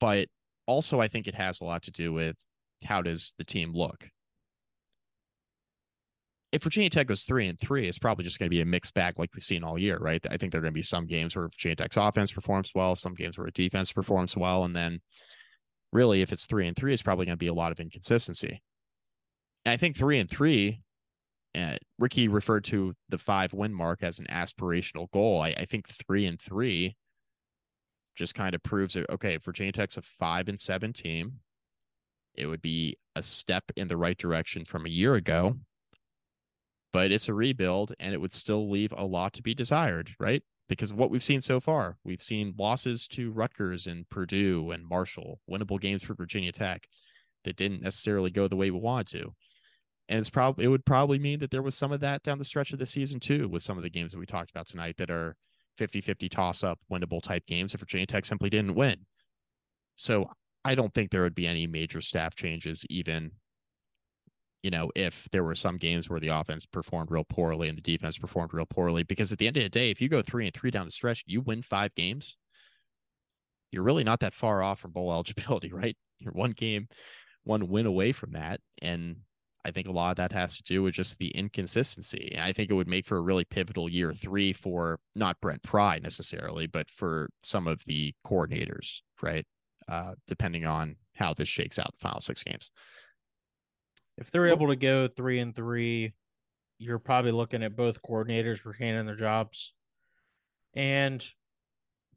but 0.00 0.28
also, 0.66 1.00
I 1.00 1.08
think 1.08 1.28
it 1.28 1.34
has 1.34 1.60
a 1.60 1.64
lot 1.64 1.82
to 1.82 1.90
do 1.90 2.12
with 2.12 2.34
how 2.84 3.02
does 3.02 3.34
the 3.36 3.44
team 3.44 3.72
look. 3.74 4.08
If 6.52 6.64
Virginia 6.64 6.90
Tech 6.90 7.06
goes 7.06 7.22
three 7.22 7.46
and 7.46 7.60
three, 7.60 7.86
it's 7.86 7.98
probably 7.98 8.24
just 8.24 8.38
going 8.38 8.48
to 8.48 8.56
be 8.56 8.62
a 8.62 8.66
mixed 8.66 8.94
bag 8.94 9.18
like 9.18 9.30
we've 9.34 9.44
seen 9.44 9.62
all 9.62 9.78
year, 9.78 9.98
right? 9.98 10.24
I 10.28 10.36
think 10.36 10.50
there 10.50 10.60
are 10.60 10.62
going 10.62 10.72
to 10.72 10.78
be 10.78 10.82
some 10.82 11.06
games 11.06 11.36
where 11.36 11.48
Virginia 11.48 11.76
Tech's 11.76 11.96
offense 11.96 12.32
performs 12.32 12.72
well, 12.74 12.96
some 12.96 13.14
games 13.14 13.38
where 13.38 13.48
defense 13.50 13.92
performs 13.92 14.36
well, 14.36 14.64
and 14.64 14.74
then 14.74 15.00
really, 15.92 16.22
if 16.22 16.32
it's 16.32 16.46
three 16.46 16.66
and 16.66 16.76
three, 16.76 16.92
it's 16.92 17.02
probably 17.02 17.26
going 17.26 17.36
to 17.36 17.38
be 17.40 17.46
a 17.46 17.54
lot 17.54 17.72
of 17.72 17.80
inconsistency. 17.80 18.62
And 19.64 19.72
I 19.72 19.76
think 19.76 19.96
three 19.96 20.18
and 20.18 20.30
three, 20.30 20.82
uh, 21.54 21.76
Ricky 21.98 22.28
referred 22.28 22.64
to 22.64 22.94
the 23.08 23.18
five 23.18 23.52
win 23.52 23.74
mark 23.74 24.02
as 24.02 24.18
an 24.18 24.26
aspirational 24.30 25.10
goal. 25.10 25.40
I, 25.40 25.48
I 25.50 25.64
think 25.64 25.88
three 25.88 26.26
and 26.26 26.40
three 26.40 26.96
just 28.16 28.34
kind 28.34 28.54
of 28.54 28.62
proves 28.62 28.96
it. 28.96 29.06
Okay, 29.10 29.36
Virginia 29.36 29.72
Tech's 29.72 29.96
a 29.96 30.02
five 30.02 30.48
and 30.48 30.58
seven 30.58 30.92
team, 30.92 31.40
it 32.34 32.46
would 32.46 32.62
be 32.62 32.96
a 33.16 33.22
step 33.22 33.64
in 33.76 33.88
the 33.88 33.96
right 33.96 34.16
direction 34.16 34.64
from 34.64 34.86
a 34.86 34.90
year 34.90 35.14
ago, 35.14 35.56
but 36.92 37.10
it's 37.10 37.28
a 37.28 37.34
rebuild 37.34 37.94
and 37.98 38.14
it 38.14 38.20
would 38.20 38.32
still 38.32 38.70
leave 38.70 38.92
a 38.96 39.04
lot 39.04 39.32
to 39.34 39.42
be 39.42 39.54
desired, 39.54 40.14
right? 40.18 40.42
Because 40.70 40.92
of 40.92 40.96
what 40.96 41.10
we've 41.10 41.24
seen 41.24 41.40
so 41.40 41.58
far, 41.58 41.98
we've 42.04 42.22
seen 42.22 42.54
losses 42.56 43.08
to 43.08 43.32
Rutgers 43.32 43.88
and 43.88 44.08
Purdue 44.08 44.70
and 44.70 44.86
Marshall, 44.86 45.40
winnable 45.50 45.80
games 45.80 46.04
for 46.04 46.14
Virginia 46.14 46.52
Tech 46.52 46.86
that 47.44 47.56
didn't 47.56 47.82
necessarily 47.82 48.30
go 48.30 48.46
the 48.46 48.54
way 48.54 48.70
we 48.70 48.78
wanted 48.78 49.08
to. 49.08 49.34
And 50.08 50.20
it's 50.20 50.30
probably 50.30 50.64
it 50.64 50.68
would 50.68 50.86
probably 50.86 51.18
mean 51.18 51.40
that 51.40 51.50
there 51.50 51.60
was 51.60 51.76
some 51.76 51.90
of 51.90 51.98
that 52.00 52.22
down 52.22 52.38
the 52.38 52.44
stretch 52.44 52.72
of 52.72 52.78
the 52.78 52.86
season 52.86 53.18
too, 53.18 53.48
with 53.48 53.64
some 53.64 53.78
of 53.78 53.82
the 53.82 53.90
games 53.90 54.12
that 54.12 54.20
we 54.20 54.26
talked 54.26 54.52
about 54.52 54.68
tonight 54.68 54.94
that 54.98 55.10
are 55.10 55.34
50-50 55.76 56.30
toss 56.30 56.62
up 56.62 56.78
winnable 56.90 57.20
type 57.20 57.46
games 57.46 57.74
if 57.74 57.80
Virginia 57.80 58.06
Tech 58.06 58.24
simply 58.24 58.48
didn't 58.48 58.76
win. 58.76 59.06
So 59.96 60.30
I 60.64 60.76
don't 60.76 60.94
think 60.94 61.10
there 61.10 61.22
would 61.22 61.34
be 61.34 61.48
any 61.48 61.66
major 61.66 62.00
staff 62.00 62.36
changes, 62.36 62.86
even 62.88 63.32
you 64.62 64.70
know, 64.70 64.90
if 64.94 65.28
there 65.32 65.44
were 65.44 65.54
some 65.54 65.78
games 65.78 66.08
where 66.10 66.20
the 66.20 66.28
offense 66.28 66.66
performed 66.66 67.10
real 67.10 67.24
poorly 67.24 67.68
and 67.68 67.78
the 67.78 67.82
defense 67.82 68.18
performed 68.18 68.52
real 68.52 68.66
poorly. 68.66 69.02
Because 69.02 69.32
at 69.32 69.38
the 69.38 69.46
end 69.46 69.56
of 69.56 69.62
the 69.62 69.68
day, 69.68 69.90
if 69.90 70.00
you 70.00 70.08
go 70.08 70.22
three 70.22 70.46
and 70.46 70.54
three 70.54 70.70
down 70.70 70.84
the 70.84 70.90
stretch, 70.90 71.24
you 71.26 71.40
win 71.40 71.62
five 71.62 71.94
games, 71.94 72.36
you're 73.70 73.82
really 73.82 74.04
not 74.04 74.20
that 74.20 74.34
far 74.34 74.62
off 74.62 74.80
from 74.80 74.92
bowl 74.92 75.12
eligibility, 75.12 75.72
right? 75.72 75.96
You're 76.18 76.32
one 76.32 76.52
game, 76.52 76.88
one 77.44 77.68
win 77.68 77.86
away 77.86 78.12
from 78.12 78.32
that. 78.32 78.60
And 78.82 79.16
I 79.64 79.70
think 79.70 79.86
a 79.86 79.92
lot 79.92 80.10
of 80.10 80.16
that 80.16 80.32
has 80.32 80.56
to 80.56 80.62
do 80.62 80.82
with 80.82 80.94
just 80.94 81.18
the 81.18 81.28
inconsistency. 81.28 82.32
And 82.34 82.42
I 82.42 82.52
think 82.52 82.70
it 82.70 82.74
would 82.74 82.88
make 82.88 83.06
for 83.06 83.18
a 83.18 83.22
really 83.22 83.44
pivotal 83.44 83.88
year 83.88 84.12
three 84.12 84.52
for 84.52 84.98
not 85.14 85.40
Brent 85.40 85.62
Pry 85.62 85.98
necessarily, 85.98 86.66
but 86.66 86.90
for 86.90 87.28
some 87.42 87.66
of 87.66 87.82
the 87.86 88.14
coordinators, 88.26 89.00
right? 89.22 89.46
Uh, 89.88 90.14
depending 90.26 90.64
on 90.64 90.96
how 91.14 91.34
this 91.34 91.48
shakes 91.48 91.78
out 91.78 91.92
the 91.92 91.98
final 91.98 92.20
six 92.20 92.42
games. 92.42 92.70
If 94.20 94.30
they're 94.30 94.48
able 94.48 94.68
to 94.68 94.76
go 94.76 95.08
three 95.08 95.38
and 95.38 95.54
three, 95.54 96.14
you're 96.78 96.98
probably 96.98 97.32
looking 97.32 97.62
at 97.62 97.74
both 97.74 98.02
coordinators 98.02 98.64
retaining 98.64 99.06
their 99.06 99.16
jobs. 99.16 99.72
And 100.74 101.24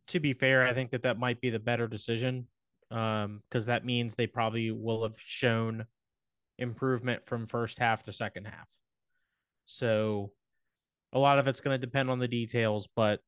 to 0.08 0.20
be 0.20 0.34
fair, 0.34 0.68
I 0.68 0.74
think 0.74 0.92
that 0.92 1.04
that 1.04 1.18
might 1.18 1.42
be 1.42 1.50
the 1.50 1.60
better 1.60 1.88
decision 1.88 2.48
um 2.92 3.42
because 3.50 3.66
that 3.66 3.86
means 3.86 4.14
they 4.14 4.28
probably 4.28 4.70
will 4.70 5.02
have 5.04 5.16
shown 5.18 5.86
improvement 6.60 7.26
from 7.26 7.48
first 7.48 7.80
half 7.80 8.04
to 8.04 8.12
second 8.12 8.46
half. 8.46 8.68
So 9.66 10.32
a 11.12 11.20
lot 11.20 11.40
of 11.40 11.48
it's 11.48 11.62
going 11.62 11.80
to 11.80 11.84
depend 11.84 12.10
on 12.12 12.20
the 12.20 12.28
details, 12.28 12.88
but 12.96 13.22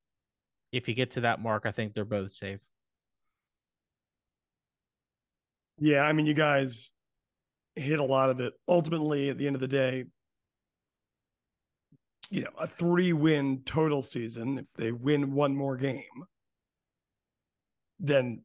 if 0.71 0.87
you 0.87 0.93
get 0.93 1.11
to 1.11 1.21
that 1.21 1.41
mark, 1.41 1.63
I 1.65 1.71
think 1.71 1.93
they're 1.93 2.05
both 2.05 2.33
safe. 2.33 2.59
Yeah, 5.79 6.01
I 6.01 6.13
mean, 6.13 6.25
you 6.25 6.33
guys 6.33 6.91
hit 7.75 7.99
a 7.99 8.03
lot 8.03 8.29
of 8.29 8.39
it. 8.39 8.53
Ultimately, 8.67 9.29
at 9.29 9.37
the 9.37 9.47
end 9.47 9.55
of 9.55 9.61
the 9.61 9.67
day, 9.67 10.05
you 12.29 12.41
know, 12.41 12.51
a 12.57 12.67
three 12.67 13.13
win 13.13 13.61
total 13.65 14.01
season, 14.01 14.59
if 14.59 14.65
they 14.75 14.91
win 14.91 15.33
one 15.33 15.55
more 15.55 15.77
game, 15.77 16.03
then 17.99 18.41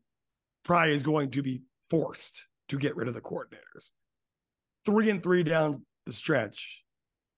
Pry 0.65 0.89
is 0.89 1.03
going 1.03 1.31
to 1.31 1.43
be 1.43 1.63
forced 1.89 2.47
to 2.69 2.79
get 2.79 2.97
rid 2.97 3.09
of 3.09 3.15
the 3.15 3.21
coordinators. 3.21 3.91
Three 4.85 5.11
and 5.11 5.23
three 5.23 5.43
down 5.43 5.85
the 6.07 6.13
stretch 6.13 6.85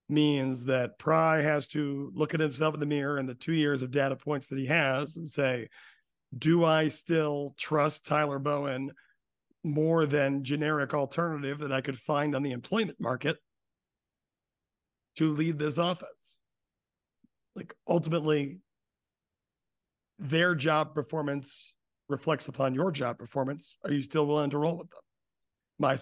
means 0.08 0.66
that 0.66 0.98
Pry 0.98 1.42
has 1.42 1.68
to 1.68 2.12
look 2.14 2.34
at 2.34 2.40
himself 2.40 2.74
in 2.74 2.80
the 2.80 2.86
mirror 2.86 3.16
and 3.16 3.28
the 3.28 3.34
two 3.34 3.54
years 3.54 3.82
of 3.82 3.90
data 3.90 4.16
points 4.16 4.48
that 4.48 4.58
he 4.58 4.66
has 4.66 5.16
and 5.16 5.28
say, 5.28 5.68
do 6.36 6.64
I 6.64 6.88
still 6.88 7.54
trust 7.58 8.06
Tyler 8.06 8.38
Bowen 8.38 8.90
more 9.64 10.06
than 10.06 10.44
generic 10.44 10.94
alternative 10.94 11.58
that 11.58 11.72
I 11.72 11.80
could 11.80 11.98
find 11.98 12.34
on 12.34 12.42
the 12.42 12.52
employment 12.52 13.00
market 13.00 13.36
to 15.16 15.32
lead 15.34 15.58
this 15.58 15.78
offense? 15.78 16.36
Like 17.54 17.74
ultimately, 17.86 18.58
their 20.18 20.54
job 20.54 20.94
performance 20.94 21.74
reflects 22.08 22.48
upon 22.48 22.74
your 22.74 22.90
job 22.90 23.18
performance. 23.18 23.76
Are 23.84 23.92
you 23.92 24.02
still 24.02 24.26
willing 24.26 24.50
to 24.50 24.58
roll 24.58 24.78
with 24.78 24.90
them? 24.90 25.00
My 25.78 25.98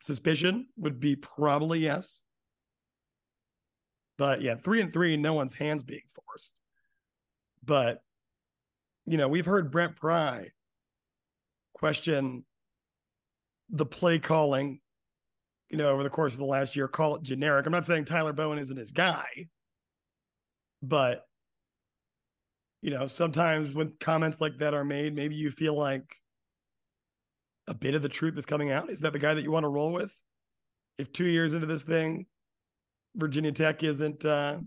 suspicion 0.00 0.66
would 0.76 1.00
be 1.00 1.16
probably 1.16 1.80
yes. 1.80 2.22
But 4.18 4.40
yeah, 4.40 4.54
three 4.54 4.80
and 4.80 4.92
three, 4.92 5.16
no 5.16 5.34
one's 5.34 5.54
hands 5.54 5.84
being 5.84 6.00
forced. 6.14 6.52
But 7.64 8.00
you 9.04 9.18
know, 9.18 9.28
we've 9.28 9.46
heard 9.46 9.70
Brent 9.70 9.96
Pry 9.96 10.48
question 11.74 12.44
the 13.70 13.86
play 13.86 14.18
calling, 14.18 14.80
you 15.70 15.78
know, 15.78 15.88
over 15.88 16.02
the 16.02 16.10
course 16.10 16.34
of 16.34 16.38
the 16.38 16.44
last 16.44 16.76
year, 16.76 16.88
call 16.88 17.16
it 17.16 17.22
generic. 17.22 17.66
I'm 17.66 17.72
not 17.72 17.86
saying 17.86 18.04
Tyler 18.04 18.32
Bowen 18.32 18.58
isn't 18.58 18.76
his 18.76 18.92
guy, 18.92 19.48
but 20.82 21.24
you 22.82 22.90
know, 22.90 23.06
sometimes 23.06 23.74
when 23.74 23.94
comments 23.98 24.40
like 24.40 24.58
that 24.58 24.74
are 24.74 24.84
made, 24.84 25.14
maybe 25.14 25.34
you 25.34 25.50
feel 25.50 25.76
like 25.76 26.04
a 27.66 27.74
bit 27.74 27.94
of 27.94 28.02
the 28.02 28.08
truth 28.08 28.38
is 28.38 28.46
coming 28.46 28.70
out. 28.70 28.90
Is 28.90 29.00
that 29.00 29.12
the 29.12 29.18
guy 29.18 29.34
that 29.34 29.42
you 29.42 29.50
want 29.50 29.64
to 29.64 29.68
roll 29.68 29.92
with? 29.92 30.12
If 30.98 31.12
two 31.12 31.26
years 31.26 31.52
into 31.52 31.66
this 31.66 31.82
thing, 31.82 32.26
Virginia 33.16 33.52
Tech 33.52 33.82
isn't, 33.82 34.24
uh, 34.24 34.58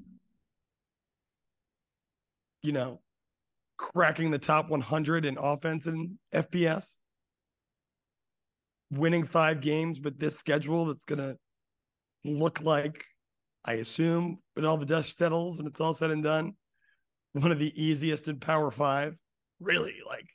you 2.61 2.73
know, 2.73 2.99
cracking 3.77 4.31
the 4.31 4.37
top 4.37 4.69
100 4.69 5.25
in 5.25 5.37
offense 5.37 5.85
and 5.85 6.17
FBS, 6.33 6.98
winning 8.91 9.25
five 9.25 9.61
games 9.61 9.99
with 9.99 10.19
this 10.19 10.37
schedule 10.37 10.85
that's 10.85 11.05
going 11.05 11.19
to 11.19 11.37
look 12.23 12.61
like, 12.61 13.05
I 13.63 13.73
assume, 13.73 14.39
when 14.53 14.65
all 14.65 14.77
the 14.77 14.85
dust 14.85 15.17
settles 15.17 15.59
and 15.59 15.67
it's 15.67 15.81
all 15.81 15.93
said 15.93 16.11
and 16.11 16.23
done, 16.23 16.53
one 17.33 17.51
of 17.51 17.59
the 17.59 17.73
easiest 17.81 18.27
in 18.27 18.39
Power 18.39 18.71
Five. 18.71 19.15
Really, 19.59 19.95
like 20.07 20.27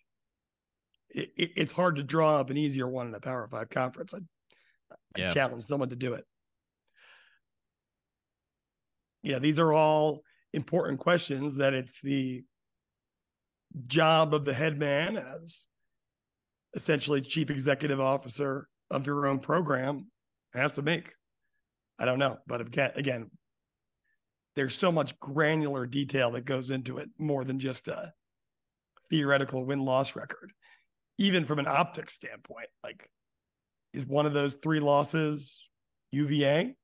it, 1.10 1.30
it, 1.36 1.50
it's 1.56 1.72
hard 1.72 1.96
to 1.96 2.02
draw 2.02 2.38
up 2.38 2.50
an 2.50 2.56
easier 2.56 2.86
one 2.86 3.08
in 3.08 3.14
a 3.14 3.20
Power 3.20 3.48
Five 3.50 3.70
conference. 3.70 4.14
I, 4.14 4.18
I 5.16 5.30
challenge 5.30 5.64
someone 5.64 5.88
to 5.88 5.96
do 5.96 6.14
it. 6.14 6.24
Yeah, 9.22 9.38
these 9.38 9.58
are 9.58 9.72
all 9.72 10.22
important 10.52 11.00
questions 11.00 11.56
that 11.56 11.72
it's 11.74 11.94
the 12.02 12.44
job 13.86 14.34
of 14.34 14.44
the 14.44 14.54
head 14.54 14.78
man 14.78 15.16
as 15.16 15.66
essentially 16.74 17.20
chief 17.20 17.50
executive 17.50 18.00
officer 18.00 18.68
of 18.90 19.06
your 19.06 19.26
own 19.26 19.38
program 19.38 20.10
has 20.52 20.74
to 20.74 20.82
make. 20.82 21.12
I 21.98 22.04
don't 22.04 22.18
know, 22.18 22.38
but 22.46 22.60
again, 22.60 22.92
again, 22.96 23.30
there's 24.56 24.76
so 24.76 24.92
much 24.92 25.18
granular 25.20 25.86
detail 25.86 26.32
that 26.32 26.44
goes 26.44 26.70
into 26.70 26.98
it 26.98 27.08
more 27.18 27.44
than 27.44 27.58
just 27.58 27.88
a 27.88 28.12
theoretical 29.10 29.64
win 29.64 29.84
loss 29.84 30.16
record. 30.16 30.52
Even 31.18 31.44
from 31.44 31.58
an 31.58 31.66
optics 31.66 32.14
standpoint, 32.14 32.68
like 32.82 33.08
is 33.92 34.04
one 34.04 34.26
of 34.26 34.32
those 34.32 34.54
three 34.54 34.80
losses 34.80 35.68
UVA? 36.10 36.74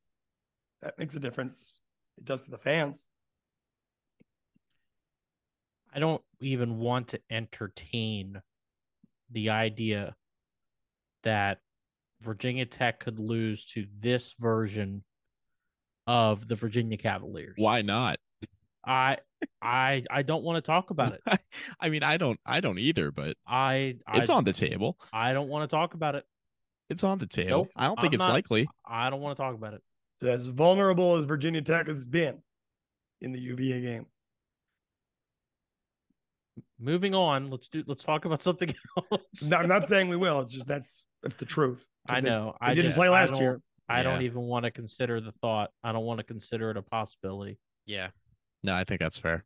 That 0.82 0.98
makes 0.98 1.16
a 1.16 1.20
difference. 1.20 1.76
It 2.18 2.24
does 2.24 2.40
to 2.42 2.50
the 2.50 2.58
fans. 2.58 3.06
I 5.92 5.98
don't 5.98 6.22
even 6.40 6.78
want 6.78 7.08
to 7.08 7.20
entertain 7.30 8.40
the 9.30 9.50
idea 9.50 10.16
that 11.22 11.60
Virginia 12.20 12.66
Tech 12.66 13.00
could 13.00 13.18
lose 13.18 13.64
to 13.66 13.86
this 13.98 14.34
version 14.38 15.04
of 16.06 16.48
the 16.48 16.54
Virginia 16.54 16.96
Cavaliers. 16.96 17.54
Why 17.56 17.82
not? 17.82 18.18
I 18.84 19.18
I 19.62 20.04
I 20.10 20.22
don't 20.22 20.42
want 20.42 20.62
to 20.62 20.66
talk 20.66 20.90
about 20.90 21.12
it. 21.12 21.22
I 21.80 21.90
mean, 21.90 22.02
I 22.02 22.16
don't 22.16 22.40
I 22.44 22.60
don't 22.60 22.78
either, 22.78 23.10
but 23.10 23.36
I, 23.46 23.96
it's 24.14 24.30
on 24.30 24.44
the 24.44 24.52
table. 24.52 24.98
I 25.12 25.32
don't 25.32 25.48
want 25.48 25.68
to 25.68 25.74
talk 25.74 25.94
about 25.94 26.14
it. 26.14 26.24
It's 26.88 27.04
on 27.04 27.18
the 27.18 27.26
table. 27.26 27.50
Nope, 27.50 27.68
I 27.76 27.86
don't 27.86 27.96
think 28.00 28.12
I'm 28.12 28.14
it's 28.14 28.20
not, 28.20 28.32
likely. 28.32 28.68
I 28.84 29.10
don't 29.10 29.20
want 29.20 29.36
to 29.36 29.42
talk 29.42 29.54
about 29.54 29.74
it. 29.74 29.82
It's 30.16 30.24
as 30.24 30.48
vulnerable 30.48 31.16
as 31.16 31.24
Virginia 31.24 31.62
Tech 31.62 31.86
has 31.86 32.04
been 32.04 32.42
in 33.20 33.32
the 33.32 33.38
UVA 33.38 33.80
game. 33.80 34.06
Moving 36.80 37.14
on, 37.14 37.50
let's 37.50 37.68
do 37.68 37.84
let's 37.86 38.02
talk 38.02 38.24
about 38.24 38.42
something 38.42 38.74
else. 39.12 39.42
no, 39.42 39.58
I'm 39.58 39.68
not 39.68 39.86
saying 39.86 40.08
we 40.08 40.16
will. 40.16 40.40
It's 40.40 40.54
just 40.54 40.66
that's 40.66 41.06
that's 41.22 41.36
the 41.36 41.44
truth. 41.44 41.86
I 42.08 42.20
know. 42.20 42.56
They, 42.60 42.66
they 42.66 42.70
I 42.70 42.74
didn't 42.74 42.92
play 42.94 43.08
last 43.08 43.36
year. 43.36 43.60
I 43.88 43.98
yeah. 43.98 44.02
don't 44.04 44.22
even 44.22 44.42
want 44.42 44.64
to 44.64 44.70
consider 44.70 45.20
the 45.20 45.32
thought. 45.32 45.70
I 45.84 45.92
don't 45.92 46.04
want 46.04 46.18
to 46.18 46.24
consider 46.24 46.70
it 46.70 46.76
a 46.76 46.82
possibility. 46.82 47.58
Yeah. 47.86 48.08
No, 48.62 48.74
I 48.74 48.84
think 48.84 49.00
that's 49.00 49.18
fair. 49.18 49.44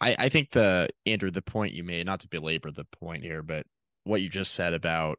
I, 0.00 0.16
I 0.18 0.28
think 0.28 0.50
the 0.50 0.88
Andrew, 1.04 1.30
the 1.30 1.42
point 1.42 1.74
you 1.74 1.84
made, 1.84 2.06
not 2.06 2.20
to 2.20 2.28
belabor 2.28 2.70
the 2.70 2.84
point 2.84 3.22
here, 3.22 3.42
but 3.42 3.66
what 4.04 4.22
you 4.22 4.28
just 4.28 4.54
said 4.54 4.72
about, 4.72 5.18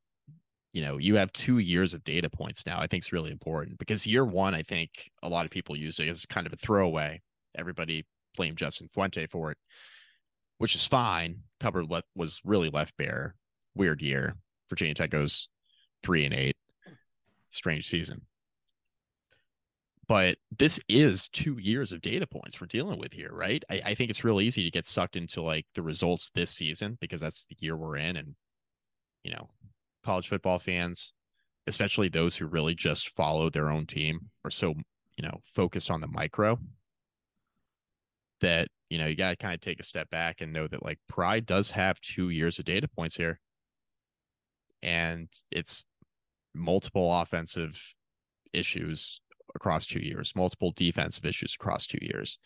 you 0.73 0.81
know, 0.81 0.97
you 0.97 1.15
have 1.15 1.31
two 1.33 1.59
years 1.59 1.93
of 1.93 2.03
data 2.03 2.29
points 2.29 2.65
now, 2.65 2.79
I 2.79 2.88
think 2.88 3.03
is 3.03 3.13
really 3.13 3.31
important 3.31 3.77
because 3.79 4.05
year 4.07 4.25
one, 4.25 4.53
I 4.53 4.63
think 4.63 4.89
a 5.23 5.29
lot 5.29 5.45
of 5.45 5.51
people 5.51 5.75
use 5.75 5.99
it 5.99 6.07
as 6.07 6.25
kind 6.25 6.47
of 6.47 6.53
a 6.53 6.57
throwaway. 6.57 7.21
Everybody 7.57 8.05
blamed 8.38 8.57
Justin 8.57 8.88
Fuente 8.88 9.27
for 9.27 9.51
it, 9.51 9.57
which 10.57 10.75
is 10.75 10.85
fine. 10.85 11.43
Cupboard 11.59 11.91
left 11.91 12.07
was 12.15 12.39
really 12.45 12.69
left 12.69 12.95
bare. 12.97 13.35
Weird 13.75 14.01
year. 14.01 14.38
Virginia 14.69 14.93
Tech 14.93 15.09
goes 15.09 15.49
three 16.03 16.23
and 16.23 16.33
eight 16.33 16.55
strange 17.49 17.89
season. 17.89 18.21
But 20.07 20.38
this 20.57 20.79
is 20.88 21.27
two 21.27 21.57
years 21.59 21.91
of 21.91 21.99
data 21.99 22.25
points 22.25 22.61
we're 22.61 22.67
dealing 22.67 22.97
with 22.97 23.11
here, 23.11 23.31
right? 23.33 23.61
I, 23.69 23.81
I 23.88 23.95
think 23.95 24.09
it's 24.09 24.23
real 24.23 24.39
easy 24.39 24.63
to 24.63 24.71
get 24.71 24.88
sucked 24.88 25.17
into 25.17 25.41
like 25.41 25.65
the 25.75 25.81
results 25.81 26.31
this 26.33 26.51
season 26.51 26.97
because 27.01 27.19
that's 27.19 27.45
the 27.45 27.57
year 27.59 27.75
we're 27.75 27.97
in. 27.97 28.15
And, 28.15 28.35
you 29.23 29.31
know, 29.31 29.49
college 30.05 30.29
football 30.29 30.59
fans, 30.59 31.11
especially 31.67 32.07
those 32.07 32.38
who 32.38 32.45
really 32.45 32.73
just 32.73 33.09
follow 33.09 33.49
their 33.49 33.69
own 33.69 33.85
team, 33.85 34.29
are 34.45 34.49
so, 34.49 34.75
you 35.17 35.27
know, 35.27 35.41
focused 35.43 35.91
on 35.91 35.99
the 35.99 36.07
micro 36.07 36.57
that, 38.41 38.69
you 38.89 38.97
know, 38.97 39.05
you 39.05 39.15
got 39.15 39.31
to 39.31 39.35
kind 39.35 39.53
of 39.53 39.61
take 39.61 39.79
a 39.79 39.83
step 39.83 40.09
back 40.09 40.41
and 40.41 40.53
know 40.53 40.67
that 40.67 40.83
like 40.83 40.99
Pry 41.07 41.39
does 41.39 41.71
have 41.71 41.99
two 42.01 42.29
years 42.29 42.59
of 42.59 42.65
data 42.65 42.88
points 42.88 43.17
here. 43.17 43.39
And 44.83 45.27
it's 45.51 45.85
multiple 46.53 47.13
offensive 47.13 47.81
issues 48.53 49.21
across 49.55 49.85
two 49.85 49.99
years, 49.99 50.33
multiple 50.35 50.73
defensive 50.75 51.25
issues 51.25 51.55
across 51.59 51.85
two 51.85 51.99
years. 52.01 52.38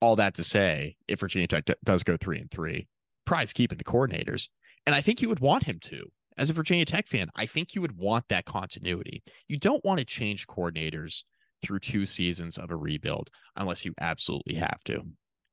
All 0.00 0.16
that 0.16 0.34
to 0.34 0.44
say, 0.44 0.96
if 1.08 1.20
Virginia 1.20 1.48
Tech 1.48 1.64
d- 1.64 1.74
does 1.84 2.04
go 2.04 2.16
three 2.16 2.38
and 2.38 2.50
three, 2.50 2.86
Pry's 3.24 3.52
keeping 3.52 3.78
the 3.78 3.84
coordinators. 3.84 4.48
And 4.86 4.94
I 4.94 5.00
think 5.00 5.20
you 5.20 5.28
would 5.28 5.40
want 5.40 5.64
him 5.64 5.78
to. 5.82 6.10
As 6.36 6.50
a 6.50 6.52
Virginia 6.52 6.84
Tech 6.84 7.08
fan, 7.08 7.30
I 7.34 7.46
think 7.46 7.74
you 7.74 7.80
would 7.82 7.98
want 7.98 8.26
that 8.28 8.44
continuity. 8.44 9.24
You 9.48 9.58
don't 9.58 9.84
want 9.84 9.98
to 9.98 10.04
change 10.04 10.46
coordinators 10.46 11.24
through 11.62 11.80
two 11.80 12.06
seasons 12.06 12.58
of 12.58 12.70
a 12.70 12.76
rebuild 12.76 13.30
unless 13.56 13.84
you 13.84 13.94
absolutely 14.00 14.54
have 14.54 14.82
to. 14.84 15.02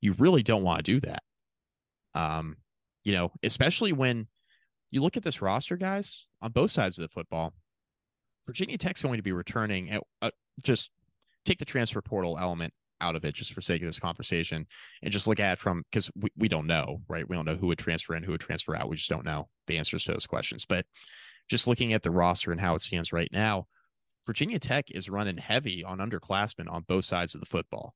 You 0.01 0.14
really 0.14 0.43
don't 0.43 0.64
want 0.64 0.86
to 0.86 0.91
do 0.91 0.99
that. 1.01 1.24
Um, 2.14 2.58
you 3.03 3.14
know, 3.14 3.32
especially 3.43 3.91
when 3.93 4.28
you 4.91 5.01
look 5.01 5.18
at 5.18 5.24
this 5.24 5.41
roster, 5.41 5.78
guys, 5.78 6.26
on 6.41 6.51
both 6.51 6.72
sides 6.72 6.97
of 6.97 7.03
the 7.03 7.10
football. 7.10 7.53
Virginia 8.45 8.78
Tech's 8.78 9.01
going 9.01 9.18
to 9.18 9.24
be 9.24 9.32
returning. 9.32 9.89
At, 9.89 10.03
uh, 10.22 10.32
just 10.62 10.91
take 11.45 11.60
the 11.60 11.66
transfer 11.66 12.01
portal 12.01 12.38
element 12.39 12.74
out 13.01 13.16
of 13.16 13.26
it 13.26 13.36
just 13.36 13.53
for 13.53 13.62
sake 13.62 13.82
of 13.82 13.88
this 13.88 13.99
conversation 13.99 14.66
and 15.03 15.12
just 15.12 15.28
look 15.28 15.39
at 15.39 15.53
it 15.53 15.60
from 15.60 15.84
because 15.91 16.10
we, 16.16 16.30
we 16.38 16.47
don't 16.47 16.68
know, 16.68 17.01
right? 17.08 17.28
We 17.28 17.36
don't 17.36 17.45
know 17.45 17.56
who 17.56 17.68
would 17.68 17.80
transfer 17.80 18.16
in, 18.16 18.24
who 18.24 18.32
would 18.32 18.41
transfer 18.41 18.76
out. 18.76 18.88
We 18.88 18.95
just 18.95 19.10
don't 19.10 19.26
know 19.26 19.49
the 19.68 19.78
answers 19.78 20.06
to 20.06 20.14
those 20.14 20.28
questions. 20.28 20.66
But 20.66 20.86
just 21.49 21.68
looking 21.68 21.93
at 21.93 22.03
the 22.03 22.12
roster 22.12 22.51
and 22.51 22.62
how 22.62 22.76
it 22.76 22.82
stands 22.82 23.12
right 23.12 23.30
now, 23.32 23.68
Virginia 24.26 24.59
Tech 24.59 24.89
is 24.91 25.09
running 25.09 25.38
heavy 25.38 25.84
on 25.84 25.99
underclassmen 25.99 26.71
on 26.71 26.84
both 26.88 27.05
sides 27.05 27.36
of 27.36 27.41
the 27.41 27.45
football. 27.45 27.93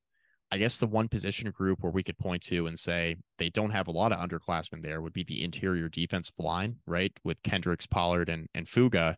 I 0.52 0.58
guess 0.58 0.78
the 0.78 0.88
one 0.88 1.08
position 1.08 1.52
group 1.52 1.80
where 1.82 1.92
we 1.92 2.04
could 2.04 2.18
point 2.18 2.44
to 2.46 2.66
and 2.66 2.80
say 2.80 3.18
they 3.38 3.50
don't 3.50 3.70
have 3.70 3.88
a 3.88 3.92
lot 3.92 4.12
of 4.12 4.20
underclassmen 4.20 4.82
there 4.82 5.02
would 5.02 5.14
be 5.14 5.24
the 5.24 5.44
interior 5.44 5.90
defensive 5.90 6.34
line, 6.40 6.78
right? 6.88 7.12
With 7.24 7.42
Kendricks, 7.44 7.86
Pollard, 7.86 8.30
and 8.30 8.48
and 8.56 8.68
Fuga. 8.68 9.16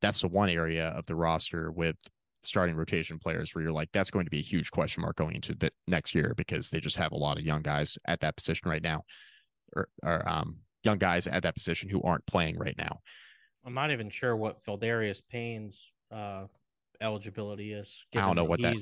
That's 0.00 0.22
the 0.22 0.28
one 0.28 0.48
area 0.48 0.88
of 0.88 1.06
the 1.06 1.14
roster 1.14 1.70
with 1.70 1.96
starting 2.42 2.74
rotation 2.74 3.18
players 3.18 3.54
where 3.54 3.62
you're 3.62 3.72
like, 3.72 3.90
that's 3.92 4.10
going 4.10 4.24
to 4.24 4.30
be 4.30 4.40
a 4.40 4.42
huge 4.42 4.70
question 4.70 5.02
mark 5.02 5.16
going 5.16 5.34
into 5.34 5.54
the 5.54 5.70
next 5.86 6.14
year 6.14 6.34
because 6.36 6.70
they 6.70 6.80
just 6.80 6.96
have 6.96 7.12
a 7.12 7.16
lot 7.16 7.38
of 7.38 7.44
young 7.44 7.62
guys 7.62 7.98
at 8.06 8.20
that 8.20 8.36
position 8.36 8.68
right 8.68 8.82
now, 8.82 9.02
or, 9.76 9.88
or 10.02 10.28
um, 10.28 10.56
young 10.82 10.98
guys 10.98 11.26
at 11.26 11.42
that 11.44 11.54
position 11.54 11.88
who 11.88 12.02
aren't 12.02 12.26
playing 12.26 12.58
right 12.58 12.76
now. 12.76 12.98
I'm 13.64 13.74
not 13.74 13.92
even 13.92 14.10
sure 14.10 14.34
what 14.34 14.60
Pheldarius 14.60 15.22
Payne's 15.30 15.92
uh, 16.12 16.46
eligibility 17.00 17.72
is. 17.72 18.04
I 18.14 18.20
don't 18.20 18.36
know 18.36 18.44
what 18.44 18.62
that 18.62 18.76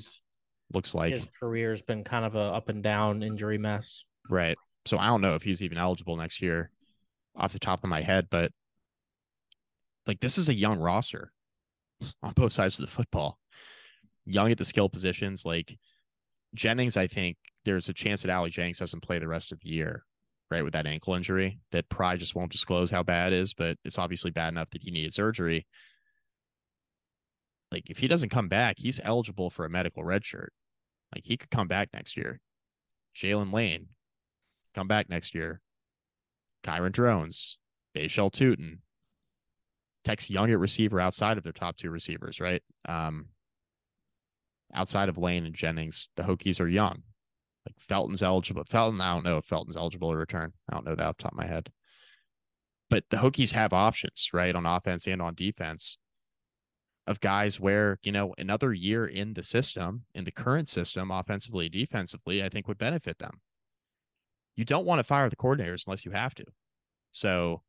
looks 0.73 0.95
like. 0.95 1.13
His 1.13 1.27
career 1.39 1.71
has 1.71 1.83
been 1.83 2.05
kind 2.05 2.25
of 2.25 2.35
a 2.35 2.39
up 2.39 2.69
and 2.69 2.83
down 2.83 3.23
injury 3.23 3.59
mess. 3.59 4.05
Right. 4.29 4.57
So 4.87 4.99
I 4.99 5.07
don't 5.07 5.21
know 5.21 5.35
if 5.35 5.43
he's 5.43 5.63
even 5.63 5.79
eligible 5.79 6.17
next 6.17 6.41
year 6.41 6.71
off 7.37 7.53
the 7.53 7.59
top 7.59 7.85
of 7.85 7.91
my 7.91 8.01
head, 8.03 8.29
but 8.31 8.53
like 10.07 10.21
this 10.21 10.39
is 10.39 10.49
a 10.49 10.55
young 10.55 10.79
roster 10.79 11.33
on 12.23 12.33
both 12.33 12.53
sides 12.53 12.79
of 12.79 12.87
the 12.87 12.91
football. 12.91 13.39
Young 14.27 14.51
at 14.51 14.59
the 14.59 14.65
skill 14.65 14.89
positions, 14.89 15.45
like 15.45 15.77
Jennings, 16.55 16.97
I 16.97 17.07
think 17.07 17.37
there's 17.65 17.89
a 17.89 17.95
chance 17.95 18.23
that 18.23 18.31
Ali 18.31 18.51
Jennings 18.51 18.79
doesn't 18.79 19.03
play 19.03 19.19
the 19.19 19.29
rest 19.29 19.53
of 19.53 19.61
the 19.61 19.69
year, 19.69 20.05
right? 20.51 20.63
With 20.63 20.73
that 20.75 20.87
ankle 20.87 21.15
injury 21.15 21.61
that 21.73 21.89
Pry 21.89 22.17
just 22.17 22.35
won't 22.35 22.53
disclose 22.53 22.91
how 22.91 23.03
bad 23.03 23.33
it 23.33 23.39
is, 23.41 23.55
but 23.55 23.77
it's 23.85 23.99
obviously 23.99 24.31
bad 24.31 24.53
enough 24.53 24.71
that 24.71 24.83
he 24.83 24.91
needed 24.91 25.13
surgery. 25.13 25.67
Like 27.71 27.89
if 27.89 27.99
he 27.99 28.09
doesn't 28.09 28.31
come 28.31 28.49
back, 28.49 28.77
he's 28.79 29.01
eligible 29.03 29.51
for 29.51 29.65
a 29.65 29.71
medical 29.71 30.05
red 30.05 30.25
shirt. 30.25 30.53
Like 31.15 31.25
he 31.25 31.37
could 31.37 31.51
come 31.51 31.69
back 31.69 31.91
next 31.93 32.17
year. 32.17 32.41
Jaylin 33.17 33.53
Lane, 33.53 33.89
come 34.75 34.89
back 34.89 35.09
next 35.09 35.35
year. 35.35 35.61
Kyron 36.65 36.93
Drones, 36.93 37.59
Bhayshul 37.97 38.31
Tuten, 38.31 38.79
Tech's 40.05 40.31
young 40.31 40.51
at 40.51 40.59
receiver 40.59 41.01
outside 41.01 41.37
of 41.37 41.45
their 41.45 41.53
top 41.53 41.77
two 41.77 41.91
receivers, 41.91 42.41
right? 42.41 42.63
Um, 42.89 43.27
outside 44.73 45.09
of 45.09 45.19
Lane 45.19 45.45
and 45.45 45.55
Jennings, 45.55 46.09
the 46.17 46.23
Hokies 46.23 46.61
are 46.61 46.69
young. 46.69 47.03
Like 47.67 47.79
Felton's 47.79 48.23
eligible. 48.23 48.65
Felton, 48.65 49.01
I 49.01 49.13
don't 49.13 49.25
know 49.25 49.37
if 49.37 49.45
Felton's 49.45 49.77
eligible 49.77 50.11
to 50.11 50.17
return. 50.17 50.53
I 50.69 50.75
don't 50.75 50.87
know 50.87 50.95
that 50.95 51.07
off 51.07 51.17
the 51.19 51.25
top 51.25 51.33
of 51.33 51.39
my 51.39 51.47
head. 51.47 51.71
But 52.89 53.05
the 53.11 53.19
Hokies 53.19 53.53
have 53.53 53.73
options, 53.73 54.31
right, 54.33 54.55
on 54.55 54.65
offense 54.67 55.07
and 55.07 55.21
on 55.21 55.35
defense 55.35 55.99
of 57.07 57.21
guys 57.21 57.59
where, 57.59 57.99
you 58.03 58.13
know, 58.13 58.35
another 58.39 58.73
year 58.73 59.07
in 59.07 59.35
the 59.35 59.43
system, 59.43 60.05
in 60.15 60.25
the 60.25 60.31
current 60.31 60.69
system, 60.69 61.11
offensively, 61.11 61.69
defensively, 61.69 62.43
I 62.43 62.49
think 62.49 62.69
would 62.69 62.79
benefit 62.79 63.19
them. 63.19 63.41
You 64.57 64.65
don't 64.65 64.87
want 64.87 64.99
to 64.99 65.05
fire 65.05 65.29
the 65.31 65.37
coordinators 65.37 65.87
unless 65.87 66.05
you 66.05 66.11
have 66.11 66.35
to. 66.35 66.45
So 67.13 67.63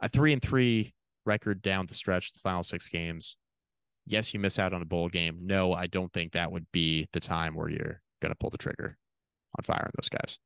a 0.00 0.08
three 0.08 0.32
and 0.32 0.42
three 0.42 0.94
record 1.24 1.62
down 1.62 1.86
the 1.86 1.94
stretch, 1.94 2.32
the 2.32 2.40
final 2.40 2.62
six 2.62 2.88
games. 2.88 3.36
Yes, 4.04 4.34
you 4.34 4.40
miss 4.40 4.58
out 4.58 4.72
on 4.72 4.82
a 4.82 4.86
bowl 4.86 5.08
game. 5.08 5.38
No, 5.42 5.72
I 5.72 5.86
don't 5.86 6.12
think 6.12 6.32
that 6.32 6.50
would 6.50 6.66
be 6.72 7.08
the 7.12 7.20
time 7.20 7.54
where 7.54 7.68
you're 7.68 8.02
going 8.20 8.32
to 8.32 8.38
pull 8.38 8.50
the 8.50 8.58
trigger 8.58 8.98
on 9.56 9.62
firing 9.62 9.92
those 9.96 10.08
guys. 10.08 10.38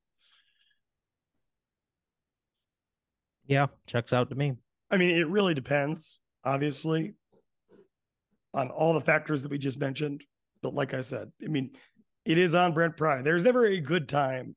Yeah, 3.47 3.67
checks 3.87 4.13
out 4.13 4.29
to 4.29 4.37
me. 4.37 4.55
I 4.91 4.99
mean, 4.99 5.11
it 5.11 5.29
really 5.29 5.55
depends, 5.55 6.21
obviously, 6.45 7.15
on 8.57 8.71
all 8.71 8.93
the 8.93 9.01
factors 9.01 9.43
that 9.43 9.51
we 9.53 9.59
just 9.59 9.79
mentioned. 9.79 10.25
But 10.63 10.75
like 10.75 10.95
I 10.95 11.03
said, 11.03 11.31
I 11.45 11.47
mean, 11.47 11.71
it 12.25 12.39
is 12.39 12.57
on 12.57 12.75
Brent 12.75 12.97
Pry. 12.97 13.23
There's 13.23 13.45
never 13.45 13.65
a 13.67 13.79
good 13.79 14.09
time 14.09 14.57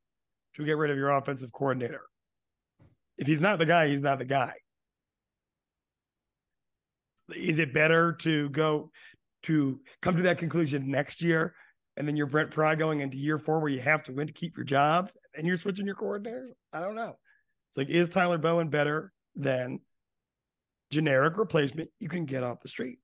to 0.56 0.66
get 0.66 0.78
rid 0.78 0.90
of 0.90 0.98
your 0.98 1.12
offensive 1.12 1.52
coordinator. 1.52 2.02
If 3.18 3.28
he's 3.28 3.42
not 3.42 3.60
the 3.60 3.68
guy, 3.68 3.90
he's 3.90 4.02
not 4.02 4.18
the 4.18 4.26
guy 4.26 4.54
is 7.36 7.60
it 7.60 7.74
better 7.74 8.14
to 8.14 8.50
go 8.50 8.92
to 9.44 9.80
come 10.02 10.16
to 10.16 10.24
that 10.24 10.38
conclusion 10.38 10.90
next 10.90 11.22
year 11.22 11.54
and 11.98 12.08
then 12.08 12.16
you're 12.16 12.28
Brent 12.28 12.52
Pry 12.52 12.76
going 12.76 13.02
into 13.02 13.18
year 13.18 13.38
four 13.38 13.60
where 13.60 13.70
you 13.70 13.80
have 13.82 14.04
to 14.04 14.14
win 14.14 14.28
to 14.28 14.34
keep 14.34 14.58
your 14.58 14.64
job 14.64 15.10
and 15.36 15.46
you're 15.46 15.58
switching 15.58 15.86
your 15.86 15.96
coordinators? 15.96 16.52
I 16.72 16.80
don't 16.82 16.96
know. 16.96 17.18
It's 17.70 17.78
like, 17.78 17.90
is 17.90 18.10
Tyler 18.10 18.38
Bowen 18.38 18.70
better 18.70 19.12
than 19.36 19.80
generic 20.92 21.38
replacement 21.38 21.90
you 22.00 22.10
can 22.10 22.26
get 22.26 22.44
off 22.44 22.62
the 22.62 22.70
street? 22.70 23.00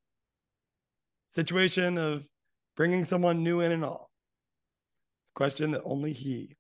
Situation 1.36 1.98
of 1.98 2.26
bringing 2.78 3.04
someone 3.04 3.44
new 3.44 3.60
in 3.60 3.74
and 3.74 3.84
all. 3.84 4.10
It's 5.24 5.32
a 5.32 5.38
question 5.38 5.72
that 5.72 5.82
only 5.84 6.14
he 6.14 6.56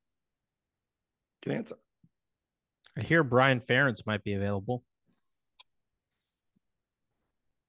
can 1.41 1.53
answer. 1.53 1.77
I 2.97 3.01
hear 3.01 3.23
Brian 3.23 3.61
Ferentz 3.61 4.05
might 4.05 4.21
be 4.21 4.33
available. 4.33 4.83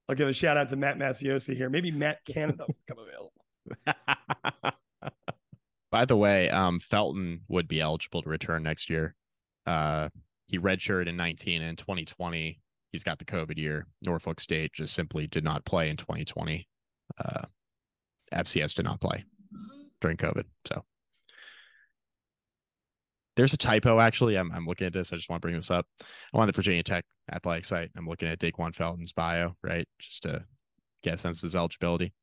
I'll 0.09 0.15
give 0.15 0.27
a 0.27 0.33
shout 0.33 0.57
out 0.57 0.67
to 0.67 0.75
Matt 0.75 0.97
Masiosi 0.97 1.55
here. 1.55 1.69
Maybe 1.69 1.91
Matt 1.91 2.25
Canada 2.25 2.65
will 2.67 2.75
become 2.85 3.05
available. 3.05 4.73
By 5.89 6.03
the 6.03 6.17
way, 6.17 6.49
um, 6.49 6.81
Felton 6.81 7.39
would 7.47 7.69
be 7.69 7.79
eligible 7.79 8.21
to 8.21 8.27
return 8.29 8.63
next 8.63 8.89
year. 8.89 9.15
Uh, 9.65 10.09
he 10.47 10.59
redshirted 10.59 11.07
in 11.07 11.15
19 11.15 11.61
and 11.61 11.77
2020. 11.77 12.59
He's 12.91 13.03
got 13.05 13.17
the 13.17 13.23
COVID 13.23 13.57
year. 13.57 13.87
Norfolk 14.01 14.41
State 14.41 14.73
just 14.73 14.93
simply 14.93 15.25
did 15.25 15.45
not 15.45 15.63
play 15.63 15.89
in 15.89 15.95
2020. 15.95 16.67
Uh, 17.23 17.45
FCS 18.33 18.75
did 18.75 18.85
not 18.85 19.01
play 19.01 19.23
during 20.01 20.17
COVID. 20.17 20.43
So 20.65 20.83
there's 23.35 23.53
a 23.53 23.57
typo 23.57 23.99
actually. 23.99 24.37
I'm, 24.37 24.51
I'm 24.51 24.65
looking 24.65 24.87
at 24.87 24.93
this. 24.93 25.13
I 25.13 25.15
just 25.15 25.29
want 25.29 25.41
to 25.41 25.45
bring 25.45 25.55
this 25.55 25.71
up. 25.71 25.85
I'm 26.33 26.39
on 26.39 26.47
the 26.47 26.53
Virginia 26.53 26.83
Tech 26.83 27.05
athletic 27.31 27.65
site. 27.65 27.91
I'm 27.95 28.07
looking 28.07 28.27
at 28.27 28.39
Da'Quan 28.39 28.75
Felton's 28.75 29.13
bio, 29.13 29.55
right? 29.63 29.87
Just 29.99 30.23
to 30.23 30.45
get 31.03 31.15
a 31.15 31.17
sense 31.17 31.39
of 31.39 31.43
his 31.43 31.55
eligibility. 31.55 32.13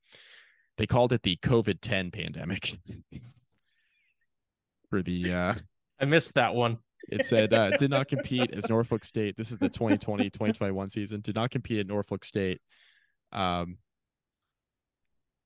They 0.77 0.87
called 0.87 1.13
it 1.13 1.23
the 1.23 1.37
COVID 1.37 1.79
10 1.81 2.11
pandemic 2.11 2.79
for 4.91 5.03
the. 5.03 5.33
Uh, 5.33 5.55
I 6.01 6.05
missed 6.05 6.35
that 6.35 6.55
one. 6.55 6.79
It 7.09 7.27
said 7.27 7.53
uh, 7.53 7.71
did 7.77 7.91
not 7.91 8.09
compete 8.09 8.51
as 8.53 8.69
Norfolk 8.69 9.05
State. 9.05 9.37
This 9.37 9.53
is 9.53 9.59
the 9.59 9.69
2020 9.69 10.31
2021 10.31 10.91
season. 10.91 11.21
Did 11.21 11.37
not 11.37 11.51
compete 11.51 11.81
at 11.81 11.87
Norfolk 11.87 12.25
State. 12.25 12.61
Um, 13.31 13.79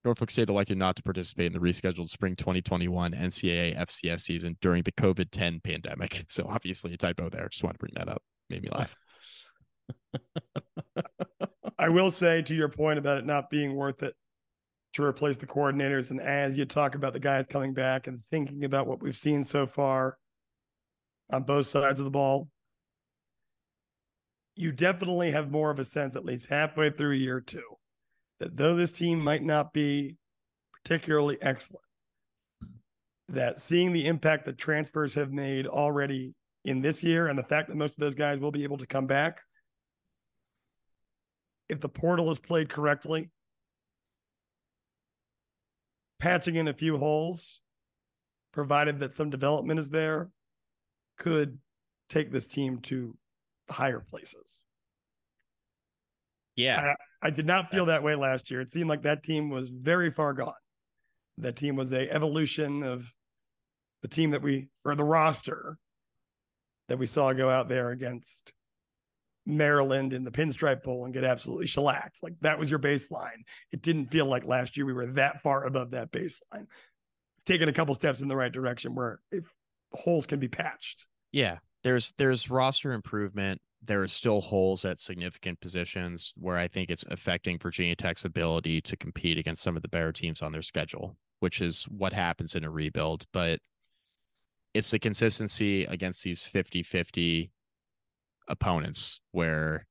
Norfolk 0.04 0.30
State 0.30 0.48
elected 0.48 0.78
not 0.78 0.96
to 0.96 1.02
participate 1.02 1.46
in 1.46 1.52
the 1.52 1.58
rescheduled 1.58 2.08
spring 2.08 2.36
2021 2.36 3.12
NCAA 3.12 3.76
FCS 3.76 4.20
season 4.20 4.56
during 4.60 4.82
the 4.84 4.92
COVID 4.92 5.30
10 5.30 5.60
pandemic. 5.60 6.24
So, 6.30 6.46
obviously, 6.48 6.92
a 6.94 6.96
typo 6.96 7.28
there. 7.28 7.48
Just 7.48 7.64
want 7.64 7.74
to 7.74 7.78
bring 7.78 7.94
that 7.96 8.08
up. 8.08 8.22
Made 8.50 8.62
me 8.62 8.68
laugh. 8.70 8.94
I 11.78 11.88
will 11.88 12.10
say 12.10 12.42
to 12.42 12.54
your 12.54 12.68
point 12.68 12.98
about 12.98 13.18
it 13.18 13.26
not 13.26 13.50
being 13.50 13.74
worth 13.74 14.02
it 14.02 14.14
to 14.94 15.04
replace 15.04 15.36
the 15.36 15.46
coordinators, 15.46 16.10
and 16.10 16.20
as 16.20 16.56
you 16.56 16.64
talk 16.64 16.94
about 16.94 17.12
the 17.12 17.20
guys 17.20 17.46
coming 17.46 17.72
back 17.72 18.06
and 18.06 18.22
thinking 18.30 18.64
about 18.64 18.86
what 18.86 19.02
we've 19.02 19.16
seen 19.16 19.44
so 19.44 19.66
far 19.66 20.16
on 21.30 21.42
both 21.42 21.66
sides 21.66 22.00
of 22.00 22.04
the 22.04 22.10
ball, 22.10 22.48
you 24.54 24.72
definitely 24.72 25.30
have 25.30 25.50
more 25.50 25.70
of 25.70 25.78
a 25.78 25.84
sense, 25.84 26.16
at 26.16 26.24
least 26.24 26.48
halfway 26.48 26.90
through 26.90 27.12
year 27.12 27.40
two, 27.40 27.62
that 28.40 28.56
though 28.56 28.76
this 28.76 28.92
team 28.92 29.20
might 29.20 29.42
not 29.42 29.72
be 29.72 30.16
particularly 30.72 31.38
excellent, 31.40 31.84
that 33.28 33.60
seeing 33.60 33.92
the 33.92 34.06
impact 34.06 34.46
that 34.46 34.56
transfers 34.58 35.14
have 35.14 35.32
made 35.32 35.66
already 35.66 36.34
in 36.64 36.80
this 36.80 37.02
year 37.02 37.28
and 37.28 37.38
the 37.38 37.42
fact 37.42 37.68
that 37.68 37.76
most 37.76 37.92
of 37.92 38.00
those 38.00 38.14
guys 38.14 38.38
will 38.38 38.50
be 38.50 38.64
able 38.64 38.78
to 38.78 38.86
come 38.86 39.06
back, 39.06 39.40
if 41.68 41.80
the 41.80 41.88
portal 41.88 42.30
is 42.30 42.38
played 42.38 42.70
correctly, 42.70 43.30
patching 46.18 46.56
in 46.56 46.68
a 46.68 46.74
few 46.74 46.96
holes, 46.96 47.60
provided 48.52 49.00
that 49.00 49.12
some 49.12 49.30
development 49.30 49.78
is 49.78 49.90
there, 49.90 50.30
could 51.18 51.58
take 52.08 52.32
this 52.32 52.46
team 52.46 52.78
to 52.78 53.16
higher 53.68 54.00
places. 54.00 54.62
Yeah. 56.56 56.94
I, 57.20 57.30
did 57.30 57.46
not 57.46 57.70
feel 57.70 57.86
that 57.86 58.02
way 58.02 58.14
last 58.14 58.50
year. 58.50 58.60
It 58.60 58.72
seemed 58.72 58.88
like 58.88 59.02
that 59.02 59.22
team 59.22 59.50
was 59.50 59.68
very 59.68 60.10
far 60.10 60.32
gone. 60.32 60.52
That 61.38 61.56
team 61.56 61.76
was 61.76 61.92
a 61.92 62.10
evolution 62.10 62.82
of 62.82 63.12
the 64.02 64.08
team 64.08 64.32
that 64.32 64.42
we 64.42 64.68
or 64.84 64.94
the 64.94 65.04
roster 65.04 65.78
that 66.88 66.98
we 66.98 67.06
saw 67.06 67.32
go 67.32 67.50
out 67.50 67.68
there 67.68 67.90
against 67.90 68.52
Maryland 69.46 70.12
in 70.12 70.24
the 70.24 70.30
Pinstripe 70.30 70.82
Bowl 70.82 71.04
and 71.04 71.14
get 71.14 71.24
absolutely 71.24 71.66
shellacked. 71.66 72.22
Like 72.22 72.34
that 72.42 72.58
was 72.58 72.70
your 72.70 72.78
baseline. 72.78 73.42
It 73.72 73.82
didn't 73.82 74.10
feel 74.10 74.26
like 74.26 74.44
last 74.44 74.76
year 74.76 74.86
we 74.86 74.92
were 74.92 75.06
that 75.12 75.42
far 75.42 75.64
above 75.64 75.90
that 75.90 76.12
baseline. 76.12 76.66
Taking 77.46 77.68
a 77.68 77.72
couple 77.72 77.94
steps 77.94 78.20
in 78.20 78.28
the 78.28 78.36
right 78.36 78.52
direction 78.52 78.94
where 78.94 79.20
if 79.32 79.44
holes 79.92 80.26
can 80.26 80.38
be 80.38 80.48
patched. 80.48 81.06
Yeah, 81.32 81.58
there's 81.82 82.12
there's 82.18 82.50
roster 82.50 82.92
improvement. 82.92 83.60
There 83.82 84.02
are 84.02 84.08
still 84.08 84.40
holes 84.40 84.84
at 84.84 84.98
significant 84.98 85.60
positions 85.60 86.34
where 86.36 86.56
I 86.56 86.68
think 86.68 86.90
it's 86.90 87.04
affecting 87.10 87.58
Virginia 87.58 87.94
Tech's 87.94 88.24
ability 88.24 88.80
to 88.82 88.96
compete 88.96 89.38
against 89.38 89.62
some 89.62 89.76
of 89.76 89.82
the 89.82 89.88
better 89.88 90.12
teams 90.12 90.42
on 90.42 90.52
their 90.52 90.62
schedule, 90.62 91.16
which 91.40 91.60
is 91.60 91.84
what 91.84 92.12
happens 92.12 92.54
in 92.54 92.64
a 92.64 92.70
rebuild. 92.70 93.24
But 93.32 93.60
it's 94.74 94.90
the 94.90 94.98
consistency 94.98 95.84
against 95.84 96.22
these 96.24 96.42
50 96.42 96.82
50 96.82 97.50
opponents 98.48 99.20
where 99.32 99.86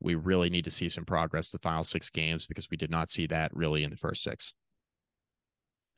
we 0.00 0.14
really 0.14 0.50
need 0.50 0.64
to 0.64 0.70
see 0.70 0.88
some 0.88 1.04
progress 1.04 1.50
the 1.50 1.58
final 1.58 1.84
six 1.84 2.10
games 2.10 2.46
because 2.46 2.70
we 2.70 2.76
did 2.76 2.90
not 2.90 3.08
see 3.08 3.26
that 3.26 3.50
really 3.54 3.84
in 3.84 3.90
the 3.90 3.96
first 3.96 4.22
six. 4.22 4.54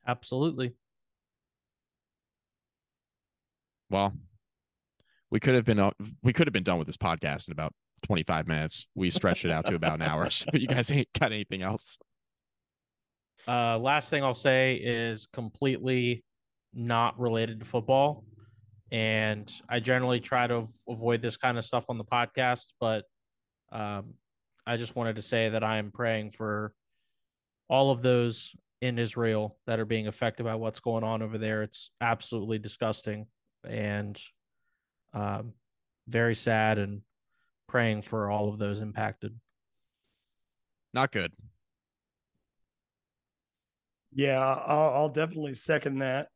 Absolutely. 0.07 0.75
Well, 3.91 4.15
we 5.31 5.41
could 5.41 5.55
have 5.55 5.65
been 5.65 5.91
we 6.23 6.33
could 6.33 6.47
have 6.47 6.53
been 6.53 6.63
done 6.63 6.79
with 6.79 6.87
this 6.87 6.97
podcast 6.97 7.49
in 7.49 7.53
about 7.53 7.73
25 8.05 8.47
minutes. 8.47 8.87
We 8.95 9.11
stretched 9.11 9.45
it 9.45 9.51
out 9.51 9.67
to 9.67 9.75
about 9.75 10.01
an 10.01 10.03
hour. 10.03 10.29
So 10.31 10.47
you 10.53 10.67
guys 10.67 10.91
ain't 10.91 11.09
got 11.19 11.33
anything 11.33 11.63
else. 11.63 11.99
Uh 13.49 13.79
last 13.79 14.11
thing 14.11 14.23
I'll 14.25 14.35
say 14.35 14.75
is 14.75 15.27
completely 15.33 16.25
not 16.75 17.19
related 17.19 17.61
to 17.61 17.67
football. 17.67 18.25
And 18.93 19.51
I 19.69 19.81
generally 19.81 20.21
try 20.21 20.47
to 20.47 20.65
avoid 20.89 21.23
this 21.23 21.37
kind 21.37 21.59
of 21.59 21.65
stuff 21.65 21.87
on 21.89 21.99
the 21.99 22.05
podcast, 22.05 22.67
but 22.79 23.05
um, 23.73 24.15
I 24.67 24.77
just 24.77 24.95
wanted 24.95 25.17
to 25.17 25.23
say 25.23 25.49
that 25.49 25.65
I 25.65 25.79
am 25.79 25.91
praying 25.91 26.33
for 26.33 26.73
all 27.69 27.91
of 27.91 28.03
those 28.03 28.55
in 28.81 28.99
Israel 28.99 29.59
that 29.67 29.81
are 29.81 29.85
being 29.85 30.07
affected 30.07 30.45
by 30.45 30.55
what's 30.55 30.81
going 30.81 31.03
on 31.03 31.23
over 31.23 31.39
there. 31.39 31.63
It's 31.63 31.91
absolutely 32.01 32.59
disgusting 32.59 33.27
and 33.69 34.21
um, 35.17 35.55
very 36.07 36.35
sad, 36.35 36.79
and 36.79 37.01
praying 37.67 38.03
for 38.03 38.31
all 38.31 38.49
of 38.49 38.59
those 38.59 38.81
impacted. 38.81 39.35
Not 40.93 41.11
good. 41.11 41.33
Yeah, 44.13 44.41
I'll, 44.41 44.91
I'll 44.95 45.09
definitely 45.09 45.55
second 45.55 45.99
that. 45.99 46.29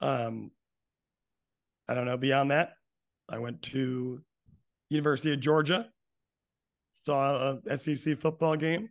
Um, 0.00 0.50
I 1.88 1.94
don't 1.94 2.06
know. 2.06 2.16
Beyond 2.16 2.50
that, 2.50 2.72
I 3.28 3.38
went 3.38 3.62
to 3.62 4.20
University 4.88 5.32
of 5.32 5.40
Georgia, 5.40 5.88
saw 6.94 7.56
a 7.66 7.76
SEC 7.76 8.18
football 8.18 8.56
game. 8.56 8.88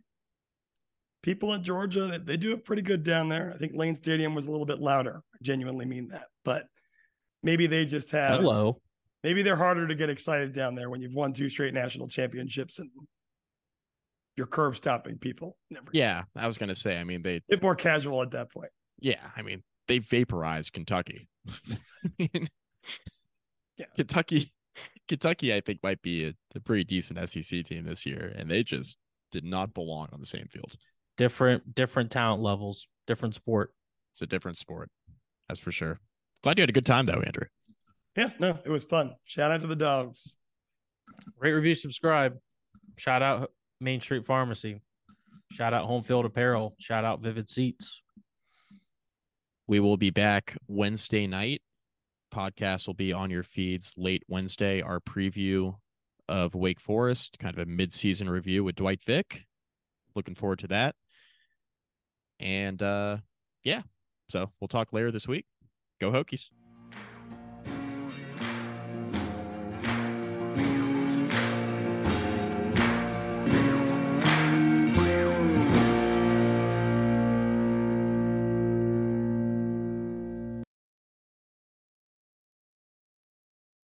People 1.22 1.54
in 1.54 1.62
Georgia, 1.62 2.20
they 2.24 2.36
do 2.36 2.52
it 2.52 2.64
pretty 2.64 2.82
good 2.82 3.04
down 3.04 3.28
there. 3.28 3.52
I 3.54 3.58
think 3.58 3.72
Lane 3.74 3.94
Stadium 3.94 4.34
was 4.34 4.46
a 4.46 4.50
little 4.50 4.66
bit 4.66 4.80
louder. 4.80 5.22
I 5.34 5.38
genuinely 5.42 5.86
mean 5.86 6.08
that, 6.08 6.26
but 6.44 6.66
maybe 7.42 7.66
they 7.66 7.84
just 7.84 8.10
have. 8.10 8.40
Hello. 8.40 8.80
Maybe 9.22 9.42
they're 9.42 9.56
harder 9.56 9.86
to 9.86 9.94
get 9.94 10.10
excited 10.10 10.52
down 10.52 10.74
there 10.74 10.90
when 10.90 11.00
you've 11.00 11.14
won 11.14 11.32
two 11.32 11.48
straight 11.48 11.74
national 11.74 12.08
championships 12.08 12.78
and 12.78 12.90
you're 14.36 14.46
curb 14.46 14.76
stopping 14.76 15.18
people. 15.18 15.56
Never. 15.70 15.86
Yeah, 15.92 16.22
I 16.34 16.46
was 16.46 16.58
gonna 16.58 16.74
say. 16.74 16.98
I 16.98 17.04
mean, 17.04 17.22
they 17.22 17.40
bit 17.48 17.62
more 17.62 17.76
casual 17.76 18.22
at 18.22 18.30
that 18.32 18.50
point. 18.50 18.70
Yeah, 18.98 19.20
I 19.36 19.42
mean, 19.42 19.62
they 19.88 19.98
vaporized 19.98 20.72
Kentucky. 20.72 21.28
yeah. 22.18 23.86
Kentucky, 23.96 24.52
Kentucky, 25.08 25.54
I 25.54 25.60
think 25.60 25.80
might 25.82 26.02
be 26.02 26.26
a, 26.26 26.34
a 26.54 26.60
pretty 26.60 26.84
decent 26.84 27.18
SEC 27.28 27.64
team 27.64 27.84
this 27.84 28.06
year, 28.06 28.32
and 28.36 28.50
they 28.50 28.62
just 28.62 28.96
did 29.30 29.44
not 29.44 29.74
belong 29.74 30.08
on 30.12 30.20
the 30.20 30.26
same 30.26 30.46
field. 30.48 30.76
Different, 31.18 31.74
different 31.74 32.10
talent 32.10 32.42
levels, 32.42 32.86
different 33.06 33.34
sport. 33.34 33.72
It's 34.14 34.22
a 34.22 34.26
different 34.26 34.56
sport, 34.56 34.90
that's 35.48 35.60
for 35.60 35.72
sure. 35.72 36.00
Glad 36.42 36.58
you 36.58 36.62
had 36.62 36.70
a 36.70 36.72
good 36.72 36.86
time 36.86 37.06
though, 37.06 37.22
Andrew. 37.24 37.46
Yeah, 38.16 38.30
no, 38.38 38.58
it 38.64 38.70
was 38.70 38.84
fun. 38.84 39.14
Shout 39.24 39.50
out 39.50 39.62
to 39.62 39.66
the 39.66 39.76
dogs. 39.76 40.36
Rate, 41.38 41.52
review, 41.52 41.74
subscribe. 41.74 42.36
Shout 42.98 43.22
out 43.22 43.50
Main 43.80 44.00
Street 44.00 44.26
Pharmacy. 44.26 44.80
Shout 45.52 45.74
out 45.74 45.88
Homefield 45.88 46.24
Apparel. 46.24 46.74
Shout 46.78 47.04
out 47.04 47.20
Vivid 47.20 47.48
Seats. 47.48 48.02
We 49.66 49.80
will 49.80 49.96
be 49.96 50.10
back 50.10 50.56
Wednesday 50.68 51.26
night. 51.26 51.62
Podcast 52.34 52.86
will 52.86 52.94
be 52.94 53.12
on 53.12 53.30
your 53.30 53.42
feeds 53.42 53.94
late 53.96 54.22
Wednesday. 54.28 54.80
Our 54.80 55.00
preview 55.00 55.76
of 56.28 56.54
Wake 56.54 56.80
Forest, 56.80 57.38
kind 57.38 57.56
of 57.56 57.62
a 57.62 57.70
mid-season 57.70 58.28
review 58.28 58.64
with 58.64 58.76
Dwight 58.76 59.02
Vick. 59.04 59.44
Looking 60.14 60.34
forward 60.34 60.60
to 60.60 60.68
that. 60.68 60.94
And 62.40 62.82
uh 62.82 63.18
yeah, 63.64 63.82
so 64.28 64.50
we'll 64.60 64.68
talk 64.68 64.92
later 64.92 65.10
this 65.10 65.28
week. 65.28 65.46
Go 66.00 66.10
Hokies. 66.10 66.48